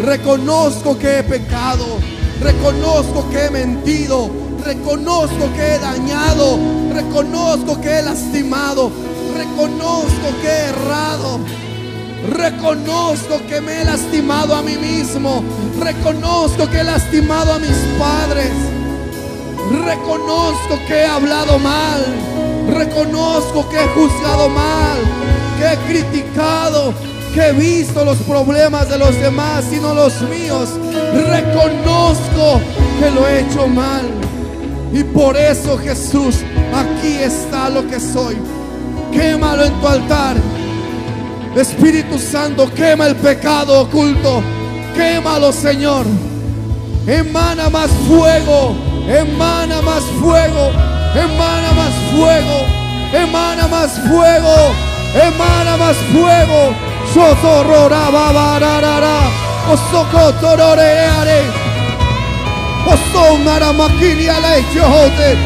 Reconozco 0.00 0.98
que 0.98 1.20
he 1.20 1.22
pecado. 1.22 1.86
Reconozco 2.40 3.28
que 3.30 3.46
he 3.46 3.50
mentido. 3.50 4.30
Reconozco 4.64 5.52
que 5.54 5.74
he 5.74 5.78
dañado. 5.78 6.58
Reconozco 6.92 7.80
que 7.80 7.98
he 7.98 8.02
lastimado. 8.02 8.90
Reconozco 9.36 10.28
que 10.42 10.48
he 10.48 10.68
errado. 10.68 11.40
Reconozco 12.30 13.40
que 13.48 13.60
me 13.60 13.80
he 13.80 13.84
lastimado 13.84 14.54
a 14.54 14.62
mí 14.62 14.76
mismo. 14.76 15.42
Reconozco 15.78 16.68
que 16.68 16.80
he 16.80 16.84
lastimado 16.84 17.52
a 17.52 17.58
mis 17.58 17.76
padres. 17.98 18.52
Reconozco 19.84 20.78
que 20.86 20.94
he 20.94 21.06
hablado 21.06 21.58
mal. 21.58 22.04
Reconozco 22.74 23.68
que 23.68 23.76
he 23.76 23.88
juzgado 23.88 24.48
mal. 24.48 24.98
Que 25.58 25.72
he 25.72 25.76
criticado. 25.88 26.92
Que 27.32 27.48
he 27.48 27.52
visto 27.52 28.04
los 28.04 28.18
problemas 28.18 28.88
de 28.88 28.98
los 28.98 29.14
demás 29.20 29.64
y 29.72 29.76
no 29.76 29.94
los 29.94 30.20
míos. 30.22 30.70
Reconozco 31.14 32.60
que 32.98 33.10
lo 33.10 33.28
he 33.28 33.40
hecho 33.40 33.68
mal. 33.68 34.27
Y 34.92 35.04
por 35.04 35.36
eso 35.36 35.78
Jesús, 35.78 36.36
aquí 36.74 37.14
está 37.20 37.68
lo 37.68 37.86
que 37.86 38.00
soy. 38.00 38.36
Quémalo 39.12 39.64
en 39.64 39.72
tu 39.80 39.86
altar. 39.86 40.36
Espíritu 41.56 42.18
Santo, 42.18 42.72
quema 42.72 43.06
el 43.06 43.16
pecado 43.16 43.80
oculto. 43.80 44.42
Quémalo, 44.94 45.52
Señor. 45.52 46.06
Emana 47.06 47.68
más 47.68 47.90
fuego. 48.06 48.76
Emana 49.08 49.82
más 49.82 50.04
fuego. 50.20 50.70
Emana 51.14 51.72
más 51.72 51.94
fuego. 52.12 52.66
Emana 53.12 53.66
más 53.68 53.90
fuego. 54.08 54.74
Emana 55.14 55.76
más 55.76 55.96
fuego. 56.12 56.74
Sotorora 57.12 58.10
babarara. 58.10 59.20
Osokotororeare. 59.70 61.67
Osomara 62.86 63.72
maquinia 63.72 64.38
lechote. 64.40 65.36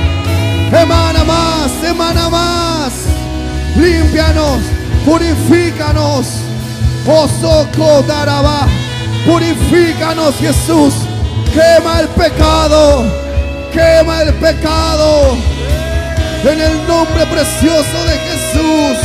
Emana 0.72 1.24
más. 1.24 1.72
Emana 1.84 2.28
más. 2.28 2.92
Límpianos. 3.76 4.60
Purifícanos. 5.04 6.26
Osoko 7.06 8.02
daraba. 8.06 8.68
Purifícanos, 9.26 10.34
Jesús. 10.36 10.94
Quema 11.52 12.00
el 12.00 12.08
pecado. 12.08 13.04
Quema 13.72 14.22
el 14.22 14.34
pecado. 14.34 15.36
En 16.44 16.60
el 16.60 16.86
nombre 16.88 17.26
precioso 17.26 18.04
de 18.06 18.18
Jesús. 18.18 18.98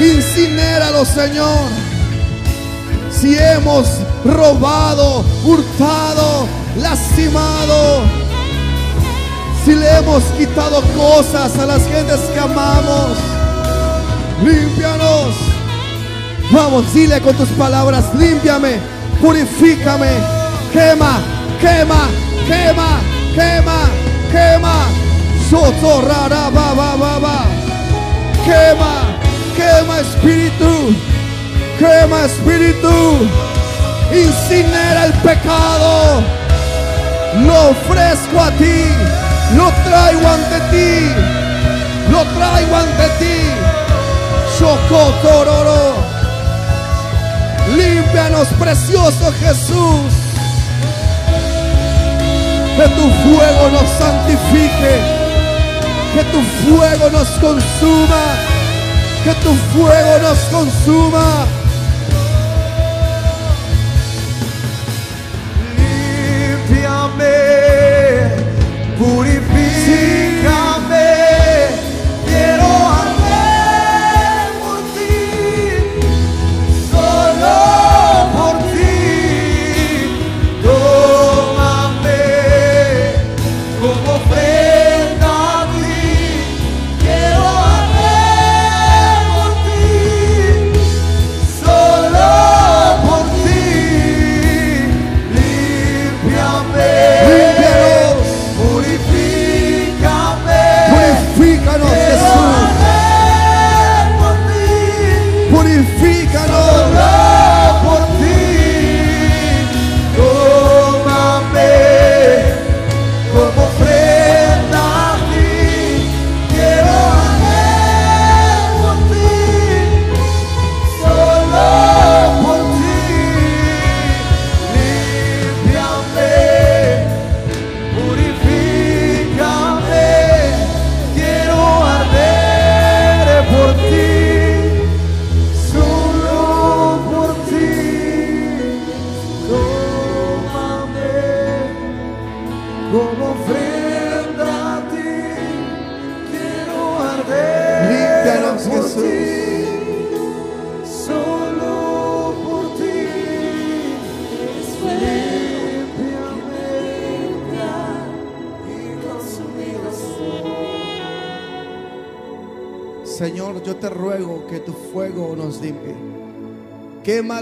Incinéralo, 0.00 1.04
Señor. 1.04 1.70
Si 3.10 3.36
hemos 3.38 3.86
robado, 4.24 5.24
hurtado, 5.44 6.48
lastimado. 6.76 8.02
Si 9.64 9.74
le 9.74 9.96
hemos 9.96 10.22
quitado 10.38 10.82
cosas 10.96 11.56
a 11.58 11.66
las 11.66 11.86
gentes 11.86 12.20
que 12.32 12.40
amamos. 12.40 13.16
Límpianos. 14.44 15.34
Vamos, 16.50 16.92
dile 16.92 17.20
con 17.20 17.34
tus 17.34 17.48
palabras, 17.50 18.14
límpiame, 18.14 18.78
purifícame, 19.22 20.10
quema, 20.70 21.20
quema, 21.60 22.08
quema, 22.46 23.00
quema, 23.34 23.78
quema. 24.30 24.86
Sotorara 25.48 26.50
ba 26.50 26.74
ba 26.74 26.96
ba 26.96 27.18
ba. 27.18 27.44
Quema, 28.44 29.16
quema 29.56 30.00
espíritu, 30.00 30.94
quema 31.78 32.24
espíritu. 32.26 33.28
Incinera 34.12 35.06
el 35.06 35.12
pecado. 35.22 36.41
Lo 37.40 37.70
ofrezco 37.70 38.40
a 38.40 38.50
ti, 38.52 38.84
lo 39.56 39.72
traigo 39.84 40.28
ante 40.28 40.60
ti, 40.70 41.12
lo 42.10 42.24
traigo 42.36 42.76
ante 42.76 43.08
ti. 43.18 43.72
Chocotororo. 44.58 45.94
Límpianos, 47.74 48.48
precioso 48.58 49.32
Jesús. 49.40 50.12
Que 52.76 52.88
tu 52.88 53.10
fuego 53.22 53.68
nos 53.70 53.88
santifique. 53.98 55.00
Que 56.14 56.24
tu 56.24 56.42
fuego 56.66 57.10
nos 57.10 57.28
consuma. 57.40 58.22
Que 59.24 59.34
tu 59.36 59.54
fuego 59.72 60.18
nos 60.20 60.38
consuma. 60.50 61.46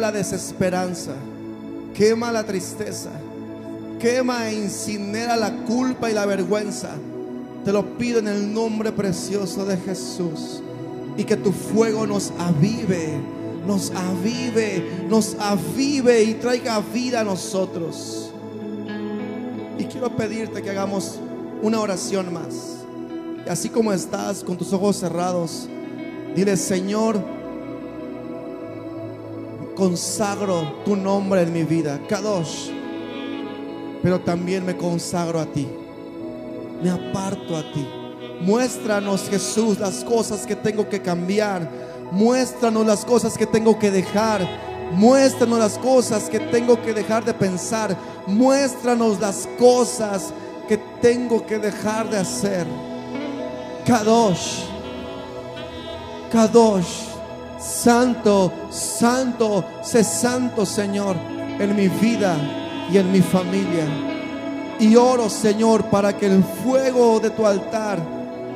La 0.01 0.11
desesperanza. 0.11 1.13
Quema 1.95 2.33
la 2.33 2.45
tristeza. 2.45 3.11
Quema 3.99 4.49
e 4.49 4.55
incinera 4.55 5.37
la 5.37 5.53
culpa 5.65 6.11
y 6.11 6.15
la 6.15 6.27
vergüenza. 6.27 6.91
Te 7.65 7.73
lo 7.73 7.99
pido 7.99 8.19
en 8.19 8.29
el 8.29 8.53
nombre 8.53 8.91
precioso 8.91 9.65
de 9.65 9.77
Jesús. 9.77 10.63
Y 11.17 11.25
que 11.25 11.37
tu 11.37 11.53
fuego 11.53 12.07
nos 12.07 12.33
avive, 12.39 13.21
nos 13.67 13.91
avive, 13.91 15.07
nos 15.09 15.37
avive 15.39 16.23
y 16.23 16.35
traiga 16.35 16.81
vida 16.81 17.21
a 17.21 17.25
nosotros. 17.25 18.33
Y 19.79 19.85
quiero 19.85 20.17
pedirte 20.17 20.63
que 20.63 20.71
hagamos 20.71 21.19
una 21.63 21.81
oración 21.81 22.33
más. 22.33 22.79
Y 23.45 23.49
así 23.49 23.69
como 23.69 23.93
estás 23.93 24.43
con 24.43 24.57
tus 24.57 24.73
ojos 24.73 24.97
cerrados, 24.97 25.69
dile, 26.35 26.57
Señor, 26.57 27.23
consagro 29.81 30.75
tu 30.85 30.95
nombre 30.95 31.41
en 31.41 31.55
mi 31.55 31.63
vida. 31.63 31.99
Kadosh, 32.07 32.69
pero 34.03 34.21
también 34.21 34.67
me 34.67 34.77
consagro 34.77 35.41
a 35.41 35.47
ti. 35.47 35.67
Me 36.83 36.91
aparto 36.91 37.57
a 37.57 37.63
ti. 37.73 37.89
Muéstranos, 38.43 39.27
Jesús, 39.31 39.79
las 39.79 40.05
cosas 40.05 40.47
que 40.47 40.55
tengo 40.55 40.87
que 40.87 41.01
cambiar. 41.01 41.67
Muéstranos 42.13 42.85
las 42.85 43.07
cosas 43.07 43.39
que 43.39 43.47
tengo 43.47 43.79
que 43.79 43.91
dejar. 43.91 44.47
Muéstranos 44.93 45.59
las 45.59 45.79
cosas 45.79 46.29
que 46.29 46.41
tengo 46.41 46.83
que 46.83 46.93
dejar 46.93 47.25
de 47.25 47.33
pensar. 47.33 47.97
Muéstranos 48.27 49.19
las 49.19 49.49
cosas 49.59 50.35
que 50.69 50.77
tengo 51.01 51.47
que 51.47 51.59
dejar 51.59 52.11
de 52.11 52.19
hacer. 52.19 52.67
Kadosh. 53.87 54.65
Kadosh. 56.31 57.10
Santo, 57.61 58.53
santo, 58.71 59.65
sé 59.83 60.03
santo, 60.03 60.65
Señor, 60.65 61.17
en 61.59 61.77
mi 61.77 61.89
vida 61.89 62.37
y 62.91 62.97
en 62.97 63.13
mi 63.13 63.21
familia. 63.21 63.87
Y 64.79 64.97
oro, 64.97 65.29
Señor, 65.29 65.85
para 65.85 66.17
que 66.17 66.27
el 66.27 66.43
fuego 66.43 67.21
de 67.21 67.29
tu 67.31 67.47
altar 67.47 68.01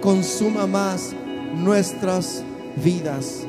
consuma 0.01 0.67
más 0.67 1.15
nuestras 1.55 2.43
vidas 2.77 3.45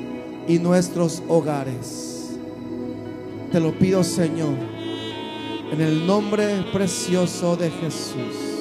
y 0.48 0.60
nuestros 0.60 1.24
hogares. 1.30 2.32
Te 3.52 3.60
lo 3.62 3.72
pido, 3.80 4.04
Señor, 4.04 4.56
en 5.72 5.80
el 5.80 6.06
nombre 6.06 6.66
precioso 6.74 7.56
de 7.56 7.72
Jesús. 7.72 8.55